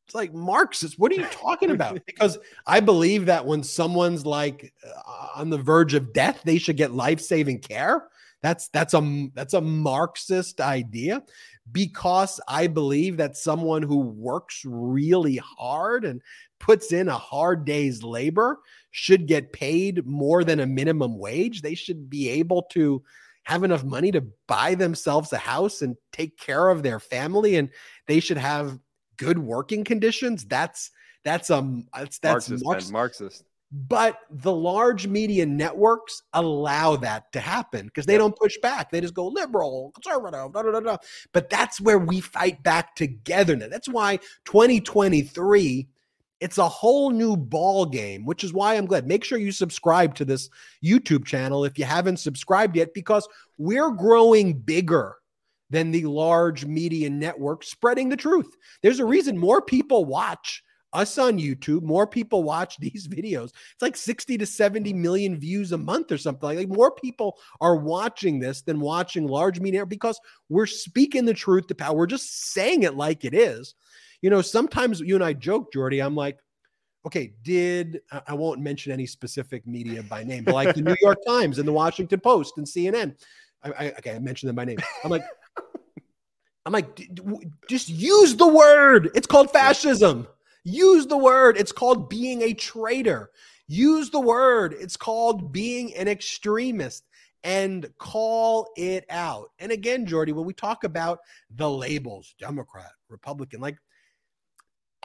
It's 0.06 0.14
like 0.14 0.32
marxists? 0.32 0.98
What 0.98 1.12
are 1.12 1.16
you 1.16 1.26
talking 1.26 1.70
about? 1.72 2.04
Because 2.06 2.38
i 2.66 2.78
believe 2.78 3.26
that 3.26 3.44
when 3.44 3.64
someone's 3.64 4.24
like 4.24 4.72
uh, 4.86 5.26
on 5.34 5.50
the 5.50 5.58
verge 5.58 5.94
of 5.94 6.12
death 6.12 6.42
they 6.44 6.58
should 6.58 6.76
get 6.76 6.92
life-saving 6.92 7.58
care 7.58 8.06
that's 8.42 8.68
that's 8.68 8.92
a 8.94 9.28
that's 9.34 9.54
a 9.54 9.60
Marxist 9.60 10.60
idea 10.60 11.22
because 11.70 12.40
I 12.48 12.66
believe 12.66 13.16
that 13.18 13.36
someone 13.36 13.82
who 13.82 14.00
works 14.00 14.62
really 14.64 15.36
hard 15.36 16.04
and 16.04 16.20
puts 16.58 16.92
in 16.92 17.08
a 17.08 17.16
hard 17.16 17.64
day's 17.64 18.02
labor 18.02 18.58
should 18.90 19.26
get 19.26 19.52
paid 19.52 20.04
more 20.04 20.42
than 20.42 20.60
a 20.60 20.66
minimum 20.66 21.18
wage. 21.18 21.62
They 21.62 21.74
should 21.74 22.10
be 22.10 22.28
able 22.30 22.62
to 22.72 23.02
have 23.44 23.64
enough 23.64 23.84
money 23.84 24.10
to 24.12 24.24
buy 24.46 24.74
themselves 24.74 25.32
a 25.32 25.38
house 25.38 25.82
and 25.82 25.96
take 26.12 26.36
care 26.36 26.68
of 26.68 26.82
their 26.82 27.00
family 27.00 27.56
and 27.56 27.70
they 28.06 28.20
should 28.20 28.36
have 28.36 28.78
good 29.16 29.38
working 29.38 29.84
conditions. 29.84 30.44
That's 30.44 30.90
that's 31.24 31.50
um 31.50 31.86
that's 31.94 32.18
that's 32.18 32.48
Marxist. 32.48 32.64
Marxist. 32.64 32.92
Marxist. 32.92 33.44
But 33.74 34.18
the 34.30 34.52
large 34.52 35.06
media 35.06 35.46
networks 35.46 36.22
allow 36.34 36.96
that 36.96 37.32
to 37.32 37.40
happen 37.40 37.86
because 37.86 38.04
they 38.04 38.18
don't 38.18 38.36
push 38.36 38.58
back. 38.58 38.90
They 38.90 39.00
just 39.00 39.14
go 39.14 39.26
liberal, 39.28 39.92
conservative, 39.94 40.52
da, 40.52 40.62
da, 40.62 40.72
da, 40.72 40.80
da. 40.80 40.96
But 41.32 41.48
that's 41.48 41.80
where 41.80 41.98
we 41.98 42.20
fight 42.20 42.62
back 42.62 42.94
together. 42.94 43.56
Now, 43.56 43.68
that's 43.68 43.88
why 43.88 44.18
2023 44.44 45.88
it's 46.42 46.58
a 46.58 46.68
whole 46.68 47.10
new 47.10 47.36
ball 47.36 47.86
game, 47.86 48.24
which 48.24 48.42
is 48.42 48.52
why 48.52 48.74
I'm 48.74 48.86
glad. 48.86 49.06
Make 49.06 49.22
sure 49.22 49.38
you 49.38 49.52
subscribe 49.52 50.16
to 50.16 50.24
this 50.24 50.50
YouTube 50.84 51.24
channel 51.24 51.64
if 51.64 51.78
you 51.78 51.84
haven't 51.84 52.16
subscribed 52.16 52.74
yet, 52.74 52.92
because 52.94 53.28
we're 53.58 53.92
growing 53.92 54.58
bigger 54.58 55.14
than 55.70 55.92
the 55.92 56.04
large 56.04 56.66
media 56.66 57.08
networks 57.08 57.68
spreading 57.68 58.08
the 58.08 58.16
truth. 58.16 58.56
There's 58.82 58.98
a 58.98 59.04
reason 59.04 59.38
more 59.38 59.62
people 59.62 60.04
watch 60.04 60.64
us 60.92 61.18
on 61.18 61.38
YouTube, 61.38 61.82
more 61.82 62.06
people 62.06 62.42
watch 62.42 62.76
these 62.80 63.08
videos. 63.08 63.52
It's 63.72 63.82
like 63.82 63.96
60 63.96 64.38
to 64.38 64.46
70 64.46 64.92
million 64.92 65.38
views 65.38 65.72
a 65.72 65.78
month 65.78 66.12
or 66.12 66.18
something 66.18 66.46
like, 66.46 66.58
like 66.58 66.68
more 66.68 66.90
people 66.90 67.38
are 67.60 67.76
watching 67.76 68.38
this 68.38 68.62
than 68.62 68.80
watching 68.80 69.26
large 69.26 69.60
media 69.60 69.86
because 69.86 70.20
we're 70.48 70.66
speaking 70.66 71.24
the 71.24 71.34
truth 71.34 71.66
to 71.68 71.74
power. 71.74 71.96
We're 71.96 72.06
just 72.06 72.52
saying 72.52 72.82
it 72.82 72.94
like 72.94 73.24
it 73.24 73.34
is. 73.34 73.74
You 74.20 74.30
know, 74.30 74.42
sometimes 74.42 75.00
you 75.00 75.14
and 75.16 75.24
I 75.24 75.32
joke, 75.32 75.72
Jordy. 75.72 76.00
I'm 76.00 76.14
like, 76.14 76.38
okay, 77.06 77.32
did 77.42 78.00
I 78.26 78.34
won't 78.34 78.60
mention 78.60 78.92
any 78.92 79.06
specific 79.06 79.66
media 79.66 80.02
by 80.02 80.22
name, 80.22 80.44
but 80.44 80.54
like 80.54 80.74
the 80.74 80.82
New 80.82 80.96
York 81.02 81.18
Times 81.26 81.58
and 81.58 81.66
the 81.66 81.72
Washington 81.72 82.20
Post 82.20 82.54
and 82.58 82.66
CNN. 82.66 83.16
I, 83.64 83.70
I 83.70 83.90
okay, 83.92 84.14
I 84.14 84.18
mentioned 84.20 84.48
them 84.48 84.56
by 84.56 84.64
name. 84.64 84.78
I'm 85.04 85.10
like, 85.10 85.24
I'm 86.66 86.72
like, 86.72 87.10
just 87.68 87.88
use 87.88 88.36
the 88.36 88.46
word. 88.46 89.10
It's 89.14 89.26
called 89.26 89.50
fascism. 89.50 90.28
Use 90.64 91.06
the 91.06 91.16
word. 91.16 91.56
It's 91.56 91.72
called 91.72 92.08
being 92.08 92.42
a 92.42 92.54
traitor. 92.54 93.30
Use 93.68 94.10
the 94.10 94.20
word. 94.20 94.74
It's 94.78 94.96
called 94.96 95.52
being 95.52 95.94
an 95.96 96.08
extremist 96.08 97.04
and 97.44 97.88
call 97.98 98.70
it 98.76 99.04
out. 99.10 99.48
And 99.58 99.72
again, 99.72 100.06
Jordy, 100.06 100.32
when 100.32 100.44
we 100.44 100.52
talk 100.52 100.84
about 100.84 101.18
the 101.50 101.68
labels, 101.68 102.34
Democrat, 102.38 102.92
Republican, 103.08 103.60
like 103.60 103.78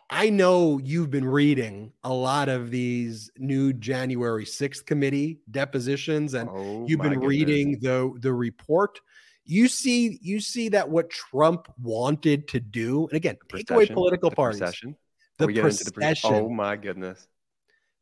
I 0.09 0.29
know 0.29 0.79
you've 0.81 1.09
been 1.11 1.27
reading 1.27 1.91
a 2.03 2.13
lot 2.13 2.47
of 2.47 2.71
these 2.71 3.29
new 3.37 3.73
January 3.73 4.45
6th 4.45 4.85
committee 4.85 5.39
depositions 5.51 6.33
and 6.33 6.49
oh, 6.49 6.85
you've 6.87 7.01
been 7.01 7.13
goodness. 7.13 7.29
reading 7.29 7.79
the 7.81 8.13
the 8.19 8.33
report. 8.33 9.01
You 9.43 9.67
see 9.67 10.17
you 10.21 10.39
see 10.39 10.69
that 10.69 10.89
what 10.89 11.09
Trump 11.09 11.67
wanted 11.81 12.47
to 12.49 12.59
do 12.59 13.07
and 13.07 13.17
again, 13.17 13.37
take 13.49 13.69
away 13.69 13.87
political 13.87 14.31
parties. 14.31 14.59
Procession. 14.59 14.95
The 15.37 15.47
procession. 15.47 16.31
The, 16.31 16.39
oh 16.39 16.49
my 16.49 16.75
goodness. 16.75 17.27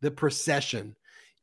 The 0.01 0.11
procession 0.11 0.95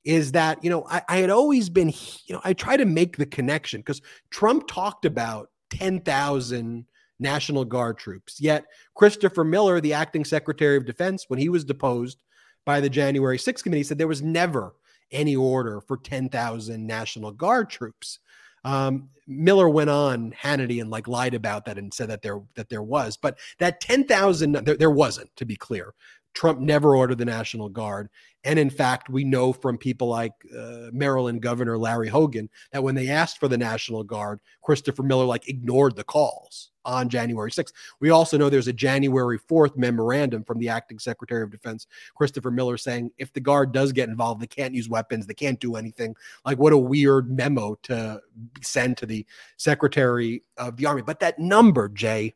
is 0.04 0.32
that, 0.32 0.62
you 0.64 0.70
know, 0.70 0.86
I, 0.88 1.02
I 1.08 1.16
had 1.18 1.30
always 1.30 1.68
been, 1.68 1.92
you 2.26 2.34
know, 2.34 2.40
I 2.44 2.52
try 2.54 2.76
to 2.76 2.84
make 2.84 3.16
the 3.16 3.26
connection 3.26 3.80
because 3.80 4.02
Trump 4.30 4.66
talked 4.66 5.04
about 5.04 5.48
10,000 5.70 6.86
National 7.20 7.64
Guard 7.64 7.98
troops. 7.98 8.40
Yet 8.40 8.66
Christopher 8.94 9.44
Miller, 9.44 9.80
the 9.80 9.94
acting 9.94 10.24
Secretary 10.24 10.76
of 10.76 10.84
Defense, 10.84 11.26
when 11.28 11.38
he 11.38 11.48
was 11.48 11.64
deposed 11.64 12.22
by 12.66 12.80
the 12.80 12.90
January 12.90 13.38
6th 13.38 13.62
committee, 13.62 13.84
said 13.84 13.98
there 13.98 14.08
was 14.08 14.22
never 14.22 14.74
any 15.10 15.36
order 15.36 15.80
for 15.80 15.96
10,000 15.96 16.86
National 16.86 17.30
Guard 17.30 17.70
troops. 17.70 18.18
Um, 18.64 19.08
Miller 19.26 19.68
went 19.68 19.90
on 19.90 20.32
Hannity 20.32 20.80
and 20.80 20.90
like 20.90 21.08
lied 21.08 21.34
about 21.34 21.64
that 21.64 21.78
and 21.78 21.92
said 21.92 22.10
that 22.10 22.22
there 22.22 22.40
that 22.54 22.68
there 22.68 22.82
was, 22.82 23.16
but 23.16 23.38
that 23.58 23.80
10,000 23.80 24.52
there, 24.52 24.76
there 24.76 24.90
wasn't 24.90 25.34
to 25.36 25.44
be 25.44 25.56
clear. 25.56 25.94
Trump 26.34 26.60
never 26.60 26.96
ordered 26.96 27.18
the 27.18 27.24
National 27.24 27.68
Guard. 27.68 28.08
And 28.44 28.58
in 28.58 28.70
fact, 28.70 29.08
we 29.08 29.22
know 29.22 29.52
from 29.52 29.78
people 29.78 30.08
like 30.08 30.32
uh, 30.56 30.88
Maryland 30.92 31.42
Governor 31.42 31.78
Larry 31.78 32.08
Hogan 32.08 32.48
that 32.72 32.82
when 32.82 32.94
they 32.94 33.08
asked 33.08 33.38
for 33.38 33.48
the 33.48 33.58
National 33.58 34.02
Guard, 34.02 34.40
Christopher 34.62 35.04
Miller 35.04 35.24
like 35.24 35.48
ignored 35.48 35.94
the 35.94 36.04
calls 36.04 36.70
on 36.84 37.08
January 37.08 37.50
6th. 37.50 37.72
We 38.00 38.10
also 38.10 38.36
know 38.36 38.48
there's 38.48 38.66
a 38.66 38.72
January 38.72 39.38
4th 39.38 39.76
memorandum 39.76 40.42
from 40.42 40.58
the 40.58 40.68
acting 40.68 40.98
Secretary 40.98 41.42
of 41.44 41.50
Defense, 41.50 41.86
Christopher 42.16 42.50
Miller, 42.50 42.76
saying 42.76 43.12
if 43.18 43.32
the 43.32 43.40
Guard 43.40 43.72
does 43.72 43.92
get 43.92 44.08
involved, 44.08 44.40
they 44.40 44.48
can't 44.48 44.74
use 44.74 44.88
weapons, 44.88 45.26
they 45.26 45.34
can't 45.34 45.60
do 45.60 45.76
anything. 45.76 46.16
Like, 46.44 46.58
what 46.58 46.72
a 46.72 46.78
weird 46.78 47.30
memo 47.30 47.76
to 47.84 48.20
send 48.60 48.96
to 48.96 49.06
the 49.06 49.24
Secretary 49.56 50.42
of 50.56 50.76
the 50.76 50.86
Army. 50.86 51.02
But 51.02 51.20
that 51.20 51.38
number, 51.38 51.88
Jay, 51.88 52.34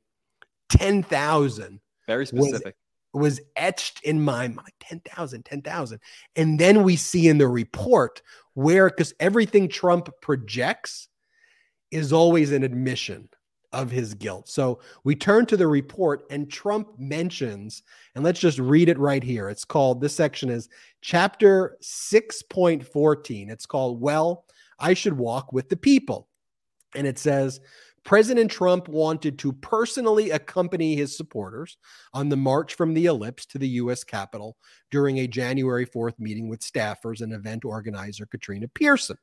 10,000. 0.69 1.81
Very 2.07 2.27
specific. 2.27 2.77
Was, 3.17 3.41
etched 3.57 4.03
in 4.03 4.23
my 4.23 4.49
mind 4.49 4.73
10,000, 4.81 5.45
10,000. 5.45 6.01
And 6.37 6.59
then 6.59 6.83
we 6.83 6.97
see 6.97 7.29
in 7.29 7.39
the 7.39 7.49
report 7.49 8.23
where, 8.55 8.89
because 8.89 9.15
everything 9.21 9.69
Trump 9.69 10.09
projects 10.21 11.09
is 11.91 12.13
always 12.13 12.53
an 12.53 12.63
admission 12.63 13.29
of 13.73 13.91
his 13.91 14.15
guilt. 14.15 14.49
So 14.49 14.81
we 15.05 15.15
turn 15.15 15.47
to 15.47 15.57
the 15.57 15.67
report, 15.67 16.25
and 16.31 16.51
Trump 16.51 16.99
mentions, 16.99 17.83
and 18.15 18.25
let's 18.25 18.41
just 18.41 18.59
read 18.59 18.89
it 18.89 18.99
right 18.99 19.23
here. 19.23 19.51
It's 19.51 19.65
called, 19.65 20.01
this 20.01 20.15
section 20.15 20.49
is 20.49 20.69
chapter 21.03 21.77
6.14. 21.83 23.51
It's 23.51 23.67
called, 23.67 24.01
Well, 24.01 24.45
I 24.79 24.95
Should 24.95 25.19
Walk 25.19 25.53
with 25.53 25.69
the 25.69 25.77
People. 25.77 26.29
And 26.95 27.07
it 27.07 27.19
says, 27.19 27.61
President 28.07 28.49
Trump 28.49 28.87
wanted 28.87 29.37
to 29.41 29.53
personally 29.53 30.31
accompany 30.31 30.95
his 30.95 31.17
supporters 31.17 31.77
on 32.15 32.29
the 32.29 32.37
march 32.37 32.75
from 32.75 32.95
the 32.95 33.07
ellipse 33.07 33.45
to 33.47 33.59
the 33.59 33.69
U.S. 33.81 34.05
Capitol 34.05 34.57
during 34.93 35.19
a 35.19 35.27
January 35.27 35.85
4th 35.85 36.17
meeting 36.21 36.49
with 36.49 36.61
staffers 36.61 37.21
and 37.21 37.33
event 37.33 37.65
organizer 37.65 38.25
Katrina 38.25 38.69
Pearson. 38.69 39.19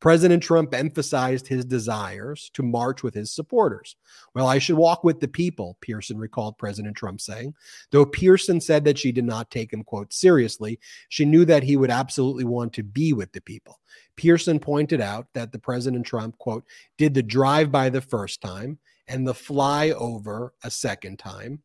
President 0.00 0.42
Trump 0.42 0.74
emphasized 0.74 1.48
his 1.48 1.64
desires 1.64 2.50
to 2.52 2.62
march 2.62 3.02
with 3.02 3.14
his 3.14 3.32
supporters. 3.32 3.96
Well, 4.34 4.46
I 4.46 4.58
should 4.58 4.76
walk 4.76 5.04
with 5.04 5.20
the 5.20 5.26
people, 5.26 5.78
Pearson 5.80 6.18
recalled 6.18 6.58
President 6.58 6.96
Trump 6.96 7.22
saying. 7.22 7.54
Though 7.92 8.06
Pearson 8.06 8.60
said 8.60 8.84
that 8.84 8.98
she 8.98 9.10
did 9.10 9.24
not 9.24 9.50
take 9.50 9.72
him, 9.72 9.82
quote, 9.82 10.12
seriously, 10.12 10.78
she 11.08 11.24
knew 11.24 11.46
that 11.46 11.62
he 11.62 11.78
would 11.78 11.90
absolutely 11.90 12.44
want 12.44 12.74
to 12.74 12.82
be 12.82 13.14
with 13.14 13.32
the 13.32 13.40
people. 13.40 13.80
Pearson 14.18 14.58
pointed 14.58 15.00
out 15.00 15.28
that 15.32 15.52
the 15.52 15.60
President 15.60 16.04
Trump, 16.04 16.36
quote, 16.38 16.64
did 16.98 17.14
the 17.14 17.22
drive 17.22 17.70
by 17.70 17.88
the 17.88 18.00
first 18.00 18.40
time 18.42 18.76
and 19.06 19.26
the 19.26 19.32
flyover 19.32 20.50
a 20.64 20.70
second 20.70 21.20
time. 21.20 21.62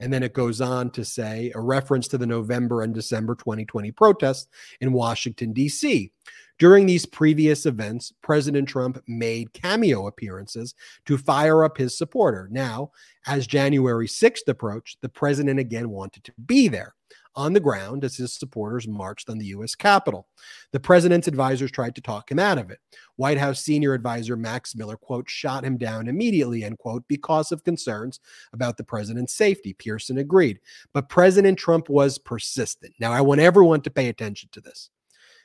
And 0.00 0.12
then 0.12 0.22
it 0.22 0.34
goes 0.34 0.60
on 0.60 0.90
to 0.90 1.04
say 1.04 1.50
a 1.54 1.60
reference 1.60 2.06
to 2.08 2.18
the 2.18 2.26
November 2.26 2.82
and 2.82 2.92
December 2.92 3.34
2020 3.34 3.90
protests 3.92 4.48
in 4.82 4.92
Washington, 4.92 5.54
D.C. 5.54 6.12
During 6.58 6.84
these 6.84 7.06
previous 7.06 7.64
events, 7.64 8.12
President 8.22 8.68
Trump 8.68 9.02
made 9.08 9.54
cameo 9.54 10.06
appearances 10.06 10.74
to 11.06 11.16
fire 11.16 11.64
up 11.64 11.78
his 11.78 11.96
supporter. 11.96 12.48
Now, 12.50 12.90
as 13.26 13.46
January 13.46 14.06
6th 14.06 14.46
approached, 14.46 15.00
the 15.00 15.08
president 15.08 15.58
again 15.58 15.88
wanted 15.88 16.24
to 16.24 16.32
be 16.44 16.68
there 16.68 16.94
on 17.36 17.52
the 17.52 17.60
ground 17.60 18.04
as 18.04 18.16
his 18.16 18.32
supporters 18.32 18.86
marched 18.86 19.28
on 19.28 19.38
the 19.38 19.46
U.S. 19.46 19.74
Capitol. 19.74 20.28
The 20.72 20.80
president's 20.80 21.28
advisors 21.28 21.70
tried 21.70 21.94
to 21.96 22.00
talk 22.00 22.30
him 22.30 22.38
out 22.38 22.58
of 22.58 22.70
it. 22.70 22.78
White 23.16 23.38
House 23.38 23.60
senior 23.60 23.94
advisor 23.94 24.36
Max 24.36 24.74
Miller, 24.74 24.96
quote, 24.96 25.28
shot 25.28 25.64
him 25.64 25.76
down 25.76 26.08
immediately, 26.08 26.64
end 26.64 26.78
quote, 26.78 27.04
because 27.08 27.52
of 27.52 27.64
concerns 27.64 28.20
about 28.52 28.76
the 28.76 28.84
president's 28.84 29.34
safety. 29.34 29.72
Pearson 29.72 30.18
agreed. 30.18 30.60
But 30.92 31.08
President 31.08 31.58
Trump 31.58 31.88
was 31.88 32.18
persistent. 32.18 32.94
Now, 32.98 33.12
I 33.12 33.20
want 33.20 33.40
everyone 33.40 33.80
to 33.82 33.90
pay 33.90 34.08
attention 34.08 34.48
to 34.52 34.60
this. 34.60 34.90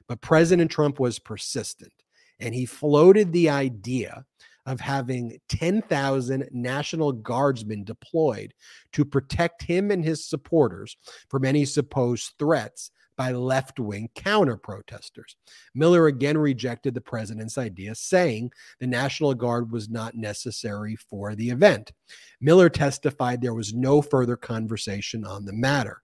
But 0.08 0.22
President 0.22 0.72
Trump 0.72 1.00
was 1.00 1.20
persistent 1.20 1.94
and 2.40 2.56
he 2.56 2.66
floated 2.66 3.32
the 3.32 3.50
idea 3.50 4.26
of 4.66 4.80
having 4.80 5.38
10,000 5.49 6.49
National 6.51 7.12
Guardsmen 7.12 7.84
deployed 7.84 8.53
to 8.93 9.05
protect 9.05 9.64
him 9.64 9.91
and 9.91 10.03
his 10.03 10.26
supporters 10.26 10.97
from 11.30 11.45
any 11.45 11.66
supposed 11.66 12.34
threats 12.38 12.91
by 13.20 13.34
left 13.34 13.82
wing 13.82 14.10
counter 14.16 14.55
protesters. 14.55 15.36
Miller 15.76 16.07
again 16.07 16.38
rejected 16.38 16.93
the 16.93 17.01
president's 17.01 17.57
idea, 17.57 17.93
saying 17.93 18.49
the 18.80 18.88
National 18.88 19.34
Guard 19.34 19.74
was 19.74 19.89
not 19.89 20.16
necessary 20.16 20.95
for 20.95 21.36
the 21.36 21.49
event. 21.49 21.91
Miller 22.39 22.70
testified 22.70 23.41
there 23.41 23.53
was 23.53 23.74
no 23.74 24.01
further 24.01 24.38
conversation 24.38 25.26
on 25.26 25.43
the 25.43 25.51
matter 25.51 26.01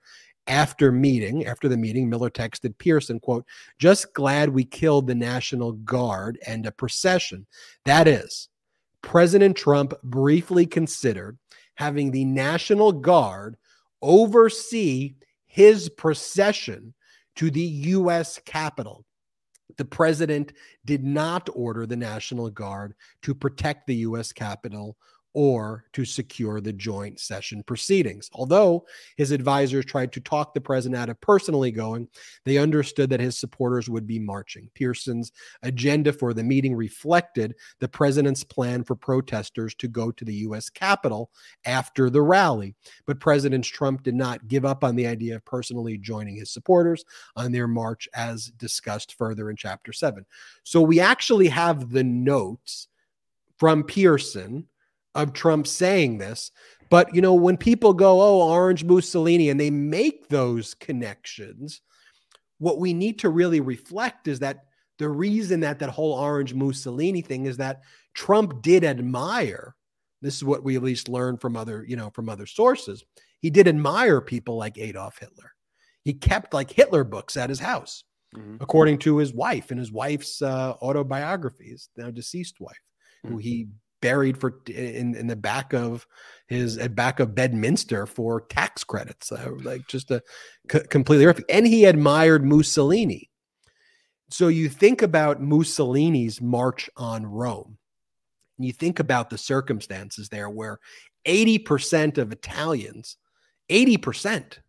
after 0.48 0.92
meeting 0.92 1.46
after 1.46 1.68
the 1.68 1.78
meeting 1.78 2.10
miller 2.10 2.30
texted 2.30 2.78
pearson 2.78 3.20
quote 3.20 3.46
just 3.80 4.14
glad 4.14 4.50
we 4.50 4.64
killed 4.64 5.08
the 5.08 5.16
national 5.16 5.72
guard 5.72 6.38
and 6.46 6.66
a 6.66 6.72
procession 6.72 7.46
that 7.86 8.08
is 8.08 8.50
president 9.02 9.56
trump 9.58 9.94
briefly 10.04 10.66
considered 10.66 11.38
having 11.76 12.12
the 12.12 12.26
national 12.26 12.92
guard 12.92 13.58
oversee 14.02 15.16
his 15.48 15.90
procession 15.90 16.94
to 17.36 17.50
the 17.50 17.64
us 17.64 18.40
capitol 18.46 19.04
the 19.78 19.86
president 19.86 20.54
did 20.86 21.04
not 21.04 21.50
order 21.54 21.86
the 21.86 21.96
National 21.96 22.50
Guard 22.50 22.96
to 23.24 23.36
protect 23.36 23.88
the 23.88 23.96
U.S. 23.96 24.32
Capitol 24.32 24.98
or 25.36 25.84
to 25.92 26.06
secure 26.06 26.62
the 26.62 26.72
joint 26.72 27.20
session 27.20 27.62
proceedings. 27.62 28.30
Although 28.34 28.86
his 29.18 29.32
advisors 29.32 29.84
tried 29.84 30.14
to 30.14 30.22
talk 30.22 30.54
the 30.54 30.62
president 30.62 31.00
out 31.00 31.10
of 31.10 31.20
personally 31.20 31.72
going, 31.72 32.08
they 32.46 32.58
understood 32.58 33.10
that 33.10 33.20
his 33.20 33.38
supporters 33.38 33.90
would 33.90 34.08
be 34.08 34.18
marching. 34.18 34.70
Pearson's 34.76 35.34
agenda 35.62 36.14
for 36.14 36.34
the 36.34 36.44
meeting 36.44 36.74
reflected 36.74 37.54
the 37.82 37.88
president's 37.88 38.46
plan 38.46 38.82
for 38.82 38.96
protesters 38.96 39.76
to 39.76 39.90
go 39.90 40.10
to 40.10 40.24
the 40.24 40.36
U.S. 40.36 40.70
Capitol 40.70 41.30
after 41.66 42.10
the 42.10 42.22
rally. 42.22 42.74
But 43.06 43.20
President 43.20 43.66
Trump 43.66 44.04
did 44.04 44.16
not 44.16 44.48
give 44.48 44.64
up 44.64 44.86
on 44.86 44.96
the 44.96 45.06
idea 45.06 45.36
of 45.36 45.44
personally 45.44 45.98
joining 45.98 46.38
his 46.38 46.50
supporters 46.50 47.04
on 47.36 47.52
their 47.52 47.68
march, 47.68 48.08
as 48.14 48.46
discussed 48.58 49.18
further 49.18 49.50
in 49.50 49.58
Chapter 49.58 49.92
7. 49.92 50.26
So 50.64 50.82
we 50.82 51.02
actually 51.02 51.50
have 51.50 51.90
the 51.90 52.06
notes 52.06 52.88
from 53.58 53.84
Pearson 53.84 54.68
of 55.16 55.34
Trump 55.34 55.66
saying 55.66 56.20
this. 56.20 56.52
But, 56.92 57.16
you 57.16 57.22
know, 57.22 57.34
when 57.34 57.58
people 57.58 57.94
go, 57.94 58.22
oh, 58.22 58.48
Orange 58.50 58.84
Mussolini, 58.84 59.50
and 59.50 59.60
they 59.60 59.72
make 59.72 60.28
those 60.28 60.76
connections, 60.76 61.82
what 62.60 62.80
we 62.80 62.94
need 62.94 63.20
to 63.20 63.30
really 63.30 63.60
reflect 63.60 64.28
is 64.28 64.40
that 64.40 64.66
the 65.00 65.10
reason 65.10 65.62
that 65.62 65.80
that 65.80 65.90
whole 65.90 66.14
Orange 66.14 66.54
Mussolini 66.54 67.22
thing 67.22 67.48
is 67.48 67.58
that 67.58 67.82
Trump 68.14 68.62
did 68.62 68.84
admire. 68.84 69.76
This 70.22 70.36
is 70.36 70.44
what 70.44 70.64
we 70.64 70.76
at 70.76 70.84
least 70.84 71.10
learned 71.10 71.42
from 71.42 71.58
other, 71.58 71.84
you 71.88 71.96
know, 71.96 72.12
from 72.12 72.30
other 72.30 72.46
sources. 72.46 73.04
He 73.42 73.50
did 73.50 73.68
admire 73.68 74.22
people 74.22 74.56
like 74.56 74.78
Adolf 74.78 75.20
Hitler. 75.20 75.52
He 76.04 76.14
kept 76.14 76.54
like 76.54 76.72
Hitler 76.72 77.04
books 77.04 77.36
at 77.36 77.50
his 77.50 77.60
house, 77.60 78.04
mm-hmm. 78.36 78.58
according 78.62 79.00
to 79.00 79.18
his 79.18 79.34
wife 79.34 79.72
and 79.72 79.80
his 79.80 79.92
wife's 79.92 80.42
uh, 80.42 80.76
autobiographies, 80.82 81.90
now 81.98 82.10
deceased 82.10 82.60
wife, 82.60 82.80
mm-hmm. 83.26 83.34
who 83.34 83.40
he 83.40 83.68
buried 84.06 84.38
for 84.38 84.62
in, 84.68 85.16
in 85.16 85.26
the 85.26 85.36
back 85.36 85.74
of 85.74 86.06
his 86.46 86.78
back 86.90 87.20
of 87.20 87.34
Bedminster 87.34 88.06
for 88.06 88.42
tax 88.42 88.84
credits. 88.84 89.32
Uh, 89.32 89.54
like 89.64 89.88
just 89.88 90.12
a 90.12 90.22
c- 90.72 90.82
completely 90.92 91.26
horrific. 91.26 91.46
And 91.50 91.66
he 91.66 91.86
admired 91.86 92.46
Mussolini. 92.46 93.32
So 94.30 94.48
you 94.50 94.70
think 94.70 95.02
about 95.02 95.42
Mussolini's 95.42 96.40
march 96.40 96.88
on 96.96 97.26
Rome. 97.26 97.80
And 98.60 98.68
you 98.68 98.74
think 98.74 99.00
about 99.00 99.32
the 99.32 99.40
circumstances 99.40 100.30
there 100.30 100.52
where 100.52 100.78
80% 101.26 102.20
of 102.20 102.32
Italians, 102.32 103.18
80% 103.72 104.60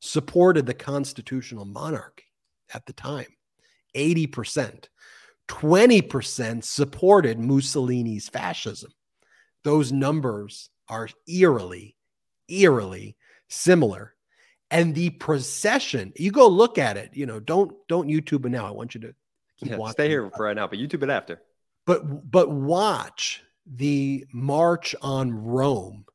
supported 0.00 0.64
the 0.64 0.72
constitutional 0.72 1.66
monarchy 1.66 2.24
at 2.72 2.86
the 2.86 2.94
time. 2.94 3.36
80%. 3.94 4.86
20% 5.48 6.64
supported 6.64 7.38
Mussolini's 7.38 8.28
fascism. 8.28 8.92
Those 9.64 9.92
numbers 9.92 10.70
are 10.88 11.08
eerily, 11.26 11.96
eerily 12.48 13.16
similar. 13.48 14.14
And 14.70 14.94
the 14.94 15.10
procession, 15.10 16.12
you 16.16 16.30
go 16.30 16.48
look 16.48 16.78
at 16.78 16.96
it, 16.96 17.10
you 17.12 17.26
know, 17.26 17.38
don't 17.40 17.72
don't 17.88 18.08
YouTube 18.08 18.46
it 18.46 18.50
now. 18.50 18.66
I 18.66 18.70
want 18.70 18.94
you 18.94 19.02
to 19.02 19.14
keep 19.58 19.70
yeah, 19.70 19.76
watching. 19.76 19.92
Stay 19.92 20.08
here 20.08 20.30
for 20.34 20.44
right 20.44 20.56
now, 20.56 20.66
but 20.66 20.78
YouTube 20.78 21.02
it 21.02 21.10
after. 21.10 21.42
But 21.84 22.30
but 22.30 22.50
watch 22.50 23.42
the 23.66 24.24
march 24.32 24.94
on 25.02 25.30
Rome 25.30 26.06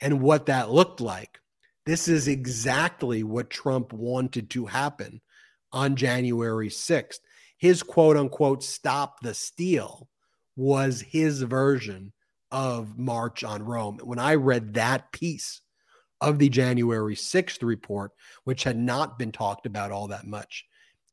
and 0.00 0.20
what 0.20 0.46
that 0.46 0.70
looked 0.70 1.00
like. 1.00 1.38
This 1.86 2.08
is 2.08 2.28
exactly 2.28 3.22
what 3.22 3.48
Trump 3.48 3.92
wanted 3.92 4.50
to 4.50 4.66
happen 4.66 5.20
on 5.72 5.96
January 5.96 6.68
6th 6.68 7.20
his 7.60 7.82
quote 7.82 8.16
unquote 8.16 8.64
stop 8.64 9.20
the 9.20 9.34
steal 9.34 10.08
was 10.56 11.00
his 11.00 11.42
version 11.42 12.12
of 12.50 12.98
March 12.98 13.44
on 13.44 13.62
Rome. 13.62 14.00
When 14.02 14.18
I 14.18 14.34
read 14.34 14.74
that 14.74 15.12
piece 15.12 15.60
of 16.20 16.38
the 16.38 16.48
January 16.48 17.14
6th 17.14 17.62
report, 17.62 18.12
which 18.44 18.64
had 18.64 18.78
not 18.78 19.18
been 19.18 19.30
talked 19.30 19.66
about 19.66 19.92
all 19.92 20.08
that 20.08 20.26
much, 20.26 20.64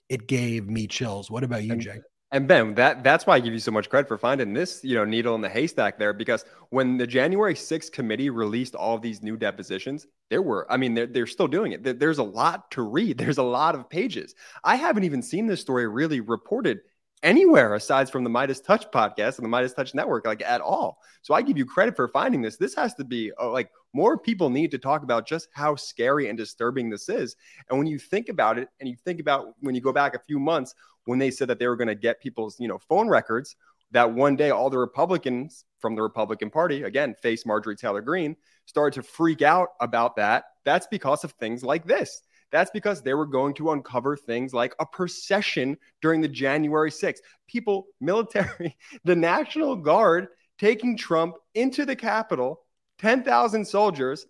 it 0.09 0.27
gave 0.27 0.67
me 0.67 0.87
chills. 0.87 1.29
What 1.29 1.43
about 1.43 1.63
you, 1.63 1.75
Jay? 1.75 1.99
And 2.31 2.45
Ben, 2.45 2.75
that 2.75 3.05
that's 3.05 3.25
why 3.25 3.35
I 3.35 3.39
give 3.39 3.53
you 3.53 3.59
so 3.59 3.71
much 3.71 3.89
credit 3.89 4.09
for 4.09 4.17
finding 4.17 4.51
this, 4.51 4.83
you 4.83 4.95
know, 4.95 5.05
needle 5.05 5.33
in 5.35 5.41
the 5.41 5.47
haystack 5.47 5.97
there. 5.97 6.11
Because 6.11 6.43
when 6.69 6.97
the 6.97 7.07
January 7.07 7.53
6th 7.53 7.91
committee 7.93 8.29
released 8.29 8.75
all 8.75 8.97
these 8.97 9.23
new 9.23 9.37
depositions, 9.37 10.07
there 10.29 10.41
were, 10.41 10.69
I 10.69 10.75
mean, 10.75 10.93
they're, 10.93 11.07
they're 11.07 11.27
still 11.27 11.47
doing 11.47 11.71
it. 11.71 11.99
There's 11.99 12.17
a 12.17 12.23
lot 12.23 12.69
to 12.71 12.81
read. 12.81 13.17
There's 13.17 13.37
a 13.37 13.43
lot 13.43 13.75
of 13.75 13.89
pages. 13.89 14.35
I 14.63 14.75
haven't 14.75 15.05
even 15.05 15.21
seen 15.21 15.47
this 15.47 15.61
story 15.61 15.87
really 15.87 16.19
reported 16.19 16.81
anywhere 17.23 17.75
aside 17.75 18.09
from 18.09 18.23
the 18.23 18.29
MeidasTouch 18.29 18.91
podcast 18.91 19.39
and 19.39 19.45
the 19.45 19.57
MeidasTouch 19.57 19.95
network, 19.95 20.25
like 20.25 20.43
at 20.43 20.61
all. 20.61 20.99
So 21.21 21.33
I 21.33 21.41
give 21.41 21.57
you 21.57 21.65
credit 21.65 21.95
for 21.95 22.09
finding 22.09 22.41
this. 22.41 22.57
This 22.57 22.75
has 22.75 22.93
to 22.95 23.05
be 23.05 23.31
oh, 23.37 23.51
like 23.51 23.71
more 23.93 24.17
people 24.17 24.49
need 24.49 24.71
to 24.71 24.77
talk 24.77 25.03
about 25.03 25.27
just 25.27 25.47
how 25.53 25.75
scary 25.75 26.27
and 26.27 26.37
disturbing 26.37 26.89
this 26.89 27.09
is. 27.09 27.37
And 27.69 27.79
when 27.79 27.87
you 27.87 27.97
think 27.97 28.29
about 28.29 28.59
it, 28.59 28.67
and 28.79 28.89
you 28.89 28.95
think 28.95 29.19
about 29.19 29.53
when 29.61 29.75
you 29.75 29.81
go 29.81 29.93
back 29.93 30.13
a 30.13 30.19
few 30.19 30.39
months 30.39 30.75
when 31.07 31.19
they 31.19 31.31
said 31.31 31.47
that 31.47 31.57
they 31.59 31.67
were 31.67 31.75
going 31.75 31.87
to 31.87 31.95
get 31.95 32.21
people's, 32.21 32.59
you 32.59 32.67
know, 32.67 32.77
phone 32.77 33.07
records, 33.07 33.55
that 33.91 34.13
one 34.13 34.35
day 34.35 34.49
all 34.49 34.69
the 34.69 34.77
Republicans 34.77 35.63
from 35.79 35.95
the 35.95 36.01
Republican 36.01 36.49
Party, 36.49 36.83
again, 36.83 37.15
face 37.21 37.45
Marjorie 37.45 37.75
Taylor 37.75 38.01
Greene, 38.01 38.35
started 38.65 39.01
to 39.01 39.07
freak 39.07 39.41
out 39.41 39.69
about 39.79 40.15
that. 40.17 40.45
That's 40.65 40.87
because 40.87 41.23
of 41.23 41.31
things 41.33 41.63
like 41.63 41.85
this. 41.85 42.21
That's 42.51 42.71
because 42.71 43.01
they 43.01 43.13
were 43.13 43.25
going 43.25 43.53
to 43.55 43.71
uncover 43.71 44.15
things 44.17 44.53
like 44.53 44.75
a 44.79 44.85
procession 44.85 45.77
during 46.01 46.21
the 46.21 46.27
January 46.27 46.91
6th. 46.91 47.19
People, 47.47 47.87
military, 47.99 48.75
the 49.05 49.15
National 49.15 49.75
Guard 49.75 50.27
taking 50.59 50.97
Trump 50.97 51.35
into 51.55 51.85
the 51.85 51.95
Capitol, 51.95 52.61
10,000 52.99 53.65
soldiers 53.65 54.25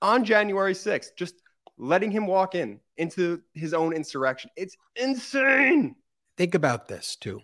on 0.00 0.24
January 0.24 0.74
6th, 0.74 1.08
just 1.16 1.34
letting 1.78 2.10
him 2.10 2.26
walk 2.26 2.54
in 2.54 2.80
into 2.96 3.42
his 3.54 3.74
own 3.74 3.92
insurrection. 3.92 4.50
It's 4.56 4.76
insane. 4.96 5.96
Think 6.36 6.54
about 6.54 6.88
this 6.88 7.16
too. 7.16 7.40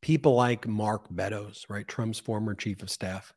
People 0.00 0.34
like 0.34 0.66
Mark 0.66 1.10
Meadows, 1.10 1.64
right? 1.68 1.86
Trump's 1.86 2.18
former 2.18 2.54
chief 2.54 2.82
of 2.82 2.90
staff. 2.90 3.32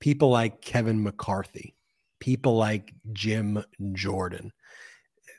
People 0.00 0.30
like 0.30 0.60
Kevin 0.60 1.02
McCarthy. 1.02 1.74
People 2.20 2.56
like 2.56 2.94
Jim 3.12 3.62
Jordan 3.92 4.52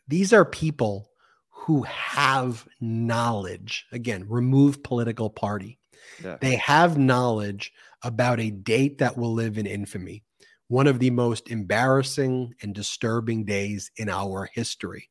these 0.07 0.33
are 0.33 0.45
people 0.45 1.09
who 1.49 1.83
have 1.83 2.67
knowledge. 2.79 3.85
Again, 3.91 4.25
remove 4.27 4.83
political 4.83 5.29
party. 5.29 5.79
Yeah. 6.23 6.37
They 6.39 6.55
have 6.57 6.97
knowledge 6.97 7.71
about 8.03 8.39
a 8.39 8.51
date 8.51 8.99
that 8.99 9.17
will 9.17 9.33
live 9.33 9.57
in 9.57 9.65
infamy, 9.65 10.23
one 10.67 10.85
of 10.85 10.99
the 10.99 11.09
most 11.09 11.49
embarrassing 11.49 12.53
and 12.61 12.75
disturbing 12.75 13.45
days 13.45 13.89
in 13.97 14.09
our 14.09 14.49
history. 14.53 15.09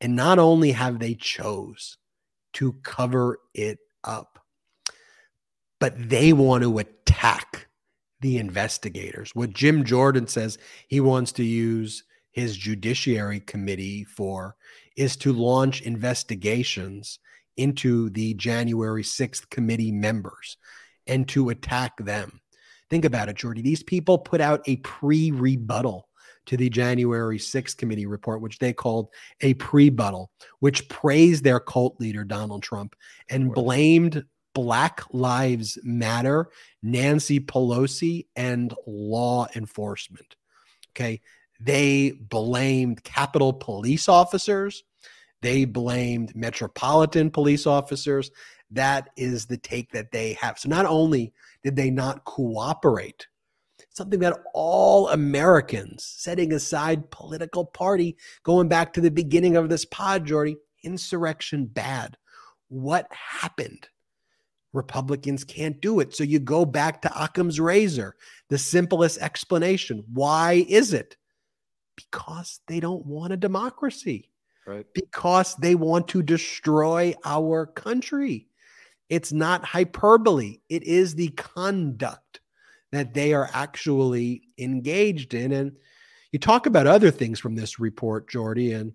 And 0.00 0.14
not 0.14 0.38
only 0.38 0.72
have 0.72 0.98
they 0.98 1.14
chose 1.14 1.96
to 2.54 2.72
cover 2.82 3.38
it 3.54 3.78
up, 4.04 4.38
but 5.80 5.94
they 5.96 6.32
want 6.32 6.62
to 6.62 6.78
attack 6.78 7.68
the 8.20 8.38
investigators. 8.38 9.30
What 9.34 9.52
Jim 9.52 9.84
Jordan 9.84 10.26
says 10.26 10.58
he 10.88 11.00
wants 11.00 11.32
to 11.32 11.44
use 11.44 12.04
his 12.30 12.56
judiciary 12.56 13.40
committee 13.40 14.04
for 14.04 14.56
is 14.96 15.16
to 15.16 15.32
launch 15.32 15.82
investigations 15.82 17.18
into 17.56 18.10
the 18.10 18.34
January 18.34 19.02
6th 19.02 19.50
committee 19.50 19.92
members 19.92 20.56
and 21.06 21.28
to 21.28 21.48
attack 21.48 21.96
them. 21.98 22.40
Think 22.90 23.04
about 23.04 23.28
it, 23.28 23.36
Jordy. 23.36 23.62
These 23.62 23.82
people 23.82 24.18
put 24.18 24.40
out 24.40 24.62
a 24.66 24.76
pre 24.76 25.30
rebuttal 25.30 26.07
to 26.48 26.56
the 26.56 26.70
January 26.70 27.38
6th 27.38 27.76
committee 27.76 28.06
report, 28.06 28.40
which 28.40 28.58
they 28.58 28.72
called 28.72 29.08
a 29.42 29.54
pre-buttal, 29.54 30.30
which 30.60 30.88
praised 30.88 31.44
their 31.44 31.60
cult 31.60 32.00
leader, 32.00 32.24
Donald 32.24 32.62
Trump, 32.62 32.96
and 33.30 33.52
blamed 33.52 34.24
Black 34.54 35.02
Lives 35.12 35.78
Matter, 35.84 36.48
Nancy 36.82 37.38
Pelosi, 37.38 38.26
and 38.34 38.74
law 38.86 39.46
enforcement. 39.54 40.36
Okay. 40.92 41.20
They 41.60 42.12
blamed 42.12 43.04
Capitol 43.04 43.52
police 43.52 44.08
officers. 44.08 44.84
They 45.42 45.64
blamed 45.66 46.34
metropolitan 46.34 47.30
police 47.30 47.66
officers. 47.66 48.30
That 48.70 49.10
is 49.16 49.46
the 49.46 49.58
take 49.58 49.92
that 49.92 50.12
they 50.12 50.32
have. 50.34 50.58
So 50.58 50.68
not 50.68 50.86
only 50.86 51.32
did 51.62 51.76
they 51.76 51.90
not 51.90 52.24
cooperate, 52.24 53.26
something 53.98 54.20
that 54.20 54.40
all 54.54 55.08
Americans, 55.10 56.04
setting 56.04 56.52
aside 56.54 57.10
political 57.10 57.66
party, 57.66 58.16
going 58.44 58.68
back 58.68 58.94
to 58.94 59.02
the 59.02 59.10
beginning 59.10 59.56
of 59.56 59.68
this 59.68 59.84
pod, 59.84 60.24
Jordy, 60.24 60.56
insurrection 60.82 61.66
bad. 61.66 62.16
What 62.68 63.06
happened? 63.12 63.88
Republicans 64.72 65.44
can't 65.44 65.80
do 65.80 66.00
it. 66.00 66.14
So 66.14 66.24
you 66.24 66.38
go 66.38 66.64
back 66.64 67.02
to 67.02 67.22
Occam's 67.22 67.58
razor, 67.60 68.16
the 68.48 68.58
simplest 68.58 69.18
explanation. 69.18 70.04
Why 70.12 70.64
is 70.68 70.92
it? 70.92 71.16
Because 71.96 72.60
they 72.68 72.80
don't 72.80 73.04
want 73.04 73.32
a 73.32 73.36
democracy. 73.36 74.30
Right. 74.66 74.86
Because 74.94 75.56
they 75.56 75.74
want 75.74 76.08
to 76.08 76.22
destroy 76.22 77.14
our 77.24 77.66
country. 77.66 78.46
It's 79.08 79.32
not 79.32 79.64
hyperbole. 79.64 80.58
It 80.68 80.82
is 80.82 81.14
the 81.14 81.28
conduct 81.30 82.40
that 82.92 83.14
they 83.14 83.34
are 83.34 83.48
actually 83.52 84.42
engaged 84.58 85.34
in. 85.34 85.52
And 85.52 85.72
you 86.32 86.38
talk 86.38 86.66
about 86.66 86.86
other 86.86 87.10
things 87.10 87.38
from 87.38 87.54
this 87.54 87.78
report, 87.78 88.28
Jordy, 88.28 88.72
and 88.72 88.92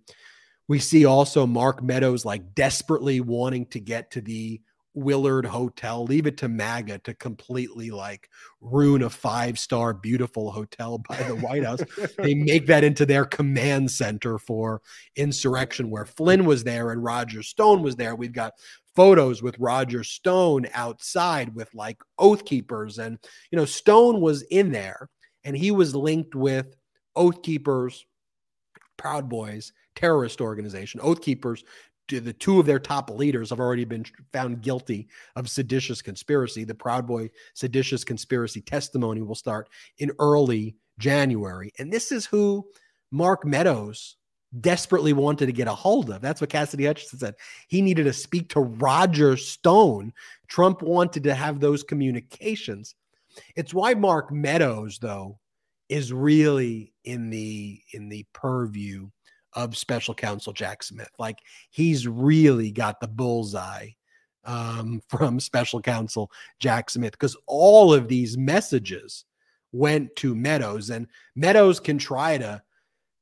we 0.67 0.79
see 0.79 1.05
also 1.05 1.45
Mark 1.45 1.83
Meadows 1.83 2.25
like 2.25 2.55
desperately 2.55 3.19
wanting 3.21 3.65
to 3.67 3.79
get 3.79 4.11
to 4.11 4.21
the 4.21 4.61
Willard 4.93 5.45
Hotel. 5.45 6.03
Leave 6.03 6.27
it 6.27 6.37
to 6.37 6.47
MAGA 6.47 6.99
to 6.99 7.13
completely 7.13 7.91
like 7.91 8.29
ruin 8.61 9.03
a 9.03 9.09
five 9.09 9.57
star, 9.57 9.93
beautiful 9.93 10.51
hotel 10.51 10.97
by 10.97 11.21
the 11.23 11.35
White 11.35 11.63
House. 11.63 11.81
they 12.17 12.33
make 12.35 12.67
that 12.67 12.83
into 12.83 13.05
their 13.05 13.25
command 13.25 13.89
center 13.91 14.37
for 14.37 14.81
insurrection, 15.15 15.89
where 15.89 16.05
Flynn 16.05 16.45
was 16.45 16.63
there 16.63 16.91
and 16.91 17.03
Roger 17.03 17.43
Stone 17.43 17.81
was 17.81 17.95
there. 17.95 18.15
We've 18.15 18.33
got 18.33 18.53
photos 18.95 19.41
with 19.41 19.57
Roger 19.59 20.03
Stone 20.03 20.67
outside 20.73 21.55
with 21.55 21.73
like 21.73 22.01
oath 22.19 22.45
keepers. 22.45 22.99
And, 22.99 23.17
you 23.51 23.57
know, 23.57 23.65
Stone 23.65 24.21
was 24.21 24.43
in 24.43 24.71
there 24.71 25.09
and 25.43 25.57
he 25.57 25.71
was 25.71 25.95
linked 25.95 26.35
with 26.35 26.75
oath 27.15 27.41
keepers, 27.41 28.05
Proud 28.97 29.29
Boys, 29.29 29.73
terrorist 29.95 30.41
organization, 30.41 30.99
oath 31.03 31.21
keepers. 31.21 31.63
The 32.09 32.33
two 32.33 32.59
of 32.59 32.65
their 32.65 32.79
top 32.79 33.09
leaders 33.09 33.49
have 33.49 33.59
already 33.59 33.85
been 33.85 34.05
found 34.33 34.61
guilty 34.61 35.07
of 35.35 35.49
seditious 35.49 36.01
conspiracy. 36.01 36.63
The 36.63 36.75
Proud 36.75 37.07
Boy 37.07 37.29
seditious 37.53 38.03
conspiracy 38.03 38.61
testimony 38.61 39.21
will 39.21 39.35
start 39.35 39.69
in 39.99 40.11
early 40.19 40.75
January. 40.99 41.71
And 41.79 41.91
this 41.91 42.11
is 42.11 42.25
who 42.25 42.67
Mark 43.11 43.45
Meadows 43.45 44.17
desperately 44.59 45.13
wanted 45.13 45.47
to 45.47 45.51
get 45.51 45.67
a 45.67 45.73
hold 45.73 46.09
of. 46.09 46.21
That's 46.21 46.41
what 46.41 46.49
Cassidy 46.49 46.85
Hutchinson 46.85 47.19
said. 47.19 47.35
He 47.67 47.81
needed 47.81 48.03
to 48.03 48.13
speak 48.13 48.49
to 48.49 48.59
Roger 48.59 49.37
Stone. 49.37 50.13
Trump 50.47 50.81
wanted 50.81 51.23
to 51.23 51.33
have 51.33 51.59
those 51.59 51.83
communications. 51.83 52.95
It's 53.55 53.73
why 53.73 53.93
Mark 53.95 54.31
Meadows, 54.31 54.99
though, 54.99 55.39
is 55.89 56.13
really 56.13 56.93
in 57.03 57.29
the 57.29 57.81
in 57.93 58.09
the 58.09 58.25
purview 58.33 59.09
of 59.55 59.77
special 59.77 60.13
counsel 60.13 60.53
Jack 60.53 60.83
Smith. 60.83 61.11
Like 61.19 61.39
he's 61.69 62.07
really 62.07 62.71
got 62.71 62.99
the 62.99 63.07
bullseye 63.07 63.89
um, 64.45 65.01
from 65.09 65.39
special 65.39 65.81
counsel 65.81 66.31
Jack 66.59 66.89
Smith 66.89 67.11
because 67.11 67.37
all 67.47 67.93
of 67.93 68.07
these 68.07 68.37
messages 68.37 69.25
went 69.71 70.15
to 70.17 70.35
Meadows, 70.35 70.89
and 70.89 71.07
Meadows 71.35 71.79
can 71.79 71.97
try 71.97 72.37
to 72.37 72.61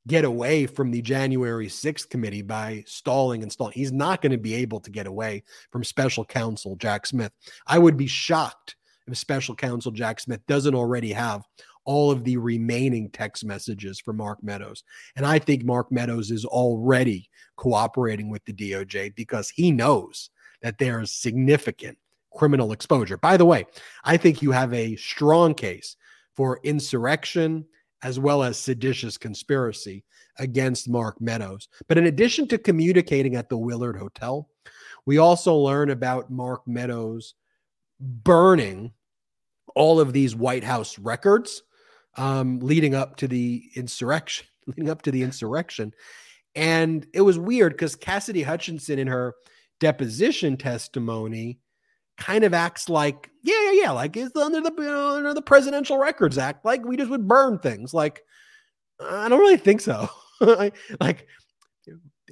get 0.08 0.26
away 0.26 0.66
from 0.66 0.92
the 0.92 1.02
January 1.02 1.68
6th 1.68 2.10
committee 2.10 2.42
by 2.42 2.84
stalling 2.88 3.44
and 3.44 3.52
stalling. 3.52 3.74
He's 3.74 3.92
not 3.92 4.22
going 4.22 4.32
to 4.32 4.38
be 4.38 4.56
able 4.56 4.80
to 4.82 4.92
get 4.92 5.08
away 5.08 5.44
from 5.72 5.84
special 5.84 6.26
counsel 6.26 6.76
Jack 6.76 7.06
Smith. 7.06 7.32
I 7.68 7.78
would 7.78 7.98
be 7.98 8.08
shocked 8.08 8.76
if 9.08 9.18
special 9.18 9.56
counsel 9.56 9.92
Jack 9.92 10.20
Smith 10.20 10.42
doesn't 10.48 10.76
already 10.76 11.12
have 11.12 11.44
all 11.86 12.12
of 12.12 12.24
the 12.24 12.38
remaining 12.38 13.10
text 13.10 13.44
messages 13.44 14.00
for 14.00 14.14
Mark 14.14 14.44
Meadows. 14.44 14.84
And 15.16 15.26
I 15.26 15.40
think 15.40 15.64
Mark 15.64 15.92
Meadows 15.92 16.32
is 16.32 16.46
already 16.46 17.30
cooperating 17.56 18.30
with 18.30 18.44
the 18.46 18.54
DOJ 18.54 19.16
because 19.16 19.50
he 19.50 19.72
knows 19.72 20.30
that 20.62 20.78
there 20.78 21.02
is 21.02 21.12
significant 21.12 21.98
criminal 22.34 22.72
exposure. 22.72 23.18
By 23.18 23.38
the 23.38 23.46
way, 23.46 23.66
I 24.04 24.18
think 24.18 24.42
you 24.42 24.52
have 24.52 24.74
a 24.74 24.96
strong 24.96 25.54
case 25.54 25.96
for 26.36 26.60
insurrection 26.64 27.66
as 28.04 28.20
well 28.20 28.44
as 28.44 28.58
seditious 28.58 29.18
conspiracy 29.18 30.04
against 30.40 30.90
Mark 30.90 31.22
Meadows. 31.22 31.68
But 31.88 31.98
in 31.98 32.08
addition 32.08 32.48
to 32.48 32.58
communicating 32.58 33.36
at 33.36 33.50
the 33.50 33.58
Willard 33.58 33.98
Hotel, 33.98 34.50
we 35.06 35.18
also 35.18 35.56
learn 35.56 35.92
about 35.92 36.32
Mark 36.32 36.68
Meadows 36.68 37.36
burning 38.00 38.92
all 39.76 40.00
of 40.00 40.14
these 40.14 40.36
White 40.36 40.64
House 40.64 40.98
records 40.98 41.64
um, 42.18 42.60
leading 42.60 42.96
up 42.96 43.18
to 43.18 43.28
the 43.28 43.64
insurrection, 43.76 44.48
leading 44.68 44.90
up 44.90 45.02
to 45.04 45.12
the 45.12 45.24
insurrection. 45.24 45.94
And 46.56 47.08
it 47.14 47.22
was 47.22 47.40
weird 47.40 47.74
because 47.74 47.96
Cassidy 47.96 48.44
Hutchinson, 48.44 49.00
in 49.00 49.08
her 49.08 49.36
deposition 49.80 50.58
testimony, 50.58 51.60
kind 52.18 52.44
of 52.44 52.54
acts 52.54 52.90
like, 52.90 53.30
yeah, 53.44 53.72
yeah, 53.72 53.84
yeah, 53.84 53.92
like 53.92 54.16
it's 54.18 54.36
under 54.36 54.62
the 54.62 54.72
under 55.16 55.34
the 55.34 55.42
Presidential 55.42 55.98
Records 55.98 56.38
Act, 56.38 56.66
like 56.66 56.84
we 56.86 56.98
just 56.98 57.10
would 57.10 57.28
burn 57.28 57.58
things. 57.60 57.94
Like, 57.94 58.22
I 59.00 59.30
don't 59.30 59.40
really 59.40 59.58
think 59.58 59.82
so. 59.82 60.10
like, 61.00 61.28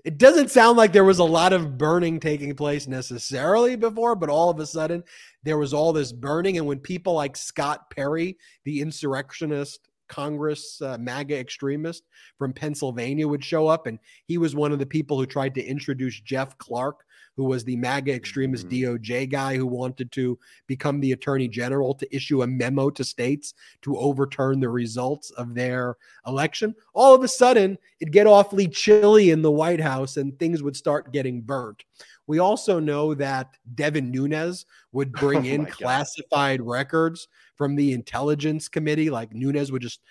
it 0.05 0.17
doesn't 0.17 0.51
sound 0.51 0.77
like 0.77 0.93
there 0.93 1.03
was 1.03 1.19
a 1.19 1.23
lot 1.23 1.53
of 1.53 1.77
burning 1.77 2.19
taking 2.19 2.55
place 2.55 2.87
necessarily 2.87 3.75
before, 3.75 4.15
but 4.15 4.29
all 4.29 4.49
of 4.49 4.59
a 4.59 4.65
sudden 4.65 5.03
there 5.43 5.57
was 5.57 5.73
all 5.73 5.93
this 5.93 6.11
burning. 6.11 6.57
And 6.57 6.67
when 6.67 6.79
people 6.79 7.13
like 7.13 7.35
Scott 7.35 7.89
Perry, 7.89 8.37
the 8.65 8.81
insurrectionist 8.81 9.89
Congress 10.09 10.81
uh, 10.81 10.97
MAGA 10.99 11.37
extremist 11.37 12.03
from 12.37 12.51
Pennsylvania, 12.51 13.27
would 13.27 13.43
show 13.43 13.67
up, 13.67 13.87
and 13.87 13.99
he 14.25 14.37
was 14.37 14.55
one 14.55 14.71
of 14.71 14.79
the 14.79 14.85
people 14.85 15.17
who 15.17 15.25
tried 15.25 15.55
to 15.55 15.63
introduce 15.63 16.19
Jeff 16.19 16.57
Clark 16.57 17.05
who 17.39 17.45
was 17.45 17.63
the 17.63 17.77
MAGA 17.77 18.13
extremist 18.13 18.67
mm-hmm. 18.67 18.97
DOJ 18.97 19.31
guy 19.31 19.55
who 19.55 19.65
wanted 19.65 20.11
to 20.11 20.37
become 20.67 20.99
the 20.99 21.13
attorney 21.13 21.47
general 21.47 21.93
to 21.93 22.13
issue 22.13 22.41
a 22.41 22.47
memo 22.47 22.89
to 22.89 23.01
states 23.01 23.53
to 23.81 23.97
overturn 23.97 24.59
the 24.59 24.67
results 24.67 25.31
of 25.31 25.55
their 25.55 25.95
election. 26.27 26.75
All 26.93 27.15
of 27.15 27.23
a 27.23 27.29
sudden, 27.29 27.77
it'd 28.01 28.11
get 28.11 28.27
awfully 28.27 28.67
chilly 28.67 29.29
in 29.29 29.41
the 29.41 29.49
White 29.49 29.79
House 29.79 30.17
and 30.17 30.37
things 30.37 30.61
would 30.61 30.75
start 30.75 31.13
getting 31.13 31.39
burnt. 31.39 31.85
We 32.27 32.39
also 32.39 32.77
know 32.77 33.13
that 33.13 33.55
Devin 33.73 34.11
Nunes 34.11 34.65
would 34.91 35.11
bring 35.13 35.47
oh 35.47 35.49
in 35.49 35.65
classified 35.65 36.59
God. 36.59 36.67
records 36.67 37.29
from 37.55 37.77
the 37.77 37.93
intelligence 37.93 38.67
committee. 38.67 39.09
Like 39.09 39.33
Nunes 39.33 39.71
would 39.71 39.81
just 39.81 40.01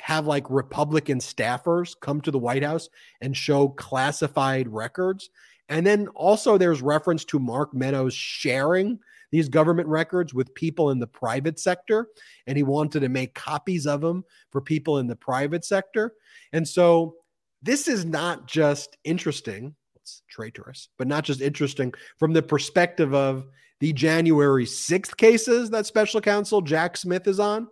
have 0.00 0.26
like 0.26 0.48
Republican 0.48 1.18
staffers 1.18 1.94
come 2.00 2.22
to 2.22 2.30
the 2.30 2.38
White 2.38 2.64
House 2.64 2.88
and 3.20 3.36
show 3.36 3.68
classified 3.68 4.68
records. 4.68 5.28
And 5.68 5.86
then 5.86 6.08
also 6.08 6.58
there's 6.58 6.82
reference 6.82 7.24
to 7.26 7.38
Mark 7.38 7.74
Meadows 7.74 8.14
sharing 8.14 8.98
these 9.30 9.48
government 9.48 9.88
records 9.88 10.34
with 10.34 10.54
people 10.54 10.90
in 10.90 10.98
the 10.98 11.06
private 11.06 11.58
sector. 11.58 12.08
And 12.46 12.56
he 12.56 12.62
wanted 12.62 13.00
to 13.00 13.08
make 13.08 13.34
copies 13.34 13.86
of 13.86 14.00
them 14.00 14.24
for 14.50 14.60
people 14.60 14.98
in 14.98 15.06
the 15.06 15.16
private 15.16 15.64
sector. 15.64 16.12
And 16.52 16.68
so 16.68 17.16
this 17.62 17.88
is 17.88 18.04
not 18.04 18.46
just 18.46 18.96
interesting, 19.04 19.74
it's 19.96 20.22
traitorous, 20.28 20.88
but 20.98 21.06
not 21.06 21.24
just 21.24 21.40
interesting 21.40 21.94
from 22.18 22.32
the 22.32 22.42
perspective 22.42 23.14
of 23.14 23.46
the 23.80 23.92
January 23.92 24.64
6th 24.64 25.16
cases 25.16 25.70
that 25.70 25.86
special 25.86 26.20
counsel 26.20 26.60
Jack 26.60 26.96
Smith 26.96 27.26
is 27.26 27.40
on, 27.40 27.68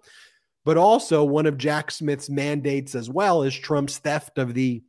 but 0.65 0.77
also 0.77 1.23
one 1.25 1.47
of 1.47 1.59
Jack 1.59 1.91
Smith's 1.91 2.31
mandates 2.31 2.95
as 2.95 3.11
well 3.11 3.43
is 3.43 3.55
Trump's 3.55 3.99
theft 3.99 4.39
of 4.39 4.55
the 4.55 4.83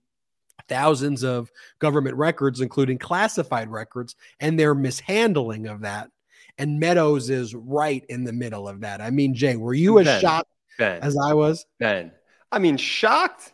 thousands 0.68 1.24
of 1.24 1.52
government 1.80 2.16
records, 2.16 2.62
including 2.62 2.98
classified 2.98 3.70
records, 3.70 4.16
and 4.40 4.60
their 4.60 4.76
mishandling 4.76 5.68
of 5.68 5.82
that. 5.82 6.10
And 6.58 6.80
Meadows 6.80 7.30
is 7.30 7.56
right 7.56 8.04
in 8.10 8.24
the 8.24 8.34
middle 8.34 8.68
of 8.68 8.82
that. 8.82 9.02
I 9.02 9.10
mean, 9.10 9.34
Jay, 9.34 9.56
were 9.56 9.74
you 9.74 10.00
as 10.00 10.06
ben, 10.06 10.22
shocked 10.22 10.52
ben, 10.78 11.02
as 11.02 11.18
I 11.18 11.34
was? 11.34 11.66
Ben, 11.80 12.12
I 12.52 12.60
mean, 12.60 12.78
shocked. 12.78 13.54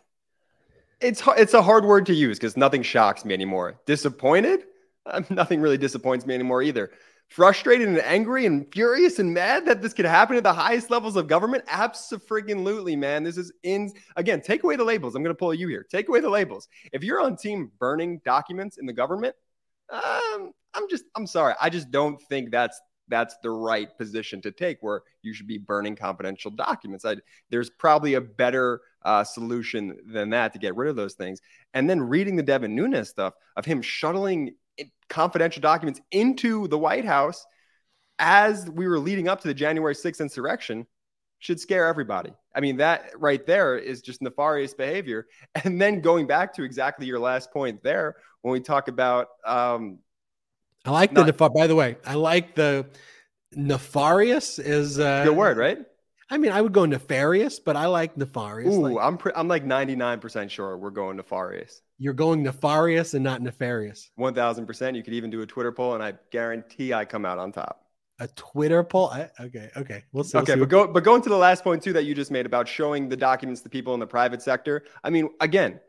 It's 1.00 1.22
it's 1.38 1.54
a 1.54 1.62
hard 1.62 1.86
word 1.86 2.08
to 2.08 2.14
use 2.14 2.40
because 2.40 2.58
nothing 2.58 2.82
shocks 2.82 3.24
me 3.24 3.34
anymore. 3.34 3.80
Disappointed? 3.86 4.64
Um, 5.06 5.26
nothing 5.30 5.62
really 5.62 5.78
disappoints 5.78 6.26
me 6.26 6.34
anymore 6.34 6.64
either 6.64 6.92
frustrated 7.30 7.88
and 7.88 8.00
angry 8.00 8.46
and 8.46 8.72
furious 8.72 9.20
and 9.20 9.34
mad 9.34 9.66
that 9.66 9.82
this 9.82 9.94
could 9.94 10.06
happen 10.06 10.38
at 10.38 10.44
the 10.44 10.54
highest 10.54 10.90
levels 10.90 11.16
of 11.16 11.28
government? 11.28 11.64
Absolutely, 11.68 12.96
man. 12.96 13.24
This 13.24 13.38
is 13.38 13.52
in 13.64 13.92
again, 14.16 14.42
take 14.42 14.64
away 14.64 14.76
the 14.76 14.84
labels. 14.84 15.16
I'm 15.16 15.24
going 15.24 15.36
to 15.36 15.40
pull 15.40 15.54
you 15.54 15.68
here. 15.68 15.86
Take 15.90 16.10
away 16.10 16.20
the 16.20 16.30
labels. 16.30 16.68
If 16.94 17.04
you're 17.04 17.22
on 17.22 17.36
team 17.36 17.72
burning 17.80 18.22
documents 18.26 18.78
in 18.78 18.86
the 18.86 18.94
government, 18.94 19.36
um, 19.90 20.52
I'm 20.74 20.90
just 20.90 21.06
I'm 21.16 21.28
sorry. 21.28 21.54
I 21.62 21.70
just 21.70 21.92
don't 21.92 22.22
think 22.24 22.52
that's 22.52 22.80
that's 23.10 23.38
the 23.42 23.50
right 23.50 23.96
position 23.98 24.42
to 24.42 24.52
take 24.52 24.78
where 24.82 25.02
you 25.22 25.34
should 25.34 25.48
be 25.48 25.58
burning 25.58 25.96
confidential 25.96 26.52
documents. 26.52 27.06
I, 27.06 27.16
there's 27.50 27.70
probably 27.70 28.16
a 28.16 28.22
better 28.22 28.82
uh, 29.04 29.24
solution 29.24 29.98
than 30.06 30.30
that 30.32 30.54
to 30.54 30.60
get 30.60 30.76
rid 30.76 30.90
of 30.90 30.96
those 30.96 31.14
things. 31.14 31.40
And 31.74 31.90
then 31.90 32.02
reading 32.02 32.36
the 32.36 32.44
Devin 32.44 32.76
Nunes 32.76 33.10
stuff 33.10 33.34
of 33.56 33.66
him 33.66 33.82
shuttling 33.82 34.56
confidential 35.10 35.62
documents 35.62 36.02
into 36.12 36.68
the 36.68 36.78
White 36.78 37.06
House 37.06 37.46
as 38.20 38.70
we 38.70 38.88
were 38.88 39.00
leading 39.00 39.28
up 39.28 39.42
to 39.42 39.48
the 39.48 39.54
January 39.54 39.94
6th 39.94 40.20
insurrection 40.20 40.88
should 41.40 41.60
scare 41.60 41.88
everybody. 41.88 42.34
I 42.56 42.62
mean, 42.62 42.78
that 42.78 43.12
right 43.18 43.46
there 43.46 43.78
is 43.78 44.02
just 44.02 44.22
nefarious 44.22 44.74
behavior. 44.74 45.28
And 45.64 45.80
then 45.82 46.02
going 46.02 46.28
back 46.28 46.54
to 46.56 46.64
exactly 46.64 47.06
your 47.06 47.20
last 47.20 47.52
point 47.52 47.84
there, 47.84 48.16
when 48.42 48.52
we 48.54 48.60
talk 48.60 48.88
about, 48.88 49.28
um, 49.46 50.00
I 50.86 50.92
like 50.92 51.12
not, 51.12 51.26
the. 51.26 51.34
By 51.34 51.68
the 51.68 51.76
way, 51.76 51.98
I 52.06 52.16
like 52.16 52.56
the 52.56 52.88
nefarious 53.54 54.58
is 54.58 55.00
uh, 55.00 55.26
good 55.26 55.36
word, 55.36 55.58
right? 55.58 55.80
I 56.30 56.38
mean, 56.38 56.52
I 56.52 56.62
would 56.62 56.74
go 56.74 56.86
nefarious, 56.86 57.60
but 57.60 57.76
I 57.76 57.88
like 57.88 58.18
nefarious. 58.18 58.74
Ooh, 58.74 58.88
like, 58.88 59.06
I'm 59.06 59.18
pre- 59.18 59.32
I'm 59.36 59.48
like 59.48 59.66
99% 59.66 60.50
sure 60.50 60.78
we're 60.78 60.90
going 60.90 61.18
nefarious. 61.18 61.82
You're 62.00 62.14
going 62.14 62.44
nefarious 62.44 63.14
and 63.14 63.24
not 63.24 63.42
nefarious. 63.42 64.12
1000%. 64.20 64.96
You 64.96 65.04
could 65.04 65.14
even 65.14 65.30
do 65.30 65.42
a 65.42 65.46
Twitter 65.46 65.72
poll 65.72 65.96
and 65.96 66.04
I 66.04 66.14
guarantee 66.32 66.94
I 66.94 67.06
come 67.06 67.26
out 67.26 67.40
on 67.40 67.52
top. 67.52 67.84
A 68.20 68.28
Twitter 68.30 68.84
poll? 68.84 69.10
I, 69.10 69.30
okay, 69.40 69.70
okay. 69.78 70.04
We'll 70.12 70.24
see. 70.24 70.38
Okay, 70.40 70.56
we'll 70.56 70.66
but 70.66 70.70
go 70.70 70.88
but 70.88 71.04
going 71.04 71.22
to 71.22 71.30
the 71.30 71.38
last 71.38 71.64
point 71.64 71.84
too 71.84 71.94
that 71.94 72.06
you 72.06 72.16
just 72.16 72.32
made 72.32 72.48
about 72.48 72.68
showing 72.68 73.10
the 73.10 73.18
documents 73.18 73.62
to 73.62 73.70
people 73.70 73.94
in 73.94 74.00
the 74.00 74.08
private 74.08 74.42
sector. 74.42 74.86
I 75.04 75.12
mean, 75.12 75.30
again, 75.40 75.80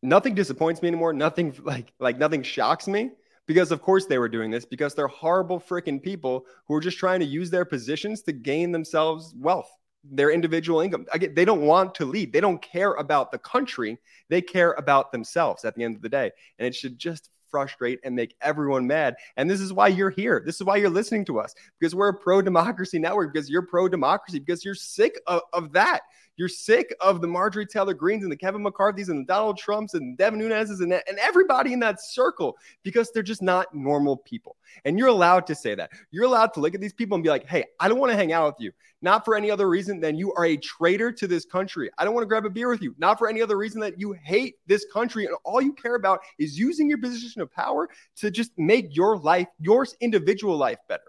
nothing 0.00 0.34
disappoints 0.34 0.80
me 0.80 0.88
anymore. 0.88 1.12
Nothing 1.12 1.56
like 1.64 1.92
like 1.98 2.18
nothing 2.18 2.44
shocks 2.44 2.86
me 2.86 3.10
because 3.46 3.72
of 3.72 3.82
course 3.82 4.06
they 4.06 4.18
were 4.18 4.28
doing 4.28 4.50
this 4.50 4.64
because 4.64 4.94
they're 4.94 5.08
horrible 5.08 5.58
freaking 5.58 6.00
people 6.00 6.46
who 6.68 6.74
are 6.74 6.80
just 6.80 6.98
trying 6.98 7.20
to 7.20 7.26
use 7.26 7.50
their 7.50 7.64
positions 7.64 8.22
to 8.22 8.32
gain 8.32 8.70
themselves 8.70 9.34
wealth 9.36 9.70
their 10.10 10.30
individual 10.30 10.80
income. 10.80 11.06
Again, 11.12 11.34
they 11.34 11.44
don't 11.44 11.62
want 11.62 11.94
to 11.96 12.04
lead 12.04 12.32
they 12.32 12.40
don't 12.40 12.60
care 12.62 12.92
about 12.94 13.32
the 13.32 13.38
country. 13.38 13.98
They 14.28 14.42
care 14.42 14.72
about 14.72 15.12
themselves 15.12 15.64
at 15.64 15.74
the 15.74 15.84
end 15.84 15.96
of 15.96 16.02
the 16.02 16.08
day. 16.08 16.30
And 16.58 16.66
it 16.66 16.74
should 16.74 16.98
just 16.98 17.30
frustrate 17.50 18.00
and 18.04 18.14
make 18.14 18.34
everyone 18.40 18.86
mad. 18.86 19.16
And 19.36 19.48
this 19.48 19.60
is 19.60 19.72
why 19.72 19.88
you're 19.88 20.10
here. 20.10 20.42
This 20.44 20.56
is 20.56 20.64
why 20.64 20.76
you're 20.76 20.90
listening 20.90 21.24
to 21.26 21.40
us 21.40 21.54
because 21.78 21.94
we're 21.94 22.08
a 22.08 22.18
pro-democracy 22.18 22.98
network 22.98 23.32
because 23.32 23.48
you're 23.48 23.62
pro-democracy 23.62 24.40
because 24.40 24.64
you're 24.64 24.74
sick 24.74 25.18
of, 25.26 25.42
of 25.52 25.72
that 25.72 26.02
you're 26.36 26.48
sick 26.48 26.94
of 27.00 27.20
the 27.20 27.26
Marjorie 27.26 27.66
Taylor 27.66 27.94
Greenes 27.94 28.22
and 28.22 28.30
the 28.30 28.36
Kevin 28.36 28.62
McCarthy's 28.62 29.08
and 29.08 29.20
the 29.20 29.32
Donald 29.32 29.56
Trumps 29.58 29.94
and 29.94 30.16
Devin 30.18 30.38
Nunes's 30.38 30.80
and, 30.80 30.92
and 30.92 31.18
everybody 31.18 31.72
in 31.72 31.80
that 31.80 32.02
circle 32.02 32.56
because 32.82 33.10
they're 33.10 33.22
just 33.22 33.42
not 33.42 33.74
normal 33.74 34.18
people. 34.18 34.56
And 34.84 34.98
you're 34.98 35.08
allowed 35.08 35.46
to 35.46 35.54
say 35.54 35.74
that. 35.74 35.90
You're 36.10 36.24
allowed 36.24 36.52
to 36.54 36.60
look 36.60 36.74
at 36.74 36.80
these 36.80 36.92
people 36.92 37.14
and 37.14 37.24
be 37.24 37.30
like, 37.30 37.46
hey, 37.46 37.64
I 37.80 37.88
don't 37.88 37.98
want 37.98 38.12
to 38.12 38.16
hang 38.16 38.32
out 38.32 38.46
with 38.46 38.60
you. 38.60 38.72
Not 39.02 39.24
for 39.24 39.36
any 39.36 39.50
other 39.50 39.68
reason 39.68 40.00
than 40.00 40.16
you 40.16 40.32
are 40.34 40.46
a 40.46 40.56
traitor 40.56 41.12
to 41.12 41.26
this 41.26 41.44
country. 41.44 41.90
I 41.98 42.04
don't 42.04 42.14
want 42.14 42.24
to 42.24 42.28
grab 42.28 42.44
a 42.44 42.50
beer 42.50 42.68
with 42.68 42.82
you. 42.82 42.94
Not 42.98 43.18
for 43.18 43.28
any 43.28 43.42
other 43.42 43.56
reason 43.56 43.80
that 43.80 43.98
you 43.98 44.12
hate 44.12 44.56
this 44.66 44.86
country 44.92 45.26
and 45.26 45.34
all 45.44 45.60
you 45.60 45.72
care 45.72 45.94
about 45.94 46.20
is 46.38 46.58
using 46.58 46.88
your 46.88 46.98
position 46.98 47.40
of 47.42 47.52
power 47.52 47.88
to 48.16 48.30
just 48.30 48.52
make 48.56 48.94
your 48.96 49.16
life, 49.18 49.48
yours 49.58 49.94
individual 50.00 50.56
life 50.56 50.78
better. 50.88 51.02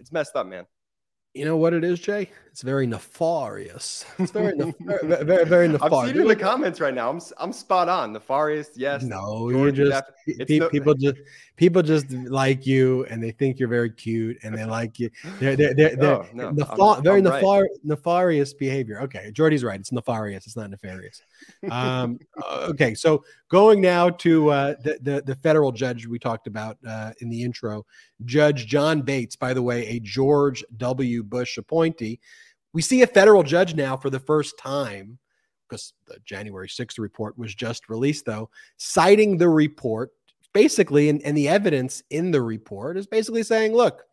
It's 0.00 0.12
messed 0.12 0.36
up, 0.36 0.46
man. 0.46 0.66
You 1.34 1.44
know 1.44 1.56
what 1.56 1.74
it 1.74 1.82
is, 1.82 1.98
Jay? 1.98 2.30
It's 2.52 2.62
very 2.62 2.86
nefarious. 2.86 4.04
It's 4.20 4.30
very, 4.30 4.56
very, 4.80 5.24
very, 5.24 5.44
very 5.44 5.66
nefarious. 5.66 5.92
I'm 5.92 6.06
seeing 6.06 6.20
in 6.20 6.28
the 6.28 6.36
comments 6.36 6.80
right 6.80 6.94
now. 6.94 7.10
I'm, 7.10 7.20
I'm 7.38 7.52
spot 7.52 7.88
on. 7.88 8.12
Nefarious, 8.12 8.70
yes. 8.76 9.02
No, 9.02 9.50
you're 9.50 9.72
just 9.72 10.04
pe- 10.28 10.58
no, 10.58 10.68
people 10.68 10.94
just 10.94 11.16
people 11.56 11.82
just 11.82 12.08
like 12.12 12.64
you, 12.64 13.04
and 13.06 13.20
they 13.20 13.32
think 13.32 13.58
you're 13.58 13.68
very 13.68 13.90
cute, 13.90 14.38
and 14.44 14.56
they 14.56 14.64
like 14.64 15.00
you. 15.00 15.10
They're 15.40 15.56
they're 15.56 15.74
they're, 15.74 15.96
they're 15.96 16.14
oh, 16.14 16.26
no, 16.32 16.52
nefa- 16.52 16.98
I'm, 16.98 17.02
very 17.02 17.18
I'm 17.18 17.24
nefar- 17.24 17.62
right. 17.62 17.70
nefarious 17.82 18.54
behavior. 18.54 19.00
Okay, 19.00 19.32
Jordy's 19.32 19.64
right. 19.64 19.80
It's 19.80 19.90
nefarious. 19.90 20.46
It's 20.46 20.56
not 20.56 20.70
nefarious. 20.70 21.20
Um, 21.70 22.18
okay, 22.44 22.94
so 22.94 23.24
going 23.48 23.80
now 23.80 24.10
to 24.10 24.50
uh, 24.50 24.74
the, 24.82 24.98
the 25.00 25.22
the 25.22 25.34
federal 25.36 25.72
judge 25.72 26.06
we 26.06 26.18
talked 26.18 26.46
about 26.46 26.76
uh, 26.86 27.12
in 27.20 27.30
the 27.30 27.42
intro, 27.42 27.86
Judge 28.26 28.66
John 28.66 29.00
Bates. 29.00 29.34
By 29.34 29.54
the 29.54 29.62
way, 29.62 29.86
a 29.86 30.00
George 30.00 30.62
W. 30.76 31.22
Bush 31.22 31.56
appointee. 31.56 32.20
We 32.74 32.82
see 32.82 33.02
a 33.02 33.06
federal 33.06 33.42
judge 33.42 33.74
now 33.74 33.96
for 33.96 34.10
the 34.10 34.20
first 34.20 34.58
time 34.58 35.18
because 35.68 35.94
the 36.06 36.18
January 36.24 36.68
6th 36.68 36.98
report 36.98 37.38
was 37.38 37.54
just 37.54 37.88
released, 37.88 38.26
though, 38.26 38.50
citing 38.76 39.38
the 39.38 39.48
report 39.48 40.10
basically, 40.54 41.10
and, 41.10 41.20
and 41.22 41.36
the 41.36 41.48
evidence 41.48 42.02
in 42.10 42.30
the 42.30 42.40
report 42.40 42.96
is 42.96 43.06
basically 43.06 43.42
saying, 43.42 43.74
look, 43.74 44.04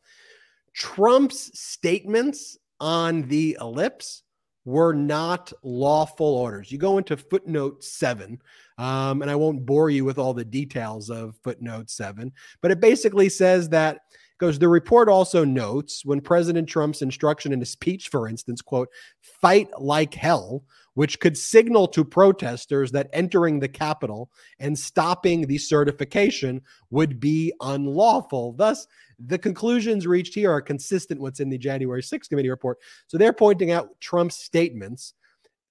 Trump's 0.73 1.57
statements 1.57 2.57
on 2.82 3.21
the 3.27 3.57
ellipse 3.61 4.23
were 4.66 4.93
not 4.93 5.51
lawful 5.64 6.28
orders. 6.28 6.72
You 6.72 6.78
go 6.78 6.97
into 6.97 7.18
footnote 7.18 7.84
seven, 7.84 8.41
um, 8.78 9.22
and 9.22 9.32
I 9.32 9.36
won't 9.36 9.66
bore 9.66 9.89
you 9.89 10.05
with 10.05 10.18
all 10.18 10.34
the 10.34 10.45
details 10.45 11.09
of 11.09 11.36
footnote 11.43 11.89
seven, 11.89 12.32
but 12.62 12.72
it 12.72 12.80
basically 12.80 13.30
says 13.30 13.70
that 13.70 13.99
goes 14.41 14.57
the 14.57 14.68
report 14.68 15.07
also 15.07 15.45
notes 15.45 16.03
when 16.03 16.20
president 16.20 16.68
trump's 16.68 17.03
instruction 17.03 17.53
in 17.53 17.62
a 17.62 17.66
speech 17.66 18.09
for 18.09 18.28
instance 18.28 18.59
quote 18.59 18.89
fight 19.22 19.70
like 19.80 20.16
hell 20.16 20.64
which 20.94 21.20
could 21.20 21.38
signal 21.38 21.88
to 21.88 22.04
protesters 22.04 22.92
that 22.92 23.10
entering 23.14 23.60
the 23.60 23.68
capitol 23.68 24.30
and 24.60 24.78
stopping 24.78 25.48
the 25.48 25.58
certification 25.58 26.62
would 26.89 27.20
be 27.20 27.54
unlawful 27.62 28.54
thus 28.54 28.88
the 29.28 29.38
conclusions 29.38 30.08
reached 30.08 30.34
here 30.34 30.52
are 30.52 30.62
consistent 30.62 31.20
with 31.20 31.32
what's 31.32 31.39
in 31.39 31.50
the 31.50 31.58
january 31.58 32.02
6th 32.02 32.30
committee 32.30 32.50
report 32.50 32.78
so 33.08 33.18
they're 33.18 33.34
pointing 33.34 33.72
out 33.72 34.00
trump's 34.00 34.36
statements 34.36 35.14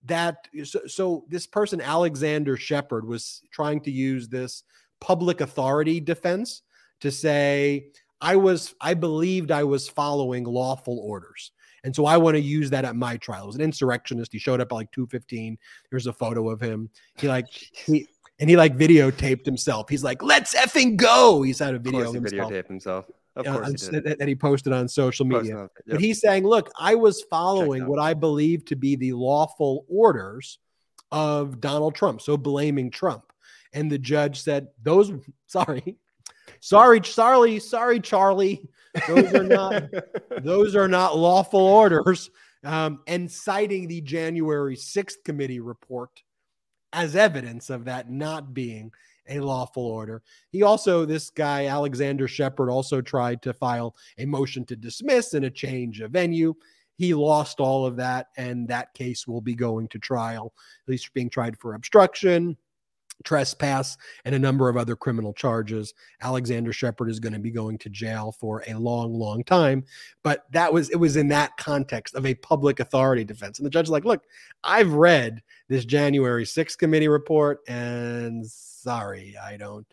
that 0.05 0.49
so, 0.65 0.81
so 0.87 1.25
this 1.29 1.47
person 1.47 1.81
alexander 1.81 2.57
sheppard 2.57 3.07
was 3.07 3.43
trying 3.51 3.81
to 3.81 3.91
use 3.91 4.29
this 4.29 4.63
public 5.01 5.41
authority 5.41 6.01
defense 6.01 6.63
to 7.01 7.11
say 7.11 7.87
I 8.21 8.37
was 8.37 8.75
I 8.81 8.95
believed 8.95 9.51
I 9.51 9.65
was 9.65 9.89
following 9.89 10.45
lawful 10.45 10.99
orders. 11.01 11.53
And 11.85 11.95
so 11.95 12.07
I 12.07 12.17
want 12.17 12.37
to 12.37 12.41
use 12.41 12.71
that 12.71 12.85
at 12.85 12.97
my 12.97 13.17
trial. 13.17 13.45
It 13.45 13.47
was 13.47 13.57
an 13.57 13.63
insurrectionist. 13.63 14.33
He 14.33 14.39
showed 14.39 14.61
up 14.61 14.73
at 14.73 14.75
like 14.75 14.93
215. 14.93 15.59
There's 15.91 16.07
a 16.07 16.13
photo 16.13 16.51
of 16.51 16.61
him. 16.61 16.91
He 17.19 17.29
like 17.29 17.47
he 17.73 18.07
and 18.39 18.49
he 18.49 18.57
like 18.57 18.77
videotaped 18.77 19.45
himself. 19.45 19.89
He's 19.89 20.05
like, 20.05 20.23
let's 20.23 20.55
effing 20.55 20.97
go. 20.97 21.43
He's 21.43 21.59
had 21.59 21.75
a 21.75 21.79
video 21.79 22.01
of 22.01 22.07
course 22.07 22.31
he 22.31 22.37
himself. 22.37 22.53
videotaped 22.53 22.69
himself. 22.69 23.05
Of 23.37 23.47
uh, 23.47 23.53
course 23.53 23.87
he 23.87 24.01
did. 24.01 24.19
that 24.19 24.29
he 24.29 24.35
posted 24.35 24.73
on 24.73 24.89
social 24.89 25.25
media. 25.25 25.57
On- 25.57 25.69
But 25.87 26.01
he's 26.01 26.21
saying, 26.21 26.45
look, 26.45 26.71
I 26.79 26.95
was 26.95 27.23
following 27.31 27.87
what 27.87 28.01
I 28.01 28.15
believe 28.15 28.65
to 28.67 28.77
be 28.77 28.97
the 28.97 29.13
lawful 29.13 29.85
orders 29.89 30.59
of 31.13 31.61
Donald 31.61 31.95
Trump. 31.95 32.21
So 32.21 32.37
blaming 32.37 32.91
Trump. 32.91 33.25
And 33.73 33.91
the 33.91 33.99
judge 33.99 34.43
said, 34.43 34.69
those, 34.83 35.13
sorry, 35.47 35.97
sorry, 36.61 37.05
sorry, 37.05 37.59
sorry, 37.59 38.01
Charlie. 38.01 38.69
Those 39.07 39.35
are 39.35 39.45
not, 39.45 39.85
those 40.43 40.75
are 40.75 40.89
not 40.89 41.17
lawful 41.17 41.61
orders. 41.61 42.31
Um, 42.65 43.01
and 43.07 43.31
citing 43.31 43.89
the 43.89 44.03
January 44.03 44.77
6th 44.77 45.25
committee 45.25 45.61
report 45.61 46.11
as 46.93 47.17
evidence 47.17 47.71
of 47.71 47.85
that 47.87 48.11
not 48.11 48.53
being 48.53 48.93
a 49.29 49.41
lawful 49.41 49.87
order. 49.87 50.23
He 50.51 50.63
also, 50.63 51.05
this 51.05 51.31
guy, 51.31 51.67
Alexander 51.67 52.29
Sheppard, 52.29 52.69
also 52.69 53.01
tried 53.01 53.43
to 53.43 53.55
file 53.55 53.95
a 54.19 54.27
motion 54.27 54.65
to 54.67 54.77
dismiss 54.77 55.35
and 55.35 55.45
a 55.45 55.51
change 55.51 56.01
of 56.01 56.11
venue. 56.11 56.55
He 56.97 57.15
lost 57.15 57.61
all 57.61 57.87
of 57.87 57.97
that, 57.97 58.27
and 58.37 58.69
that 58.69 58.93
case 58.93 59.27
will 59.27 59.41
be 59.41 59.55
going 59.55 59.89
to 59.89 59.99
trial. 59.99 60.53
He's 60.87 61.09
being 61.09 61.31
tried 61.31 61.57
for 61.59 61.75
obstruction, 61.75 62.57
trespass, 63.25 63.97
and 64.25 64.35
a 64.35 64.39
number 64.39 64.69
of 64.69 64.77
other 64.77 64.97
criminal 64.97 65.33
charges. 65.33 65.95
Alexander 66.23 66.73
Sheppard 66.73 67.11
is 67.11 67.21
going 67.21 67.33
to 67.33 67.39
be 67.39 67.51
going 67.51 67.79
to 67.79 67.89
jail 67.89 68.33
for 68.33 68.63
a 68.67 68.75
long, 68.75 69.15
long 69.15 69.45
time. 69.45 69.85
But 70.23 70.47
that 70.53 70.73
was 70.73 70.91
it 70.91 70.97
was 70.97 71.17
in 71.17 71.29
that 71.29 71.57
context 71.57 72.15
of 72.15 72.27
a 72.27 72.35
public 72.35 72.81
authority 72.81 73.25
defense. 73.25 73.59
And 73.59 73.67
the 73.67 73.71
judge 73.71 73.87
is 73.87 73.91
like, 73.91 74.05
look, 74.05 74.25
I've 74.65 74.93
read 74.93 75.43
this 75.69 75.85
January 75.85 76.45
6th 76.45 76.79
committee 76.79 77.09
report, 77.09 77.61
and 77.69 78.47
sorry, 78.47 79.37
I 79.43 79.57
don't 79.57 79.87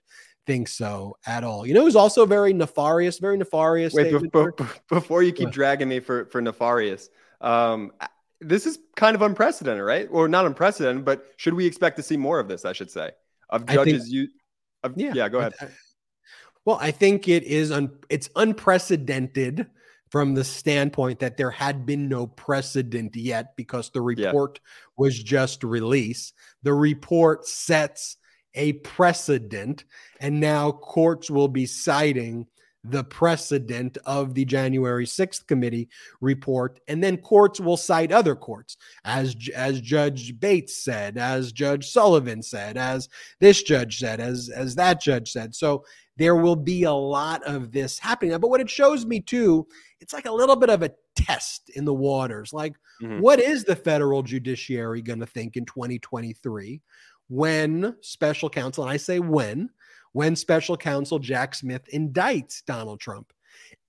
think 0.45 0.67
so 0.69 1.17
at 1.27 1.43
all. 1.43 1.67
You 1.67 1.73
know, 1.73 1.81
it 1.81 1.85
was 1.85 1.95
also 1.95 2.25
very 2.25 2.53
nefarious, 2.53 3.19
very 3.19 3.37
nefarious. 3.37 3.93
Wait, 3.93 4.07
statement 4.07 4.57
be- 4.57 4.63
before 4.89 5.21
you 5.21 5.31
keep 5.31 5.47
What? 5.47 5.53
dragging 5.53 5.89
me 5.89 5.99
for 5.99 6.25
for 6.25 6.41
nefarious, 6.41 7.09
um, 7.41 7.91
this 8.39 8.65
is 8.65 8.79
kind 8.95 9.15
of 9.15 9.21
unprecedented, 9.21 9.83
right? 9.83 10.07
Or 10.11 10.27
not 10.27 10.45
unprecedented, 10.45 11.05
but 11.05 11.25
should 11.37 11.53
we 11.53 11.65
expect 11.65 11.97
to 11.97 12.03
see 12.03 12.17
more 12.17 12.39
of 12.39 12.47
this? 12.47 12.65
I 12.65 12.73
should 12.73 12.91
say 12.91 13.11
of 13.49 13.63
I 13.67 13.75
think- 13.75 13.87
judges. 13.87 14.09
you, 14.11 14.27
of, 14.83 14.93
Yeah. 14.95 15.13
yeah, 15.15 15.29
go 15.29 15.39
ahead. 15.39 15.53
I- 15.59 15.69
well, 16.65 16.77
I 16.81 16.91
think 16.91 17.27
it 17.27 17.43
is 17.43 17.71
un, 17.71 17.97
it's 18.09 18.29
unprecedented 18.35 19.67
from 20.09 20.35
the 20.35 20.43
standpoint 20.43 21.19
that 21.19 21.37
there 21.37 21.51
had 21.51 21.85
been 21.85 22.07
no 22.07 22.27
precedent 22.27 23.15
yet 23.15 23.55
because 23.55 23.89
the 23.89 23.99
Yeah. 24.15 24.27
report 24.27 24.59
was 24.97 25.21
just 25.21 25.63
released. 25.63 26.33
The 26.63 26.73
report 26.73 27.45
sets 27.47 28.17
a 28.53 28.73
precedent, 28.73 29.83
and 30.19 30.39
now 30.39 30.71
courts 30.71 31.29
will 31.29 31.47
be 31.47 31.65
citing 31.65 32.47
the 32.89 33.03
precedent 33.03 33.97
of 34.05 34.33
the 34.33 34.45
January 34.45 35.05
6th 35.05 35.45
committee 35.47 35.89
report 36.21 36.79
and 36.87 37.03
then 37.03 37.17
courts 37.17 37.59
will 37.59 37.77
cite 37.77 38.11
other 38.11 38.35
courts. 38.35 38.77
As 39.05 39.35
as 39.55 39.81
Judge 39.81 40.39
Bates 40.39 40.83
said 40.83 41.17
as 41.17 41.51
Judge 41.51 41.89
Sullivan 41.89 42.41
said 42.41 42.77
as 42.77 43.09
this 43.39 43.63
judge 43.63 43.99
said 43.99 44.19
as 44.19 44.49
as 44.49 44.75
that 44.75 45.01
judge 45.01 45.31
said. 45.31 45.55
So 45.55 45.83
there 46.17 46.35
will 46.35 46.55
be 46.55 46.83
a 46.83 46.91
lot 46.91 47.43
of 47.43 47.71
this 47.71 47.99
happening. 47.99 48.37
But 48.39 48.49
what 48.49 48.61
it 48.61 48.69
shows 48.69 49.05
me 49.05 49.19
too 49.19 49.67
it's 49.99 50.13
like 50.13 50.27
a 50.27 50.31
little 50.31 50.55
bit 50.55 50.69
of 50.69 50.83
a 50.83 50.91
test 51.15 51.69
in 51.71 51.83
the 51.85 51.93
waters. 51.93 52.53
Like 52.53 52.75
Mhm. 53.01 53.19
what 53.21 53.39
is 53.39 53.63
the 53.63 53.75
federal 53.75 54.23
judiciary 54.23 55.01
going 55.01 55.19
to 55.19 55.25
think 55.25 55.57
in 55.57 55.65
2023 55.65 56.81
when 57.29 57.95
special 58.01 58.49
counsel 58.49 58.83
and 58.83 58.91
I 58.91 58.97
say 58.97 59.19
when 59.19 59.69
when 60.17 60.35
special 60.35 60.75
counsel 60.75 61.19
Jack 61.19 61.53
Smith 61.53 61.83
indicts 61.93 62.65
Donald 62.65 62.99
Trump. 62.99 63.31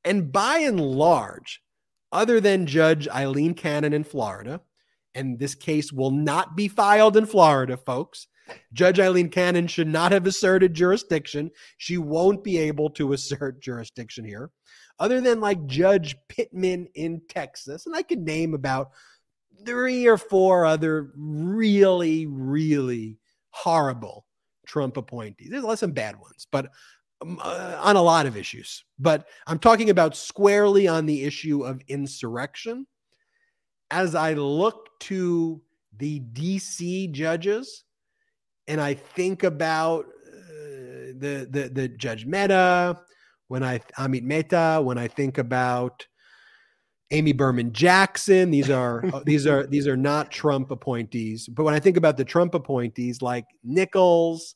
And 0.05 0.31
by 0.31 0.59
and 0.59 0.79
large, 0.79 1.63
other 2.13 2.39
than 2.39 2.67
Judge 2.67 3.09
Aileen 3.09 3.55
Cannon 3.55 3.95
in 3.95 4.05
Florida, 4.05 4.61
and 5.15 5.39
this 5.39 5.55
case 5.55 5.91
will 5.91 6.11
not 6.11 6.55
be 6.55 6.69
filed 6.69 7.17
in 7.17 7.25
Florida, 7.25 7.79
folks. 7.79 8.27
Judge 8.75 9.01
Aileen 9.01 9.31
Cannon 9.31 9.67
should 9.69 9.89
not 9.89 10.13
have 10.13 10.27
asserted 10.27 10.75
jurisdiction. 10.75 11.51
She 11.79 11.97
won't 11.97 12.45
be 12.45 12.59
able 12.59 12.91
to 12.91 13.15
assert 13.15 13.63
jurisdiction 13.63 14.27
here. 14.27 14.51
Other 14.99 15.23
than 15.23 15.41
like 15.41 15.65
Judge 15.65 16.15
Pittman 16.29 16.89
in 16.95 17.23
Texas, 17.31 17.87
and 17.87 17.97
I 17.97 18.03
could 18.03 18.21
name 18.21 18.53
about 18.53 18.91
three 19.65 20.07
or 20.07 20.19
four 20.19 20.67
other 20.67 21.11
really, 21.17 22.27
really 22.27 23.17
horrible 23.49 24.27
Trump 24.69 24.97
appointees. 24.97 25.49
There's 25.51 25.65
less 25.65 25.81
some 25.81 25.93
bad 25.93 26.19
ones, 26.21 26.47
but 26.53 26.71
um, 27.21 27.41
uh, 27.43 27.81
on 27.83 27.97
a 27.97 28.03
lot 28.03 28.27
of 28.27 28.37
issues. 28.37 28.85
But 28.99 29.27
I'm 29.47 29.59
talking 29.59 29.91
about 29.91 30.17
squarely 30.17 30.87
on 30.87 31.07
the 31.07 31.25
issue 31.25 31.65
of 31.65 31.81
insurrection. 31.89 32.87
As 33.91 34.15
I 34.15 34.35
look 34.35 34.91
to 35.01 35.61
the 35.97 36.21
DC 36.33 37.11
judges 37.11 37.85
and 38.69 38.81
I 38.81 38.95
think 38.95 39.43
about 39.43 40.05
uh, 40.05 41.17
the, 41.19 41.49
the 41.51 41.71
the 41.73 41.89
Judge 41.89 42.27
Mehta, 42.27 43.01
when 43.49 43.63
I 43.63 43.79
Amit 43.99 44.23
Mehta, 44.23 44.81
when 44.85 44.99
I 44.99 45.09
think 45.09 45.39
about 45.39 46.07
Amy 47.11 47.33
Berman 47.33 47.73
Jackson. 47.73 48.51
These 48.51 48.71
are 48.71 49.05
uh, 49.13 49.23
these 49.25 49.47
are 49.47 49.67
these 49.67 49.87
are 49.87 49.97
not 49.97 50.31
Trump 50.31 50.71
appointees. 50.71 51.49
But 51.49 51.65
when 51.65 51.75
I 51.75 51.81
think 51.81 51.97
about 51.97 52.17
the 52.17 52.25
Trump 52.25 52.55
appointees 52.55 53.23
like 53.23 53.47
Nichols, 53.65 54.55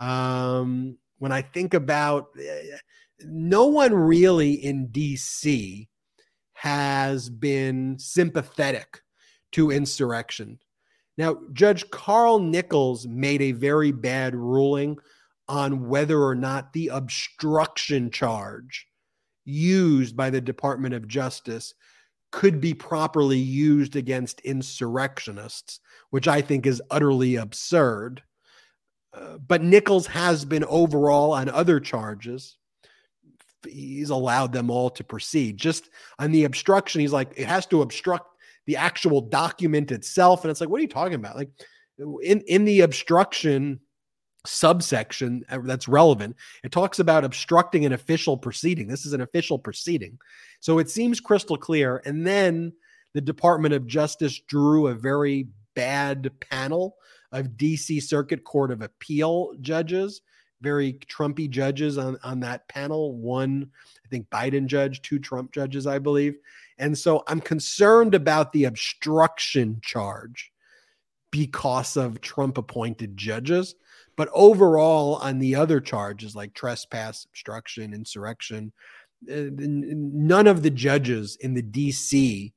um, 0.00 0.96
when 1.18 1.32
I 1.32 1.42
think 1.42 1.74
about 1.74 2.28
uh, 2.38 2.76
no 3.20 3.66
one 3.66 3.94
really 3.94 4.52
in 4.52 4.88
DC 4.88 5.88
has 6.54 7.28
been 7.28 7.98
sympathetic 7.98 9.00
to 9.52 9.70
insurrection. 9.70 10.58
Now, 11.16 11.38
Judge 11.52 11.88
Carl 11.90 12.38
Nichols 12.38 13.06
made 13.06 13.42
a 13.42 13.52
very 13.52 13.92
bad 13.92 14.34
ruling 14.34 14.98
on 15.48 15.88
whether 15.88 16.22
or 16.22 16.34
not 16.34 16.72
the 16.72 16.88
obstruction 16.88 18.10
charge 18.10 18.86
used 19.44 20.16
by 20.16 20.30
the 20.30 20.40
Department 20.40 20.94
of 20.94 21.08
Justice 21.08 21.74
could 22.30 22.60
be 22.60 22.74
properly 22.74 23.38
used 23.38 23.96
against 23.96 24.40
insurrectionists, 24.40 25.80
which 26.10 26.28
I 26.28 26.42
think 26.42 26.66
is 26.66 26.82
utterly 26.90 27.36
absurd. 27.36 28.22
But 29.46 29.62
Nichols 29.62 30.06
has 30.08 30.44
been 30.44 30.64
overall 30.64 31.32
on 31.32 31.48
other 31.48 31.80
charges. 31.80 32.56
He's 33.66 34.10
allowed 34.10 34.52
them 34.52 34.70
all 34.70 34.90
to 34.90 35.04
proceed. 35.04 35.56
Just 35.56 35.90
on 36.18 36.32
the 36.32 36.44
obstruction, 36.44 37.00
he's 37.00 37.12
like, 37.12 37.30
it 37.36 37.46
has 37.46 37.66
to 37.66 37.82
obstruct 37.82 38.36
the 38.66 38.76
actual 38.76 39.20
document 39.20 39.90
itself. 39.90 40.44
And 40.44 40.50
it's 40.50 40.60
like, 40.60 40.68
what 40.70 40.78
are 40.78 40.82
you 40.82 40.88
talking 40.88 41.14
about? 41.14 41.36
Like 41.36 41.50
in, 41.98 42.40
in 42.42 42.64
the 42.64 42.82
obstruction, 42.82 43.80
subsection 44.46 45.44
uh, 45.50 45.58
that's 45.64 45.88
relevant. 45.88 46.36
It 46.62 46.72
talks 46.72 46.98
about 46.98 47.24
obstructing 47.24 47.84
an 47.84 47.92
official 47.92 48.36
proceeding. 48.36 48.86
This 48.86 49.06
is 49.06 49.12
an 49.12 49.20
official 49.20 49.58
proceeding. 49.58 50.18
So 50.60 50.78
it 50.78 50.90
seems 50.90 51.20
crystal 51.20 51.56
clear. 51.56 52.02
And 52.04 52.26
then 52.26 52.72
the 53.14 53.20
Department 53.20 53.74
of 53.74 53.86
Justice 53.86 54.38
drew 54.40 54.86
a 54.86 54.94
very 54.94 55.48
bad 55.74 56.30
panel 56.40 56.96
of 57.32 57.48
DC 57.56 58.02
Circuit 58.02 58.44
Court 58.44 58.70
of 58.70 58.82
Appeal 58.82 59.52
judges, 59.60 60.22
very 60.60 60.94
Trumpy 60.94 61.48
judges 61.48 61.98
on, 61.98 62.18
on 62.22 62.40
that 62.40 62.68
panel. 62.68 63.14
One, 63.16 63.70
I 64.04 64.08
think, 64.08 64.28
Biden 64.30 64.66
judge, 64.66 65.02
two 65.02 65.18
Trump 65.18 65.52
judges, 65.52 65.86
I 65.86 65.98
believe. 65.98 66.36
And 66.78 66.96
so 66.96 67.22
I'm 67.26 67.40
concerned 67.40 68.14
about 68.14 68.52
the 68.52 68.64
obstruction 68.64 69.80
charge 69.82 70.52
because 71.30 71.96
of 71.96 72.20
Trump 72.20 72.58
appointed 72.58 73.16
judges. 73.16 73.74
But 74.16 74.30
overall, 74.32 75.16
on 75.16 75.38
the 75.38 75.54
other 75.54 75.80
charges 75.80 76.34
like 76.34 76.54
trespass, 76.54 77.24
obstruction, 77.26 77.94
insurrection, 77.94 78.72
uh, 79.30 79.50
none 79.52 80.46
of 80.46 80.62
the 80.62 80.70
judges 80.70 81.36
in 81.40 81.54
the 81.54 81.62
DC 81.62 82.52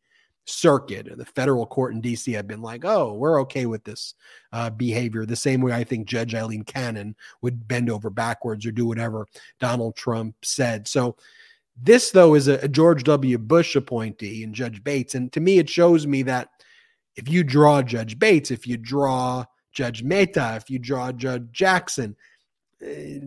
circuit, 0.45 1.07
the 1.17 1.25
federal 1.25 1.65
court 1.65 1.93
in 1.93 2.01
DC, 2.01 2.33
have 2.33 2.47
been 2.47 2.61
like, 2.61 2.85
oh, 2.85 3.13
we're 3.13 3.41
okay 3.41 3.65
with 3.65 3.83
this 3.83 4.15
uh, 4.53 4.69
behavior. 4.69 5.25
The 5.25 5.35
same 5.35 5.61
way 5.61 5.71
I 5.71 5.83
think 5.83 6.07
Judge 6.07 6.35
Aileen 6.35 6.63
Cannon 6.63 7.15
would 7.41 7.67
bend 7.67 7.89
over 7.89 8.09
backwards 8.09 8.65
or 8.65 8.71
do 8.71 8.85
whatever 8.85 9.27
Donald 9.59 9.95
Trump 9.95 10.35
said. 10.43 10.87
So, 10.87 11.15
this, 11.81 12.11
though, 12.11 12.35
is 12.35 12.47
a, 12.47 12.55
a 12.59 12.67
George 12.67 13.03
W. 13.05 13.37
Bush 13.37 13.75
appointee 13.75 14.43
and 14.43 14.53
Judge 14.53 14.83
Bates. 14.83 15.15
And 15.15 15.31
to 15.33 15.39
me, 15.39 15.57
it 15.57 15.69
shows 15.69 16.05
me 16.05 16.21
that 16.23 16.49
if 17.15 17.29
you 17.29 17.43
draw 17.43 17.81
Judge 17.81 18.19
Bates, 18.19 18.51
if 18.51 18.67
you 18.67 18.77
draw 18.77 19.45
Judge 19.71 20.03
Mehta, 20.03 20.55
if 20.57 20.69
you 20.69 20.79
draw 20.79 21.11
Judge 21.11 21.47
Jackson, 21.51 22.15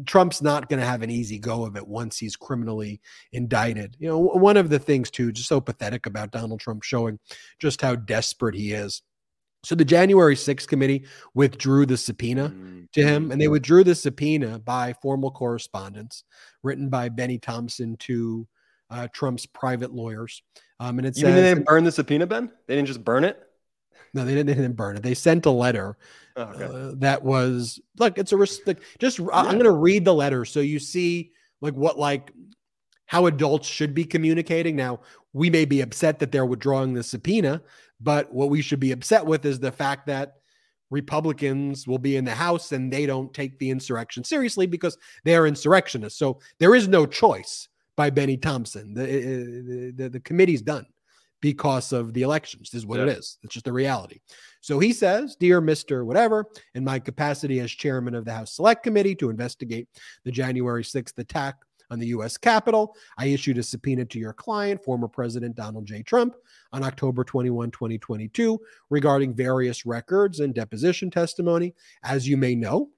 Trump's 0.06 0.42
not 0.42 0.68
going 0.68 0.80
to 0.80 0.86
have 0.86 1.02
an 1.02 1.10
easy 1.10 1.38
go 1.38 1.64
of 1.64 1.76
it 1.76 1.86
once 1.86 2.18
he's 2.18 2.36
criminally 2.36 3.00
indicted. 3.32 3.96
You 3.98 4.08
know, 4.08 4.18
one 4.18 4.56
of 4.56 4.68
the 4.68 4.78
things 4.78 5.10
too, 5.10 5.32
just 5.32 5.48
so 5.48 5.60
pathetic 5.60 6.06
about 6.06 6.32
Donald 6.32 6.60
Trump 6.60 6.82
showing 6.82 7.18
just 7.58 7.80
how 7.80 7.94
desperate 7.94 8.54
he 8.54 8.72
is. 8.72 9.02
So 9.64 9.74
the 9.74 9.84
January 9.84 10.36
6th 10.36 10.68
committee 10.68 11.06
withdrew 11.34 11.86
the 11.86 11.96
subpoena 11.96 12.50
mm-hmm. 12.50 12.82
to 12.92 13.02
him, 13.02 13.30
and 13.30 13.40
they 13.40 13.48
withdrew 13.48 13.82
the 13.82 13.94
subpoena 13.94 14.58
by 14.58 14.94
formal 15.00 15.30
correspondence 15.30 16.24
written 16.62 16.90
by 16.90 17.08
Bennie 17.08 17.38
Thompson 17.38 17.96
to 17.98 18.46
uh, 18.90 19.08
Trump's 19.12 19.46
private 19.46 19.94
lawyers. 19.94 20.42
Um, 20.80 20.98
and 20.98 21.06
it 21.06 21.16
you 21.16 21.22
says, 21.22 21.34
mean 21.34 21.36
they 21.36 21.54
didn't 21.54 21.66
burn 21.66 21.84
the 21.84 21.92
subpoena, 21.92 22.26
Ben? 22.26 22.50
They 22.66 22.76
didn't 22.76 22.88
just 22.88 23.04
burn 23.04 23.24
it? 23.24 23.40
No, 24.14 24.24
they 24.24 24.34
didn't, 24.34 24.46
they 24.46 24.54
didn't 24.54 24.76
burn 24.76 24.96
it. 24.96 25.02
They 25.02 25.14
sent 25.14 25.44
a 25.44 25.50
letter 25.50 25.98
oh, 26.36 26.42
okay. 26.42 26.64
uh, 26.64 26.92
that 26.98 27.22
was 27.22 27.80
look. 27.98 28.16
It's 28.16 28.32
a 28.32 28.36
like, 28.36 28.80
just. 28.98 29.18
Yeah. 29.18 29.26
I'm 29.32 29.52
going 29.52 29.64
to 29.64 29.72
read 29.72 30.04
the 30.04 30.14
letter 30.14 30.44
so 30.44 30.60
you 30.60 30.78
see 30.78 31.32
like 31.60 31.74
what 31.74 31.98
like 31.98 32.32
how 33.06 33.26
adults 33.26 33.68
should 33.68 33.92
be 33.92 34.04
communicating. 34.04 34.76
Now 34.76 35.00
we 35.32 35.50
may 35.50 35.64
be 35.64 35.80
upset 35.80 36.20
that 36.20 36.32
they're 36.32 36.46
withdrawing 36.46 36.94
the 36.94 37.02
subpoena, 37.02 37.60
but 38.00 38.32
what 38.32 38.50
we 38.50 38.62
should 38.62 38.80
be 38.80 38.92
upset 38.92 39.26
with 39.26 39.44
is 39.44 39.58
the 39.58 39.72
fact 39.72 40.06
that 40.06 40.36
Republicans 40.90 41.88
will 41.88 41.98
be 41.98 42.16
in 42.16 42.24
the 42.24 42.34
House 42.34 42.70
and 42.70 42.92
they 42.92 43.04
don't 43.04 43.34
take 43.34 43.58
the 43.58 43.70
insurrection 43.70 44.22
seriously 44.22 44.66
because 44.66 44.96
they 45.24 45.34
are 45.34 45.46
insurrectionists. 45.46 46.18
So 46.18 46.38
there 46.58 46.74
is 46.74 46.86
no 46.86 47.04
choice 47.04 47.68
by 47.96 48.10
Bennie 48.10 48.36
Thompson. 48.36 48.94
The 48.94 49.06
the, 49.06 49.92
the, 49.96 50.08
the 50.10 50.20
committee's 50.20 50.62
done 50.62 50.86
because 51.44 51.92
of 51.92 52.14
the 52.14 52.22
elections. 52.22 52.70
This 52.70 52.78
is 52.78 52.86
what 52.86 53.00
yeah. 53.00 53.04
it 53.04 53.18
is. 53.18 53.36
It's 53.42 53.52
just 53.52 53.66
the 53.66 53.72
reality. 53.72 54.20
So 54.62 54.78
he 54.78 54.94
says, 54.94 55.36
Dear 55.38 55.60
Mr. 55.60 56.02
Whatever, 56.02 56.46
in 56.74 56.82
my 56.84 56.98
capacity 56.98 57.60
as 57.60 57.70
chairman 57.70 58.14
of 58.14 58.24
the 58.24 58.32
House 58.32 58.56
Select 58.56 58.82
Committee 58.82 59.14
to 59.16 59.28
investigate 59.28 59.86
the 60.24 60.32
January 60.32 60.82
6th 60.82 61.18
attack 61.18 61.56
on 61.90 61.98
the 61.98 62.06
U.S. 62.06 62.38
Capitol, 62.38 62.96
I 63.18 63.26
issued 63.26 63.58
a 63.58 63.62
subpoena 63.62 64.06
to 64.06 64.18
your 64.18 64.32
client, 64.32 64.82
former 64.82 65.06
President 65.06 65.54
Donald 65.54 65.84
J. 65.84 66.02
Trump, 66.02 66.34
on 66.72 66.82
October 66.82 67.24
21, 67.24 67.70
2022, 67.72 68.58
regarding 68.88 69.34
various 69.34 69.84
records 69.84 70.40
and 70.40 70.54
deposition 70.54 71.10
testimony. 71.10 71.74
As 72.04 72.26
you 72.26 72.38
may 72.38 72.54
know, 72.54 72.88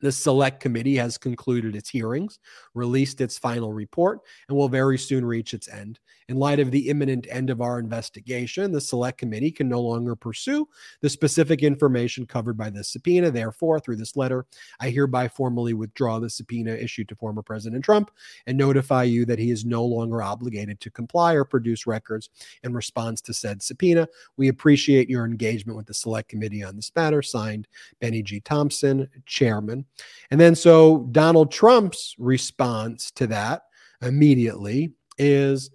the 0.00 0.12
select 0.12 0.60
committee 0.60 0.96
has 0.96 1.18
concluded 1.18 1.76
its 1.76 1.88
hearings, 1.88 2.38
released 2.74 3.20
its 3.20 3.38
final 3.38 3.72
report, 3.72 4.20
and 4.48 4.56
will 4.56 4.68
very 4.68 4.98
soon 4.98 5.24
reach 5.24 5.54
its 5.54 5.68
end. 5.68 6.00
In 6.30 6.36
light 6.36 6.60
of 6.60 6.70
the 6.70 6.88
imminent 6.88 7.26
end 7.28 7.50
of 7.50 7.60
our 7.60 7.80
investigation, 7.80 8.70
the 8.70 8.80
Select 8.80 9.18
Committee 9.18 9.50
can 9.50 9.68
no 9.68 9.80
longer 9.80 10.14
pursue 10.14 10.68
the 11.00 11.10
specific 11.10 11.64
information 11.64 12.24
covered 12.24 12.56
by 12.56 12.70
this 12.70 12.92
subpoena. 12.92 13.32
Therefore, 13.32 13.80
through 13.80 13.96
this 13.96 14.16
letter, 14.16 14.46
I 14.78 14.90
hereby 14.90 15.26
formally 15.26 15.74
withdraw 15.74 16.20
the 16.20 16.30
subpoena 16.30 16.74
issued 16.74 17.08
to 17.08 17.16
former 17.16 17.42
President 17.42 17.84
Trump 17.84 18.12
and 18.46 18.56
notify 18.56 19.02
you 19.02 19.24
that 19.24 19.40
he 19.40 19.50
is 19.50 19.64
no 19.64 19.84
longer 19.84 20.22
obligated 20.22 20.78
to 20.82 20.90
comply 20.92 21.34
or 21.34 21.44
produce 21.44 21.84
records 21.84 22.30
in 22.62 22.74
response 22.74 23.20
to 23.22 23.34
said 23.34 23.60
subpoena. 23.60 24.06
We 24.36 24.46
appreciate 24.46 25.10
your 25.10 25.24
engagement 25.24 25.76
with 25.76 25.86
the 25.86 25.94
Select 25.94 26.28
Committee 26.28 26.62
on 26.62 26.76
this 26.76 26.92
matter. 26.94 27.22
Signed, 27.22 27.66
Bennie 28.00 28.22
G. 28.22 28.38
Thompson, 28.38 29.08
Chairman. 29.26 29.84
And 30.30 30.40
then, 30.40 30.54
so 30.54 31.08
Donald 31.10 31.50
Trump's 31.50 32.14
response 32.18 33.10
to 33.12 33.26
that 33.28 33.62
immediately 34.02 34.92
is 35.18 35.70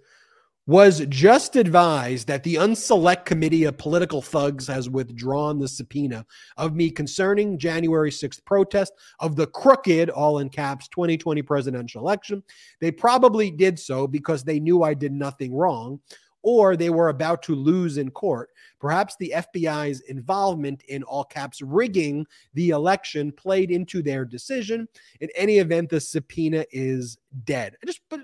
was 0.66 1.06
just 1.06 1.54
advised 1.54 2.26
that 2.26 2.42
the 2.42 2.56
unselect 2.56 3.24
committee 3.24 3.64
of 3.64 3.78
political 3.78 4.20
thugs 4.20 4.66
has 4.66 4.90
withdrawn 4.90 5.60
the 5.60 5.68
subpoena 5.68 6.26
of 6.56 6.74
me 6.74 6.90
concerning 6.90 7.56
January 7.56 8.10
6th 8.10 8.44
protest 8.44 8.92
of 9.20 9.36
the 9.36 9.46
crooked, 9.46 10.10
all 10.10 10.40
in 10.40 10.48
caps, 10.48 10.88
2020 10.88 11.40
presidential 11.42 12.00
election. 12.00 12.42
They 12.80 12.90
probably 12.90 13.50
did 13.52 13.78
so 13.78 14.08
because 14.08 14.42
they 14.42 14.58
knew 14.58 14.82
I 14.82 14.94
did 14.94 15.12
nothing 15.12 15.54
wrong 15.54 16.00
or 16.46 16.76
they 16.76 16.90
were 16.90 17.08
about 17.08 17.42
to 17.42 17.56
lose 17.56 17.98
in 17.98 18.08
court. 18.08 18.50
Perhaps 18.78 19.16
the 19.16 19.34
FBI's 19.34 20.02
involvement 20.02 20.80
in 20.84 21.02
all 21.02 21.24
caps 21.24 21.60
rigging 21.60 22.24
the 22.54 22.70
election 22.70 23.32
played 23.32 23.72
into 23.72 24.00
their 24.00 24.24
decision. 24.24 24.86
In 25.18 25.28
any 25.34 25.58
event, 25.58 25.90
the 25.90 25.98
subpoena 25.98 26.64
is 26.70 27.18
dead. 27.42 27.76
I 27.82 27.86
just, 27.86 28.00
but 28.08 28.20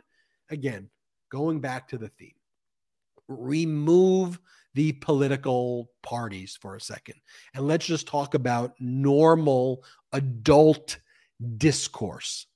again, 0.50 0.88
going 1.30 1.58
back 1.60 1.88
to 1.88 1.98
the 1.98 2.10
theme. 2.10 2.30
remove 3.26 4.38
the 4.74 4.92
political 4.92 5.90
parties 6.02 6.56
for 6.60 6.76
a 6.76 6.80
second 6.80 7.16
and 7.54 7.66
let's 7.66 7.86
just 7.86 8.06
talk 8.06 8.34
about 8.34 8.74
normal 8.78 9.82
adult 10.12 10.98
discourse. 11.56 12.46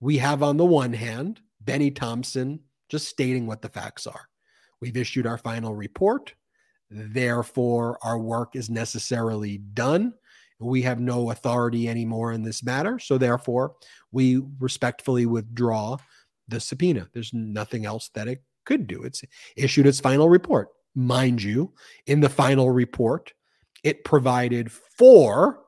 We 0.00 0.18
have, 0.18 0.42
on 0.42 0.56
the 0.56 0.64
one 0.64 0.92
hand, 0.92 1.40
Bennie 1.60 1.92
Thompson 1.92 2.58
just 2.88 3.06
stating 3.08 3.46
what 3.46 3.62
the 3.62 3.68
facts 3.68 4.06
are. 4.06 4.28
We've 4.82 4.96
issued 4.96 5.28
our 5.28 5.38
final 5.38 5.76
report. 5.76 6.34
Therefore, 6.90 8.00
our 8.02 8.18
work 8.18 8.56
is 8.56 8.68
necessarily 8.68 9.58
done. 9.58 10.12
We 10.58 10.82
have 10.82 10.98
no 10.98 11.30
authority 11.30 11.88
anymore 11.88 12.32
in 12.32 12.42
this 12.42 12.64
matter. 12.64 12.98
So, 12.98 13.16
therefore, 13.16 13.76
we 14.10 14.42
respectfully 14.58 15.24
withdraw 15.24 15.98
the 16.48 16.58
subpoena. 16.58 17.08
There's 17.14 17.32
nothing 17.32 17.86
else 17.86 18.10
that 18.14 18.26
it 18.26 18.42
could 18.64 18.88
do. 18.88 19.04
It's 19.04 19.22
issued 19.56 19.86
its 19.86 20.00
final 20.00 20.28
report. 20.28 20.68
Mind 20.96 21.40
you, 21.40 21.72
in 22.06 22.18
the 22.18 22.28
final 22.28 22.70
report, 22.70 23.32
it 23.84 24.02
provided 24.04 24.72
four 24.72 25.61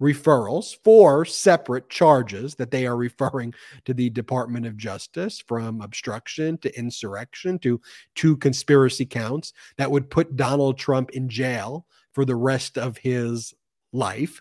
referrals, 0.00 0.76
four 0.84 1.24
separate 1.24 1.88
charges 1.88 2.54
that 2.54 2.70
they 2.70 2.86
are 2.86 2.96
referring 2.96 3.52
to 3.84 3.92
the 3.92 4.10
Department 4.10 4.66
of 4.66 4.76
Justice 4.76 5.40
from 5.40 5.80
obstruction 5.80 6.56
to 6.58 6.78
insurrection 6.78 7.58
to 7.60 7.80
two 8.14 8.36
conspiracy 8.36 9.06
counts 9.06 9.52
that 9.76 9.90
would 9.90 10.10
put 10.10 10.36
Donald 10.36 10.78
Trump 10.78 11.10
in 11.10 11.28
jail 11.28 11.86
for 12.12 12.24
the 12.24 12.36
rest 12.36 12.78
of 12.78 12.96
his 12.96 13.54
life. 13.92 14.40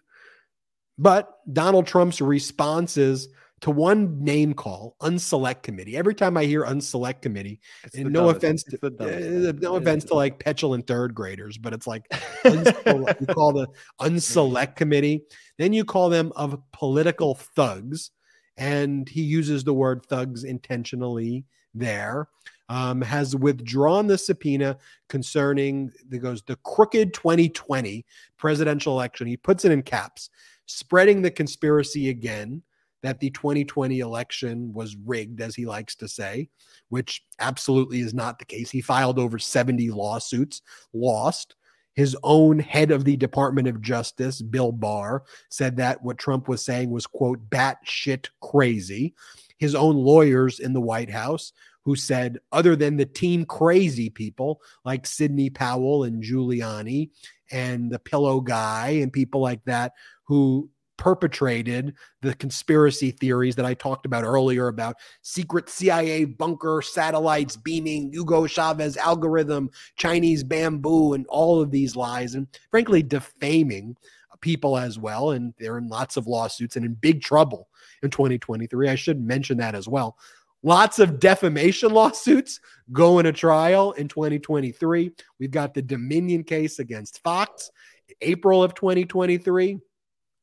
But 0.98 1.40
Donald 1.52 1.88
Trump's 1.88 2.22
responses 2.22 3.30
to 3.62 3.72
one 3.72 4.24
name 4.24 4.54
call, 4.54 4.96
unselect 5.02 5.64
committee. 5.64 5.98
Every 5.98 6.14
time 6.14 6.38
I 6.38 6.46
hear 6.46 6.64
unselect 6.64 7.22
committee, 7.22 7.60
and 7.96 8.12
no 8.12 8.26
dumbest. 8.32 8.38
offense 8.38 8.64
to 8.64 9.50
uh, 9.50 9.54
no 9.60 9.76
offense 9.78 10.04
to 10.06 10.14
like 10.14 10.40
petulant 10.40 10.86
third 10.86 11.16
graders, 11.16 11.58
but 11.58 11.74
it's 11.74 11.88
like 11.88 12.06
you 12.46 13.28
call 13.34 13.54
the 13.54 13.68
unselect 14.00 14.76
committee, 14.76 15.24
then 15.58 15.74
you 15.74 15.84
call 15.84 16.10
them 16.10 16.32
of 16.36 16.62
political 16.72 17.34
thugs, 17.36 18.12
and 18.58 19.10
he 19.10 19.24
uses 19.24 19.64
the 19.64 19.74
word 19.74 20.06
thugs 20.06 20.44
intentionally 20.44 21.46
there. 21.74 22.28
Um, 22.70 23.02
has 23.02 23.34
withdrawn 23.34 24.08
the 24.08 24.18
subpoena 24.18 24.78
concerning 25.08 25.90
the 26.10 26.20
goes 26.20 26.42
the 26.42 26.58
crooked 26.66 27.14
2020 27.14 28.06
presidential 28.38 28.92
election. 28.92 29.26
He 29.26 29.38
puts 29.38 29.64
it 29.64 29.72
in 29.72 29.84
caps, 29.84 30.30
spreading 30.66 31.22
the 31.22 31.32
conspiracy 31.32 32.10
again 32.10 32.62
that 33.04 33.20
the 33.20 33.30
2020 33.30 34.00
election 34.00 34.74
was 34.74 34.96
rigged, 35.06 35.42
as 35.42 35.56
he 35.56 35.66
likes 35.66 35.96
to 35.96 36.08
say, 36.08 36.50
which 36.90 37.24
absolutely 37.40 38.00
is 38.00 38.14
not 38.14 38.40
the 38.40 38.46
case. 38.46 38.70
He 38.70 38.82
filed 38.82 39.20
over 39.20 39.40
70 39.40 39.90
lawsuits, 39.92 40.62
lost. 40.94 41.56
His 41.94 42.16
own 42.24 42.60
head 42.60 42.92
of 42.92 43.06
the 43.06 43.18
Department 43.18 43.68
of 43.68 43.82
Justice, 43.82 44.42
Bill 44.42 44.72
Barr, 44.72 45.24
said 45.50 45.78
that 45.78 46.04
what 46.04 46.20
Trump 46.20 46.48
was 46.48 46.64
saying 46.64 46.92
was, 46.92 47.08
quote, 47.08 47.50
batshit 47.50 48.28
crazy. 48.42 49.16
His 49.58 49.74
own 49.74 49.96
lawyers 49.96 50.60
in 50.60 50.74
the 50.74 50.82
White 50.82 51.10
House, 51.10 51.54
who 51.84 51.96
said, 51.96 52.38
other 52.52 52.76
than 52.76 52.98
the 52.98 53.06
team 53.06 53.46
crazy 53.46 54.10
people 54.10 54.62
like 54.86 55.08
Sidney 55.08 55.50
Powell 55.50 56.04
and 56.04 56.22
Giuliani 56.22 57.10
and 57.50 57.90
the 57.90 57.98
pillow 57.98 58.42
guy 58.42 59.00
and 59.02 59.12
people 59.12 59.42
like 59.42 59.64
that, 59.66 59.94
who 60.26 60.70
perpetrated 60.98 61.94
the 62.22 62.34
conspiracy 62.36 63.12
theories 63.12 63.56
that 63.56 63.66
I 63.66 63.74
talked 63.74 64.06
about 64.06 64.24
earlier 64.24 64.68
about 64.68 64.98
secret 65.22 65.70
CIA 65.70 66.26
bunker 66.26 66.82
satellites 66.82 67.56
beaming 67.56 68.12
Hugo 68.12 68.48
Chavez 68.48 68.98
algorithm, 68.98 69.70
Chinese 69.96 70.44
bamboo, 70.44 71.14
and 71.14 71.26
all 71.28 71.62
of 71.62 71.72
these 71.72 71.96
lies, 71.96 72.36
and 72.36 72.48
frankly, 72.72 73.04
defaming 73.04 73.96
people 74.42 74.78
as 74.78 75.00
well. 75.00 75.32
And 75.32 75.54
they're 75.60 75.78
in 75.78 75.88
lots 75.88 76.18
of 76.18 76.28
lawsuits 76.28 76.76
and 76.76 76.86
in 76.86 76.94
big 76.94 77.22
trouble 77.22 77.70
in 78.04 78.10
2023. 78.10 78.90
I 78.90 78.96
should 78.96 79.22
mention 79.22 79.58
that 79.58 79.76
as 79.76 79.88
well. 79.88 80.18
Lots 80.64 81.00
of 81.00 81.20
defamation 81.20 81.92
lawsuits 81.94 82.60
going 82.92 83.26
to 83.26 83.32
trial 83.32 83.92
in 83.94 84.08
2023. 84.08 85.12
We've 85.40 85.52
got 85.52 85.74
the 85.74 85.82
Dominion 85.82 86.44
case 86.44 86.80
against 86.80 87.24
Fox, 87.24 87.72
April 88.22 88.64
of 88.64 88.74
2023. 88.74 89.80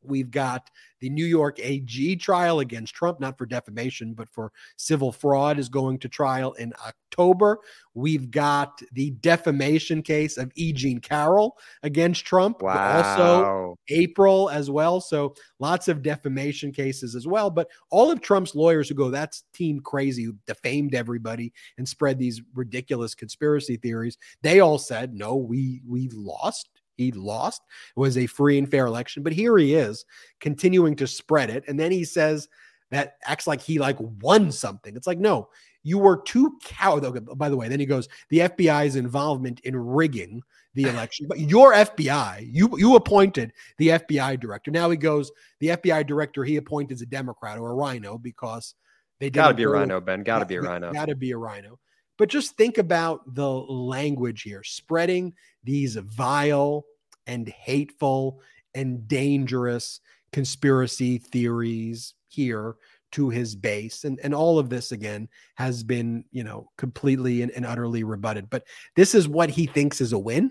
We've 0.04 0.30
got 0.30 0.70
the 1.00 1.10
New 1.10 1.26
York 1.26 1.58
AG 1.60 2.16
trial 2.16 2.60
against 2.60 2.94
Trump, 2.94 3.20
not 3.20 3.36
for 3.36 3.44
defamation, 3.44 4.14
but 4.14 4.28
for 4.30 4.52
civil 4.76 5.12
fraud, 5.12 5.58
is 5.58 5.68
going 5.68 5.98
to 5.98 6.08
trial 6.08 6.54
in 6.54 6.72
October. 6.86 7.58
We've 7.92 8.30
got 8.30 8.80
the 8.92 9.10
defamation 9.10 10.00
case 10.02 10.38
of 10.38 10.50
E. 10.54 10.72
Jean 10.72 11.00
Carroll 11.00 11.58
against 11.82 12.24
Trump, 12.24 12.62
wow. 12.62 12.96
also 12.96 13.78
April 13.88 14.48
as 14.48 14.70
well. 14.70 15.00
So 15.00 15.34
lots 15.58 15.88
of 15.88 16.02
defamation 16.02 16.72
cases 16.72 17.14
as 17.14 17.26
well. 17.26 17.50
But 17.50 17.68
all 17.90 18.10
of 18.10 18.22
Trump's 18.22 18.54
lawyers 18.54 18.88
who 18.88 18.94
go, 18.94 19.10
that's 19.10 19.44
team 19.52 19.80
crazy, 19.80 20.24
who 20.24 20.36
defamed 20.46 20.94
everybody 20.94 21.52
and 21.76 21.86
spread 21.86 22.18
these 22.18 22.40
ridiculous 22.54 23.14
conspiracy 23.14 23.76
theories, 23.76 24.16
they 24.42 24.60
all 24.60 24.78
said, 24.78 25.12
no, 25.12 25.36
we 25.36 25.82
we 25.86 26.08
lost 26.08 26.70
he 26.96 27.12
lost. 27.12 27.62
It 27.96 28.00
was 28.00 28.16
a 28.16 28.26
free 28.26 28.58
and 28.58 28.70
fair 28.70 28.86
election, 28.86 29.22
but 29.22 29.32
here 29.32 29.56
he 29.58 29.74
is 29.74 30.04
continuing 30.40 30.96
to 30.96 31.06
spread 31.06 31.50
it. 31.50 31.64
And 31.68 31.78
then 31.78 31.92
he 31.92 32.04
says 32.04 32.48
that 32.90 33.14
acts 33.24 33.46
like 33.46 33.60
he 33.60 33.78
like 33.78 33.96
won 33.98 34.52
something. 34.52 34.96
It's 34.96 35.06
like, 35.06 35.18
no, 35.18 35.48
you 35.82 35.98
were 35.98 36.22
too 36.22 36.58
coward. 36.64 37.04
Oh, 37.04 37.08
okay, 37.08 37.20
by 37.36 37.48
the 37.48 37.56
way, 37.56 37.68
then 37.68 37.80
he 37.80 37.86
goes, 37.86 38.08
the 38.30 38.38
FBI's 38.38 38.96
involvement 38.96 39.60
in 39.60 39.76
rigging 39.76 40.42
the 40.74 40.84
election, 40.88 41.26
but 41.28 41.38
your 41.38 41.72
FBI, 41.72 42.48
you 42.50 42.70
you 42.78 42.96
appointed 42.96 43.52
the 43.78 43.88
FBI 43.88 44.40
director. 44.40 44.70
Now 44.70 44.90
he 44.90 44.96
goes, 44.96 45.30
the 45.60 45.68
FBI 45.68 46.06
director 46.06 46.42
he 46.42 46.56
appointed 46.56 46.94
is 46.94 47.02
a 47.02 47.06
Democrat 47.06 47.58
or 47.58 47.70
a 47.70 47.74
rhino 47.74 48.18
because 48.18 48.74
they 49.20 49.30
got 49.30 49.48
to 49.48 49.54
be 49.54 49.62
a 49.62 49.68
rhino, 49.68 50.00
Ben. 50.00 50.22
Got 50.22 50.40
to 50.40 50.46
be 50.46 50.56
a 50.56 50.62
rhino. 50.62 50.92
Got 50.92 51.06
to 51.06 51.14
be 51.14 51.30
a 51.30 51.38
rhino. 51.38 51.78
But 52.16 52.28
just 52.28 52.56
think 52.56 52.78
about 52.78 53.34
the 53.34 53.48
language 53.48 54.42
here, 54.42 54.62
spreading 54.62 55.34
these 55.64 55.96
vile 55.96 56.84
and 57.26 57.48
hateful 57.48 58.40
and 58.74 59.06
dangerous 59.08 60.00
conspiracy 60.32 61.18
theories 61.18 62.14
here 62.28 62.76
to 63.14 63.30
his 63.30 63.54
base. 63.54 64.02
And 64.02 64.18
and 64.24 64.34
all 64.34 64.58
of 64.58 64.68
this 64.68 64.90
again 64.90 65.28
has 65.54 65.82
been 65.84 66.24
you 66.32 66.42
know 66.42 66.70
completely 66.76 67.42
and, 67.42 67.52
and, 67.52 67.64
utterly 67.64 68.02
rebutted. 68.02 68.50
But 68.50 68.64
this 68.96 69.14
is 69.14 69.28
what 69.28 69.50
he 69.50 69.66
thinks 69.66 70.00
is 70.00 70.12
a 70.12 70.18
win 70.18 70.50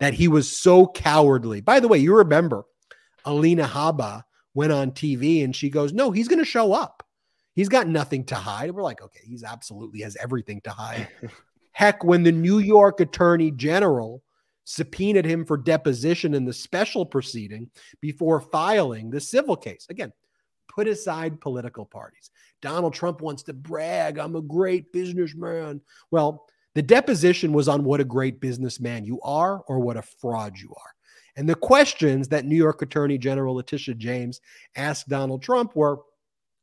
that 0.00 0.14
he 0.14 0.26
was 0.26 0.56
so 0.56 0.86
cowardly. 0.86 1.60
By 1.60 1.80
the 1.80 1.88
way 1.88 1.98
you 1.98 2.16
remember 2.16 2.64
alina 3.24 3.64
habba 3.64 4.24
went 4.52 4.72
on 4.72 4.90
tv 4.90 5.44
and 5.44 5.54
she 5.54 5.70
goes 5.70 5.92
no 5.92 6.10
he's 6.10 6.28
going 6.28 6.38
to 6.38 6.44
show 6.44 6.72
up. 6.72 7.02
He's 7.54 7.68
got 7.68 7.86
nothing 7.86 8.24
to 8.24 8.34
hide. 8.34 8.72
We're 8.72 8.82
like 8.82 9.02
okay 9.02 9.20
he's 9.22 9.44
absolutely 9.44 10.00
has 10.00 10.16
everything 10.16 10.62
to 10.62 10.70
hide. 10.70 11.08
Heck 11.72 12.02
when 12.02 12.22
the 12.22 12.32
new 12.32 12.58
york 12.58 13.00
attorney 13.00 13.50
general 13.50 14.22
subpoenaed 14.64 15.24
him 15.24 15.44
for 15.44 15.56
deposition 15.56 16.34
in 16.34 16.44
the 16.44 16.52
special 16.52 17.04
proceeding 17.04 17.70
before 18.00 18.40
filing 18.40 19.10
the 19.10 19.20
civil 19.20 19.56
case. 19.56 19.86
Again, 19.90 20.12
put 20.68 20.88
aside 20.88 21.40
political 21.40 21.84
parties. 21.84 22.30
Donald 22.60 22.94
Trump 22.94 23.20
wants 23.20 23.42
to 23.44 23.52
brag, 23.52 24.18
I'm 24.18 24.36
a 24.36 24.42
great 24.42 24.92
businessman. 24.92 25.80
Well, 26.10 26.46
the 26.74 26.82
deposition 26.82 27.52
was 27.52 27.68
on 27.68 27.84
what 27.84 28.00
a 28.00 28.04
great 28.04 28.40
businessman 28.40 29.04
you 29.04 29.20
are 29.22 29.62
or 29.66 29.80
what 29.80 29.96
a 29.96 30.02
fraud 30.02 30.58
you 30.58 30.70
are. 30.70 30.90
And 31.36 31.48
the 31.48 31.54
questions 31.54 32.28
that 32.28 32.44
New 32.44 32.56
York 32.56 32.82
Attorney 32.82 33.18
General 33.18 33.56
Letitia 33.56 33.94
James 33.94 34.40
asked 34.76 35.08
Donald 35.08 35.42
Trump 35.42 35.74
were 35.76 36.00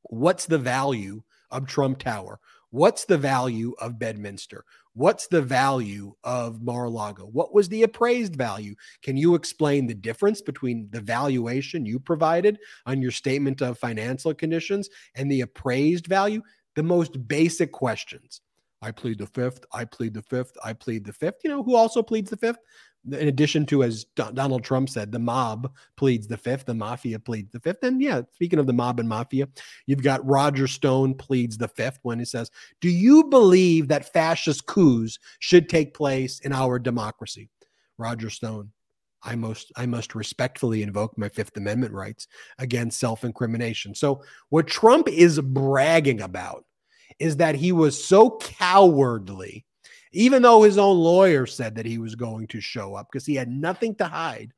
what's 0.03 0.45
the 0.45 0.57
value 0.57 1.21
of 1.51 1.67
Trump 1.67 1.99
Tower? 1.99 2.39
What's 2.71 3.05
the 3.05 3.17
value 3.17 3.73
of 3.79 3.97
Bedminster? 3.97 4.63
What's 4.93 5.27
the 5.27 5.41
value 5.41 6.13
of 6.23 6.61
Mar-a-Lago? 6.61 7.25
What 7.25 7.53
was 7.53 7.69
the 7.69 7.83
appraised 7.83 8.35
value? 8.35 8.75
Can 9.01 9.17
you 9.17 9.35
explain 9.35 9.87
the 9.87 9.93
difference 9.93 10.41
between 10.41 10.89
the 10.91 11.01
valuation 11.01 11.85
you 11.85 11.99
provided 11.99 12.57
on 12.85 13.01
your 13.01 13.11
statement 13.11 13.61
of 13.61 13.77
financial 13.77 14.33
conditions 14.33 14.89
and 15.15 15.31
the 15.31 15.41
appraised 15.41 16.07
value? 16.07 16.41
The 16.75 16.83
most 16.83 17.27
basic 17.27 17.71
questions. 17.71 18.41
I 18.81 18.91
plead 18.91 19.19
the 19.19 19.27
fifth. 19.27 19.65
I 19.73 19.85
plead 19.85 20.13
the 20.13 20.21
fifth. 20.21 20.53
I 20.63 20.73
plead 20.73 21.05
the 21.05 21.13
fifth. 21.13 21.41
You 21.43 21.49
know 21.49 21.63
who 21.63 21.75
also 21.75 22.01
pleads 22.01 22.29
the 22.29 22.37
fifth? 22.37 22.59
In 23.05 23.27
addition 23.27 23.65
to, 23.67 23.83
as 23.83 24.05
Donald 24.15 24.63
Trump 24.63 24.89
said, 24.89 25.11
the 25.11 25.19
mob 25.19 25.73
pleads 25.95 26.27
the 26.27 26.37
fifth, 26.37 26.65
the 26.65 26.73
mafia 26.73 27.19
pleads 27.19 27.51
the 27.51 27.59
fifth. 27.59 27.83
And 27.83 28.01
yeah, 28.01 28.21
speaking 28.33 28.59
of 28.59 28.67
the 28.67 28.73
mob 28.73 28.99
and 28.99 29.07
mafia, 29.07 29.47
you've 29.85 30.03
got 30.03 30.25
Roger 30.25 30.67
Stone 30.67 31.15
pleads 31.15 31.57
the 31.57 31.67
fifth 31.67 31.99
when 32.03 32.19
he 32.19 32.25
says, 32.25 32.51
Do 32.81 32.89
you 32.89 33.25
believe 33.25 33.87
that 33.87 34.11
fascist 34.11 34.65
coups 34.65 35.19
should 35.39 35.69
take 35.69 35.93
place 35.93 36.39
in 36.39 36.51
our 36.51 36.79
democracy? 36.79 37.49
Roger 37.97 38.29
Stone, 38.29 38.71
I 39.23 39.35
most 39.35 39.71
I 39.75 39.85
must 39.85 40.15
respectfully 40.15 40.81
invoke 40.83 41.17
my 41.17 41.29
Fifth 41.29 41.57
Amendment 41.57 41.93
rights 41.93 42.27
against 42.57 42.99
self-incrimination. 42.99 43.95
So 43.95 44.23
what 44.49 44.67
Trump 44.67 45.09
is 45.09 45.39
bragging 45.41 46.21
about 46.21 46.65
is 47.19 47.37
that 47.37 47.55
he 47.55 47.71
was 47.71 48.01
so 48.01 48.37
cowardly 48.37 49.65
even 50.11 50.41
though 50.41 50.63
his 50.63 50.77
own 50.77 50.97
lawyer 50.97 51.45
said 51.45 51.75
that 51.75 51.85
he 51.85 51.97
was 51.97 52.15
going 52.15 52.47
to 52.47 52.61
show 52.61 52.95
up 52.95 53.07
because 53.11 53.25
he 53.25 53.35
had 53.35 53.49
nothing 53.49 53.95
to 53.95 54.05
hide, 54.05 54.51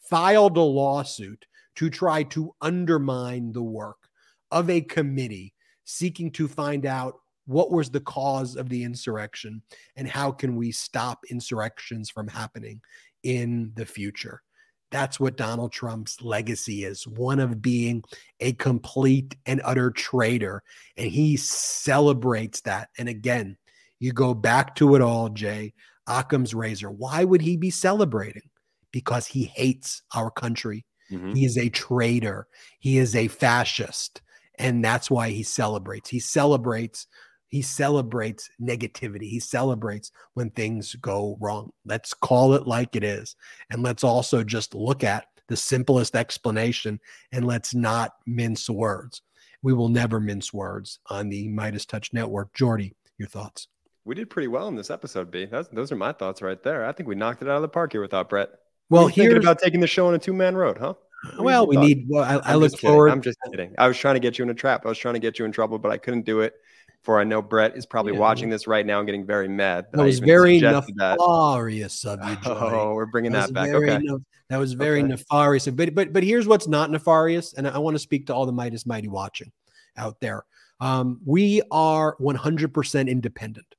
filed 0.00 0.56
a 0.56 0.60
lawsuit 0.60 1.46
to 1.76 1.90
try 1.90 2.22
to 2.24 2.54
undermine 2.60 3.52
the 3.52 3.62
work 3.62 4.08
of 4.50 4.70
a 4.70 4.80
committee 4.80 5.54
seeking 5.84 6.30
to 6.32 6.48
find 6.48 6.86
out 6.86 7.14
what 7.46 7.70
was 7.70 7.90
the 7.90 8.00
cause 8.00 8.56
of 8.56 8.68
the 8.68 8.82
insurrection 8.82 9.62
and 9.94 10.08
how 10.08 10.32
can 10.32 10.56
we 10.56 10.72
stop 10.72 11.20
insurrections 11.30 12.10
from 12.10 12.26
happening 12.26 12.80
in 13.22 13.72
the 13.76 13.86
future. 13.86 14.42
That's 14.90 15.18
what 15.18 15.36
Donald 15.36 15.72
Trump's 15.72 16.22
legacy 16.22 16.84
is 16.84 17.06
one 17.06 17.40
of 17.40 17.60
being 17.60 18.02
a 18.40 18.52
complete 18.52 19.36
and 19.44 19.60
utter 19.64 19.90
traitor. 19.90 20.62
And 20.96 21.10
he 21.10 21.36
celebrates 21.36 22.60
that. 22.62 22.88
And 22.98 23.08
again, 23.08 23.56
you 23.98 24.12
go 24.12 24.34
back 24.34 24.74
to 24.76 24.94
it 24.94 25.02
all, 25.02 25.28
Jay, 25.28 25.72
Occam's 26.06 26.54
razor. 26.54 26.90
Why 26.90 27.24
would 27.24 27.42
he 27.42 27.56
be 27.56 27.70
celebrating? 27.70 28.48
Because 28.92 29.26
he 29.26 29.44
hates 29.44 30.02
our 30.14 30.30
country. 30.30 30.84
Mm-hmm. 31.10 31.34
He 31.34 31.44
is 31.44 31.58
a 31.58 31.68
traitor. 31.68 32.46
He 32.80 32.98
is 32.98 33.14
a 33.14 33.28
fascist. 33.28 34.22
And 34.58 34.84
that's 34.84 35.10
why 35.10 35.30
he 35.30 35.42
celebrates. 35.42 36.08
He 36.08 36.20
celebrates 36.20 37.06
he 37.48 37.62
celebrates 37.62 38.50
negativity. 38.60 39.28
He 39.28 39.40
celebrates 39.40 40.10
when 40.34 40.50
things 40.50 40.94
go 40.96 41.38
wrong. 41.40 41.70
Let's 41.84 42.12
call 42.12 42.54
it 42.54 42.66
like 42.66 42.96
it 42.96 43.04
is. 43.04 43.36
And 43.70 43.82
let's 43.82 44.02
also 44.02 44.42
just 44.42 44.74
look 44.74 45.04
at 45.04 45.26
the 45.48 45.56
simplest 45.56 46.16
explanation 46.16 46.98
and 47.32 47.46
let's 47.46 47.74
not 47.74 48.14
mince 48.26 48.68
words. 48.68 49.22
We 49.62 49.72
will 49.72 49.88
never 49.88 50.18
mince 50.20 50.52
words 50.52 50.98
on 51.08 51.28
the 51.28 51.48
MeidasTouch 51.48 52.12
Network. 52.12 52.52
Jordy, 52.52 52.94
your 53.16 53.28
thoughts? 53.28 53.68
We 54.06 54.14
did 54.14 54.30
pretty 54.30 54.46
well 54.46 54.68
in 54.68 54.76
this 54.76 54.88
episode, 54.88 55.32
B. 55.32 55.46
That's, 55.46 55.66
those 55.68 55.90
are 55.90 55.96
my 55.96 56.12
thoughts 56.12 56.40
right 56.40 56.62
there. 56.62 56.86
I 56.86 56.92
think 56.92 57.08
we 57.08 57.16
knocked 57.16 57.42
it 57.42 57.48
out 57.48 57.56
of 57.56 57.62
the 57.62 57.68
park 57.68 57.90
here 57.90 58.00
without 58.00 58.28
Brett. 58.28 58.50
Well, 58.88 59.08
thinking 59.08 59.36
about 59.36 59.58
taking 59.58 59.80
the 59.80 59.88
show 59.88 60.06
on 60.06 60.14
a 60.14 60.18
two 60.18 60.32
man 60.32 60.54
road, 60.54 60.78
huh? 60.78 60.94
Well, 61.40 61.66
we 61.66 61.76
need. 61.76 62.06
Well, 62.08 62.22
I, 62.22 62.52
I 62.52 62.54
look 62.54 62.78
forward. 62.78 63.08
I'm 63.08 63.20
just 63.20 63.36
kidding. 63.50 63.74
I 63.78 63.88
was 63.88 63.98
trying 63.98 64.14
to 64.14 64.20
get 64.20 64.38
you 64.38 64.44
in 64.44 64.50
a 64.50 64.54
trap. 64.54 64.86
I 64.86 64.88
was 64.88 64.96
trying 64.96 65.14
to 65.14 65.20
get 65.20 65.40
you 65.40 65.44
in 65.44 65.50
trouble, 65.50 65.80
but 65.80 65.90
I 65.90 65.96
couldn't 65.96 66.24
do 66.24 66.40
it. 66.40 66.54
For 67.02 67.18
I 67.18 67.24
know 67.24 67.42
Brett 67.42 67.76
is 67.76 67.84
probably 67.84 68.12
yeah. 68.12 68.20
watching 68.20 68.48
this 68.48 68.68
right 68.68 68.86
now 68.86 69.00
and 69.00 69.06
getting 69.06 69.26
very 69.26 69.48
mad. 69.48 69.86
That, 69.90 69.98
that 69.98 70.04
was 70.04 70.20
very 70.20 70.60
nefarious 70.60 72.02
that. 72.02 72.20
of 72.20 72.28
you, 72.28 72.36
Joy. 72.44 72.70
Oh, 72.72 72.94
we're 72.94 73.06
bringing 73.06 73.32
that, 73.32 73.48
that 73.48 73.54
back. 73.54 73.70
Okay, 73.70 73.98
ne- 73.98 74.18
that 74.50 74.58
was 74.58 74.74
very 74.74 75.00
okay. 75.00 75.08
nefarious. 75.08 75.66
But 75.66 75.96
but 75.96 76.12
but 76.12 76.22
here's 76.22 76.46
what's 76.46 76.68
not 76.68 76.92
nefarious, 76.92 77.54
and 77.54 77.66
I 77.66 77.78
want 77.78 77.96
to 77.96 78.00
speak 78.00 78.28
to 78.28 78.34
all 78.34 78.46
the 78.46 78.52
Meidas 78.52 78.86
Mighty 78.86 79.08
watching 79.08 79.50
out 79.96 80.20
there. 80.20 80.44
Um, 80.78 81.20
we 81.24 81.62
are 81.70 82.16
100% 82.20 83.08
independent. 83.08 83.75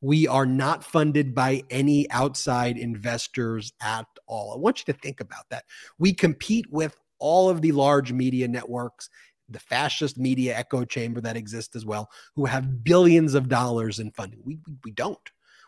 We 0.00 0.26
are 0.26 0.46
not 0.46 0.84
funded 0.84 1.34
by 1.34 1.62
any 1.70 2.10
outside 2.10 2.78
investors 2.78 3.72
at 3.82 4.06
all. 4.26 4.54
I 4.54 4.56
want 4.56 4.78
you 4.80 4.92
to 4.92 4.98
think 4.98 5.20
about 5.20 5.48
that. 5.50 5.64
We 5.98 6.12
compete 6.14 6.66
with 6.70 6.98
all 7.18 7.50
of 7.50 7.60
the 7.60 7.72
large 7.72 8.12
media 8.12 8.48
networks 8.48 9.10
the 9.50 9.58
fascist 9.58 10.16
media 10.16 10.56
echo 10.56 10.84
chamber 10.84 11.20
that 11.20 11.36
exists 11.36 11.76
as 11.76 11.84
well, 11.84 12.10
who 12.34 12.46
have 12.46 12.84
billions 12.84 13.34
of 13.34 13.48
dollars 13.48 13.98
in 13.98 14.10
funding. 14.12 14.40
We, 14.44 14.58
we, 14.84 14.92
don't. 14.92 15.18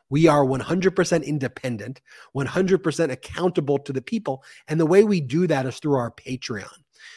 We 0.09 0.29
are 0.29 0.45
100% 0.45 1.25
independent, 1.25 2.01
100% 2.37 3.11
accountable 3.11 3.79
to 3.79 3.93
the 3.93 4.03
people. 4.03 4.45
And 4.69 4.79
the 4.79 4.87
way 4.87 5.05
we 5.05 5.21
do 5.21 5.47
that 5.49 5.67
is 5.67 5.79
through 5.79 5.97
our 5.97 6.13
Patreon. 6.13 6.69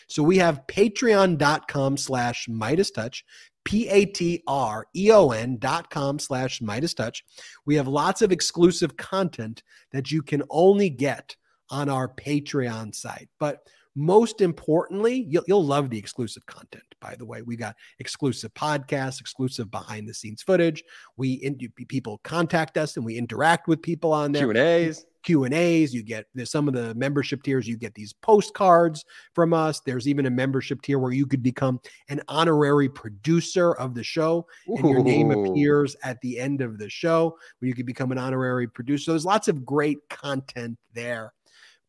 So 0.07 0.23
we 0.23 0.37
have 0.37 0.65
patreon.com 0.67 1.97
slash 1.97 2.47
MeidasTouch, 2.47 3.23
P-A-T-R-E-O-N 3.65 5.57
dot 5.57 5.89
com 5.89 6.19
slash 6.19 6.61
MeidasTouch 6.61 7.21
We 7.65 7.75
have 7.75 7.87
lots 7.87 8.21
of 8.21 8.31
exclusive 8.31 8.95
content 8.95 9.63
that 9.91 10.11
you 10.11 10.21
can 10.21 10.43
only 10.49 10.89
get 10.89 11.35
on 11.69 11.89
our 11.89 12.07
Patreon 12.07 12.95
site. 12.95 13.27
But 13.39 13.67
most 13.95 14.41
importantly, 14.41 15.25
you'll, 15.29 15.43
you'll 15.47 15.65
love 15.65 15.89
the 15.89 15.97
exclusive 15.97 16.45
content. 16.45 16.83
By 16.99 17.15
the 17.15 17.25
way, 17.25 17.41
we 17.41 17.55
got 17.55 17.75
exclusive 17.99 18.53
podcasts, 18.53 19.19
exclusive 19.21 19.71
behind 19.71 20.07
the 20.07 20.13
scenes 20.13 20.43
footage. 20.43 20.83
We 21.17 21.33
in, 21.33 21.57
people 21.87 22.19
contact 22.23 22.77
us 22.77 22.97
and 22.97 23.05
we 23.05 23.17
interact 23.17 23.67
with 23.67 23.81
people 23.81 24.11
on 24.11 24.31
there. 24.31 24.43
Q 24.43 24.49
and 24.49 24.59
A's. 24.59 25.05
Q 25.25 25.43
and 25.43 25.53
A's. 25.53 25.93
You 25.93 26.03
get 26.03 26.27
there's 26.33 26.51
some 26.51 26.67
of 26.67 26.73
the 26.73 26.95
membership 26.95 27.43
tiers. 27.43 27.67
You 27.67 27.75
get 27.75 27.93
these 27.93 28.13
postcards 28.13 29.03
from 29.33 29.53
us. 29.53 29.81
There's 29.81 30.07
even 30.07 30.27
a 30.27 30.29
membership 30.29 30.81
tier 30.81 30.99
where 30.99 31.11
you 31.11 31.25
could 31.25 31.43
become 31.43 31.81
an 32.07 32.21
honorary 32.29 32.87
producer 32.87 33.73
of 33.73 33.93
the 33.93 34.03
show, 34.03 34.47
and 34.67 34.89
your 34.89 35.03
name 35.03 35.31
appears 35.31 35.95
at 36.03 36.21
the 36.21 36.39
end 36.39 36.61
of 36.61 36.77
the 36.77 36.89
show. 36.89 37.37
Where 37.59 37.67
you 37.67 37.75
could 37.75 37.85
become 37.85 38.11
an 38.11 38.17
honorary 38.17 38.67
producer. 38.67 39.05
So 39.05 39.11
there's 39.11 39.25
lots 39.25 39.47
of 39.47 39.65
great 39.65 39.97
content 40.09 40.77
there, 40.93 41.33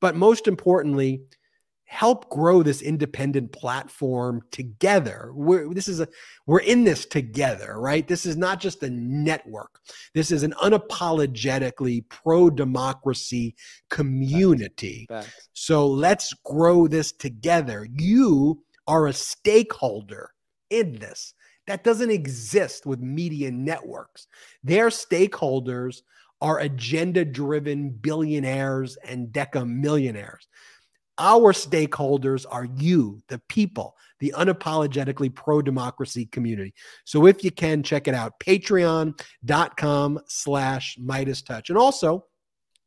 but 0.00 0.16
most 0.16 0.48
importantly, 0.48 1.20
help 1.86 2.28
grow 2.28 2.62
this 2.62 2.82
independent 2.82 3.52
platform 3.52 4.42
together. 4.50 5.30
We're, 5.32 5.72
this 5.72 5.88
is 5.88 6.00
a 6.00 6.08
we're 6.46 6.60
in 6.60 6.84
this 6.84 7.06
together, 7.06 7.80
right? 7.80 8.06
This 8.06 8.26
is 8.26 8.36
not 8.36 8.60
just 8.60 8.82
a 8.82 8.90
network. 8.90 9.80
This 10.12 10.30
is 10.30 10.42
an 10.42 10.52
unapologetically 10.62 12.08
pro 12.08 12.50
democracy 12.50 13.54
community. 13.88 15.06
Facts. 15.08 15.26
Facts. 15.26 15.48
So 15.54 15.86
let's 15.86 16.34
grow 16.44 16.88
this 16.88 17.12
together. 17.12 17.86
You 17.94 18.62
are 18.86 19.06
a 19.06 19.12
stakeholder 19.12 20.30
in 20.70 20.98
this. 20.98 21.34
That 21.66 21.84
doesn't 21.84 22.10
exist 22.10 22.86
with 22.86 23.00
media 23.00 23.50
networks. 23.50 24.26
Their 24.62 24.88
stakeholders 24.88 26.02
are 26.40 26.60
agenda 26.60 27.24
driven 27.24 27.90
billionaires 27.90 28.96
and 29.04 29.28
deca 29.28 29.66
millionaires. 29.66 30.46
Our 31.18 31.52
stakeholders 31.52 32.46
are 32.50 32.68
you, 32.76 33.20
the 33.28 33.40
people, 33.48 33.96
the 34.20 34.32
unapologetically 34.36 35.34
pro 35.34 35.62
democracy 35.62 36.26
community. 36.26 36.74
So 37.04 37.26
if 37.26 37.42
you 37.42 37.50
can, 37.50 37.82
check 37.82 38.06
it 38.06 38.14
out 38.14 38.38
patreon.com 38.40 40.20
slash 40.26 40.98
Meidas 40.98 41.44
Touch. 41.44 41.70
And 41.70 41.78
also, 41.78 42.26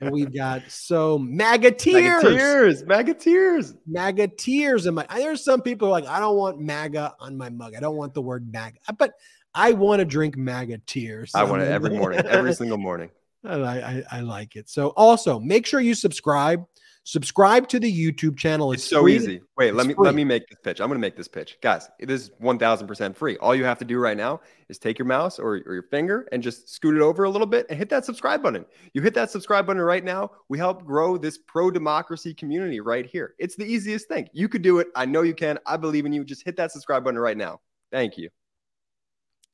and 0.00 0.10
we've 0.10 0.34
got 0.34 0.62
so 0.68 1.18
magateers. 1.18 2.22
Magateers. 2.22 2.84
Magateers. 2.84 3.76
Magateers. 3.88 4.86
And 4.86 4.96
my 4.96 5.06
there's 5.14 5.44
some 5.44 5.62
people 5.62 5.88
like, 5.88 6.06
I 6.06 6.18
don't 6.20 6.36
want 6.36 6.60
MAGA 6.60 7.14
on 7.20 7.36
my 7.36 7.50
mug. 7.50 7.74
I 7.76 7.80
don't 7.80 7.96
want 7.96 8.14
the 8.14 8.22
word 8.22 8.50
MAGA. 8.50 8.78
But 8.98 9.12
I 9.54 9.72
want 9.72 10.00
to 10.00 10.04
drink 10.04 10.36
MAGA 10.36 10.78
tears. 10.86 11.32
I 11.34 11.44
want 11.44 11.62
it 11.62 11.68
every 11.68 11.90
morning, 11.90 12.20
every 12.26 12.54
single 12.54 12.78
morning. 12.78 13.10
I, 13.44 13.56
I, 13.56 14.02
I 14.10 14.20
like 14.20 14.56
it. 14.56 14.68
So 14.68 14.88
also 14.88 15.40
make 15.40 15.66
sure 15.66 15.80
you 15.80 15.94
subscribe 15.94 16.64
Subscribe 17.10 17.66
to 17.66 17.80
the 17.80 17.92
YouTube 17.92 18.38
channel. 18.38 18.70
It's, 18.70 18.84
it's 18.84 18.88
so 18.88 19.08
easy. 19.08 19.42
Wait, 19.56 19.70
it's 19.70 19.76
let 19.76 19.88
me 19.88 19.94
free. 19.94 20.04
let 20.04 20.14
me 20.14 20.22
make 20.22 20.48
this 20.48 20.60
pitch. 20.62 20.80
I'm 20.80 20.86
going 20.86 20.96
to 20.96 21.00
make 21.00 21.16
this 21.16 21.26
pitch, 21.26 21.58
guys. 21.60 21.88
It 21.98 22.08
is 22.08 22.30
1,000% 22.40 23.16
free. 23.16 23.36
All 23.38 23.52
you 23.52 23.64
have 23.64 23.80
to 23.80 23.84
do 23.84 23.98
right 23.98 24.16
now 24.16 24.40
is 24.68 24.78
take 24.78 24.96
your 24.96 25.06
mouse 25.06 25.40
or, 25.40 25.54
or 25.66 25.74
your 25.74 25.82
finger 25.90 26.28
and 26.30 26.40
just 26.40 26.68
scoot 26.68 26.94
it 26.94 27.02
over 27.02 27.24
a 27.24 27.28
little 27.28 27.48
bit 27.48 27.66
and 27.68 27.76
hit 27.76 27.88
that 27.88 28.04
subscribe 28.04 28.44
button. 28.44 28.64
You 28.94 29.02
hit 29.02 29.14
that 29.14 29.28
subscribe 29.32 29.66
button 29.66 29.82
right 29.82 30.04
now. 30.04 30.30
We 30.48 30.56
help 30.56 30.84
grow 30.84 31.16
this 31.16 31.36
pro 31.36 31.72
democracy 31.72 32.32
community 32.32 32.78
right 32.78 33.04
here. 33.04 33.34
It's 33.40 33.56
the 33.56 33.64
easiest 33.64 34.06
thing. 34.06 34.28
You 34.32 34.48
could 34.48 34.62
do 34.62 34.78
it. 34.78 34.86
I 34.94 35.04
know 35.04 35.22
you 35.22 35.34
can. 35.34 35.58
I 35.66 35.78
believe 35.78 36.06
in 36.06 36.12
you. 36.12 36.22
Just 36.22 36.44
hit 36.44 36.54
that 36.58 36.70
subscribe 36.70 37.02
button 37.02 37.18
right 37.18 37.36
now. 37.36 37.58
Thank 37.90 38.18
you. 38.18 38.28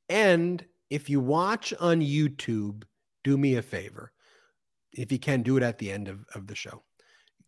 And 0.09 0.63
if 0.91 1.09
you 1.09 1.19
watch 1.21 1.73
on 1.79 2.01
YouTube, 2.01 2.83
do 3.23 3.35
me 3.35 3.55
a 3.55 3.63
favor. 3.63 4.11
If 4.93 5.11
you 5.11 5.17
can, 5.17 5.41
do 5.41 5.57
it 5.57 5.63
at 5.63 5.79
the 5.79 5.91
end 5.91 6.07
of, 6.07 6.23
of 6.35 6.45
the 6.45 6.53
show 6.53 6.83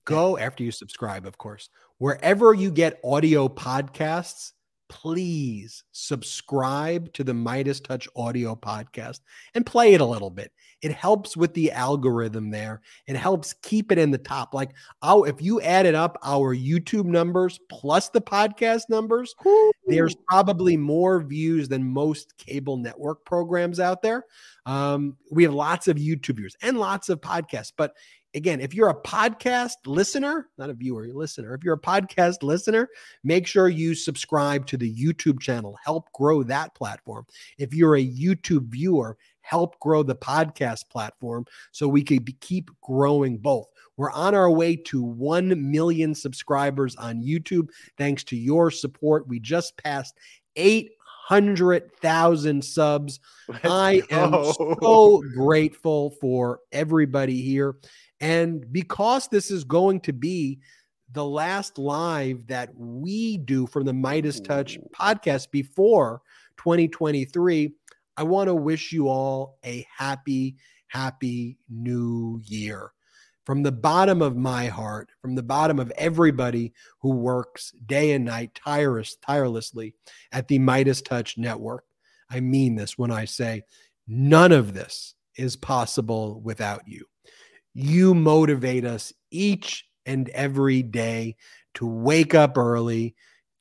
go 0.10 0.40
after 0.40 0.64
you 0.64 0.72
subscribe, 0.72 1.28
of 1.28 1.38
course, 1.38 1.70
wherever 2.00 2.54
you 2.54 2.72
get 2.72 3.00
audio 3.04 3.48
podcasts. 3.48 4.54
Please 4.90 5.84
subscribe 5.92 7.14
to 7.14 7.24
the 7.24 7.32
MeidasTouch 7.32 8.08
audio 8.16 8.56
podcast 8.56 9.20
and 9.54 9.64
play 9.64 9.94
it 9.94 10.02
a 10.02 10.06
little 10.06 10.32
bit. 10.32 10.52
It 10.82 10.92
helps 10.92 11.38
with 11.38 11.54
the 11.54 11.72
algorithm 11.72 12.50
there. 12.50 12.82
It 13.06 13.16
helps 13.16 13.54
keep 13.54 13.92
it 13.92 14.00
in 14.00 14.10
the 14.10 14.18
top. 14.18 14.56
Like, 14.56 14.72
oh, 15.04 15.26
if 15.26 15.44
you 15.44 15.62
added 15.62 15.94
up 15.94 16.18
our 16.24 16.56
YouTube 16.56 17.06
numbers 17.06 17.60
plus 17.70 18.10
the 18.10 18.22
podcast 18.22 18.84
numbers, 18.90 19.36
Ooh. 19.46 19.72
there's 19.86 20.16
probably 20.28 20.76
more 20.76 21.22
views 21.22 21.68
than 21.68 21.84
most 21.84 22.36
cable 22.38 22.78
network 22.78 23.24
programs 23.26 23.80
out 23.80 24.02
there. 24.02 24.26
Um, 24.66 25.18
we 25.32 25.44
have 25.44 25.54
lots 25.54 25.88
of 25.88 25.98
YouTube 25.98 26.38
viewers 26.38 26.56
and 26.64 26.80
lots 26.80 27.10
of 27.10 27.22
podcasts, 27.22 27.74
but 27.78 27.94
again, 28.36 28.62
if 28.62 28.74
you're 28.74 28.90
a 28.90 29.02
podcast 29.02 29.76
listener, 29.86 30.48
not 30.58 30.70
a 30.70 30.74
viewer, 30.74 31.06
a 31.06 31.14
listener, 31.14 31.54
if 31.54 31.64
you're 31.64 31.76
a 31.76 31.80
podcast 31.80 32.44
listener, 32.44 32.90
make 33.24 33.48
sure 33.48 33.70
you 33.70 33.96
subscribe 33.96 34.66
to 34.68 34.76
the 34.78 34.94
YouTube 34.94 35.40
channel, 35.40 35.78
help 35.84 36.12
grow 36.14 36.44
that 36.44 36.76
platform. 36.76 37.26
If 37.58 37.74
you're 37.74 37.96
a 37.96 38.06
YouTube 38.06 38.68
viewer, 38.68 39.18
help 39.42 39.80
grow 39.80 40.04
the 40.04 40.16
podcast 40.16 40.90
platform 40.90 41.46
so 41.72 41.88
we 41.88 42.04
could 42.04 42.40
keep 42.40 42.70
growing 42.82 43.38
both. 43.38 43.68
We're 43.98 44.12
on 44.12 44.36
our 44.36 44.52
way 44.52 44.76
to 44.76 45.02
1 45.02 45.72
million 45.72 46.14
subscribers 46.14 46.96
on 46.96 47.24
YouTube. 47.24 47.70
Thanks 47.98 48.24
to 48.26 48.38
your 48.38 48.70
support, 48.72 49.28
we 49.28 49.40
just 49.40 49.76
passed 49.78 50.16
800,000 50.56 52.64
subs. 52.64 53.20
Let's 53.48 53.66
I 53.66 54.04
am 54.12 54.54
so 54.54 55.24
grateful 55.34 56.12
for 56.22 56.60
everybody 56.72 57.42
here. 57.42 57.78
And 58.22 58.72
because 58.72 59.28
this 59.28 59.52
is 59.52 59.64
going 59.64 60.02
to 60.02 60.14
be 60.14 60.60
the 61.12 61.26
last 61.26 61.78
live 61.78 62.48
that 62.48 62.70
we 62.76 63.38
do 63.38 63.66
from 63.66 63.86
the 63.86 63.92
MeidasTouch 63.92 64.78
podcast 64.94 65.52
before 65.52 66.22
2023, 66.58 67.72
I 68.18 68.24
want 68.24 68.48
to 68.50 68.56
wish 68.56 68.92
you 68.92 69.08
all 69.08 69.58
a 69.66 69.86
happy, 69.98 70.58
happy 70.88 71.58
new 71.70 72.42
year. 72.44 72.92
From 73.46 73.64
the 73.64 73.72
bottom 73.72 74.22
of 74.22 74.36
my 74.36 74.68
heart, 74.68 75.10
from 75.22 75.34
the 75.34 75.42
bottom 75.42 75.80
of 75.80 75.92
everybody 75.98 76.74
who 77.02 77.16
works 77.16 77.72
day 77.88 78.12
and 78.12 78.26
night 78.26 78.54
tireless, 78.54 79.16
tirelessly 79.16 79.96
at 80.32 80.48
the 80.48 80.60
MeidasTouch 80.60 81.38
Network, 81.38 81.86
I 82.30 82.42
mean 82.42 82.76
this 82.76 82.98
when 82.98 83.10
I 83.10 83.26
say 83.26 83.64
none 84.08 84.52
of 84.52 84.74
this 84.74 85.16
is 85.36 85.56
possible 85.56 86.42
without 86.42 86.82
you. 86.86 87.06
You 87.74 88.14
motivate 88.14 88.86
us 88.86 89.14
each 89.32 89.86
and 90.06 90.30
every 90.30 90.82
day 90.82 91.36
to 91.76 91.86
wake 91.86 92.34
up 92.34 92.58
early, 92.58 93.16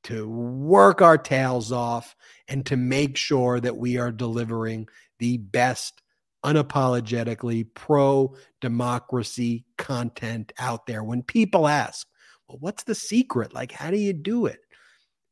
to 0.04 0.28
work 0.28 1.02
our 1.02 1.18
tails 1.18 1.72
off, 1.72 2.16
and 2.48 2.64
to 2.66 2.76
make 2.76 3.16
sure 3.16 3.60
that 3.60 3.76
we 3.76 3.98
are 3.98 4.10
delivering 4.10 4.88
the 5.18 5.36
best, 5.36 6.00
unapologetically 6.44 7.66
pro 7.74 8.34
democracy 8.60 9.64
content 9.76 10.52
out 10.58 10.86
there. 10.86 11.04
When 11.04 11.22
people 11.22 11.68
ask, 11.68 12.06
well, 12.48 12.58
what's 12.60 12.84
the 12.84 12.94
secret? 12.94 13.52
Like, 13.52 13.72
how 13.72 13.90
do 13.90 13.98
you 13.98 14.12
do 14.14 14.46
it? 14.46 14.60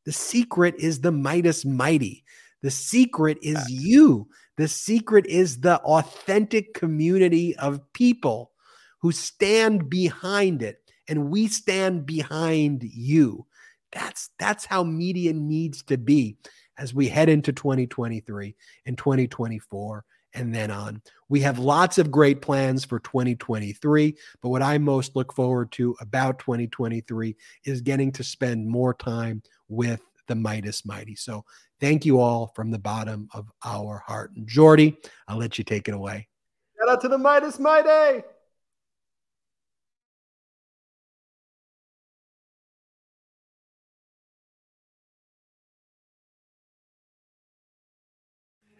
The 0.05 0.13
secret 0.13 0.75
is 0.79 1.01
the 1.01 1.13
Meidas 1.13 1.65
Mighty. 1.65 2.25
The 2.63 2.71
secret 2.71 3.39
is 3.43 3.59
you. 3.71 4.29
The 4.57 4.69
secret 4.69 5.27
is 5.27 5.61
the 5.61 5.79
authentic 5.79 6.75
community 6.75 7.57
of 7.57 7.81
people 7.93 8.53
who 9.07 9.13
stand 9.13 9.89
behind 9.89 10.63
it 10.65 10.81
and 11.07 11.31
we 11.31 11.47
stand 11.47 12.05
behind 12.05 12.83
you. 12.83 13.47
That's 13.93 14.31
that's 14.37 14.65
how 14.65 14.83
media 14.83 15.33
needs 15.33 15.85
to 15.85 15.97
be 15.97 16.39
as 16.77 16.93
we 16.93 17.07
head 17.07 17.29
into 17.29 17.53
2023 17.53 18.57
and 18.85 18.99
2024 18.99 20.05
and 20.35 20.53
then 20.53 20.73
on. 20.73 21.03
We 21.29 21.39
have 21.43 21.61
lots 21.61 21.99
of 21.99 22.11
great 22.11 22.43
plans 22.43 22.85
for 22.85 22.99
2023, 22.99 24.17
but 24.43 24.49
what 24.49 24.61
I 24.61 24.77
most 24.79 25.15
look 25.15 25.33
forward 25.33 25.71
to 25.73 25.95
about 26.01 26.41
2023 26.41 27.37
is 27.65 27.83
getting 27.83 28.11
to 28.11 28.25
spend 28.25 28.69
more 28.69 28.93
time 28.93 29.41
with 29.69 30.01
the 30.27 30.35
Meidas 30.35 30.85
Mighty. 30.85 31.15
So 31.15 31.45
thank 31.79 32.05
you 32.05 32.19
all 32.19 32.51
from 32.57 32.73
the 32.73 32.81
bottom 32.81 33.29
of 33.33 33.53
our 33.65 34.03
heart. 34.05 34.33
And 34.35 34.49
Jordy, 34.49 34.99
I'll 35.29 35.39
let 35.39 35.59
you 35.59 35.63
take 35.63 35.87
it 35.87 35.95
away. 35.95 36.27
Shout 36.77 36.89
out 36.89 37.01
to 37.03 37.09
the 37.09 37.19
Meidas 37.19 37.61
Mighty. 37.61 38.25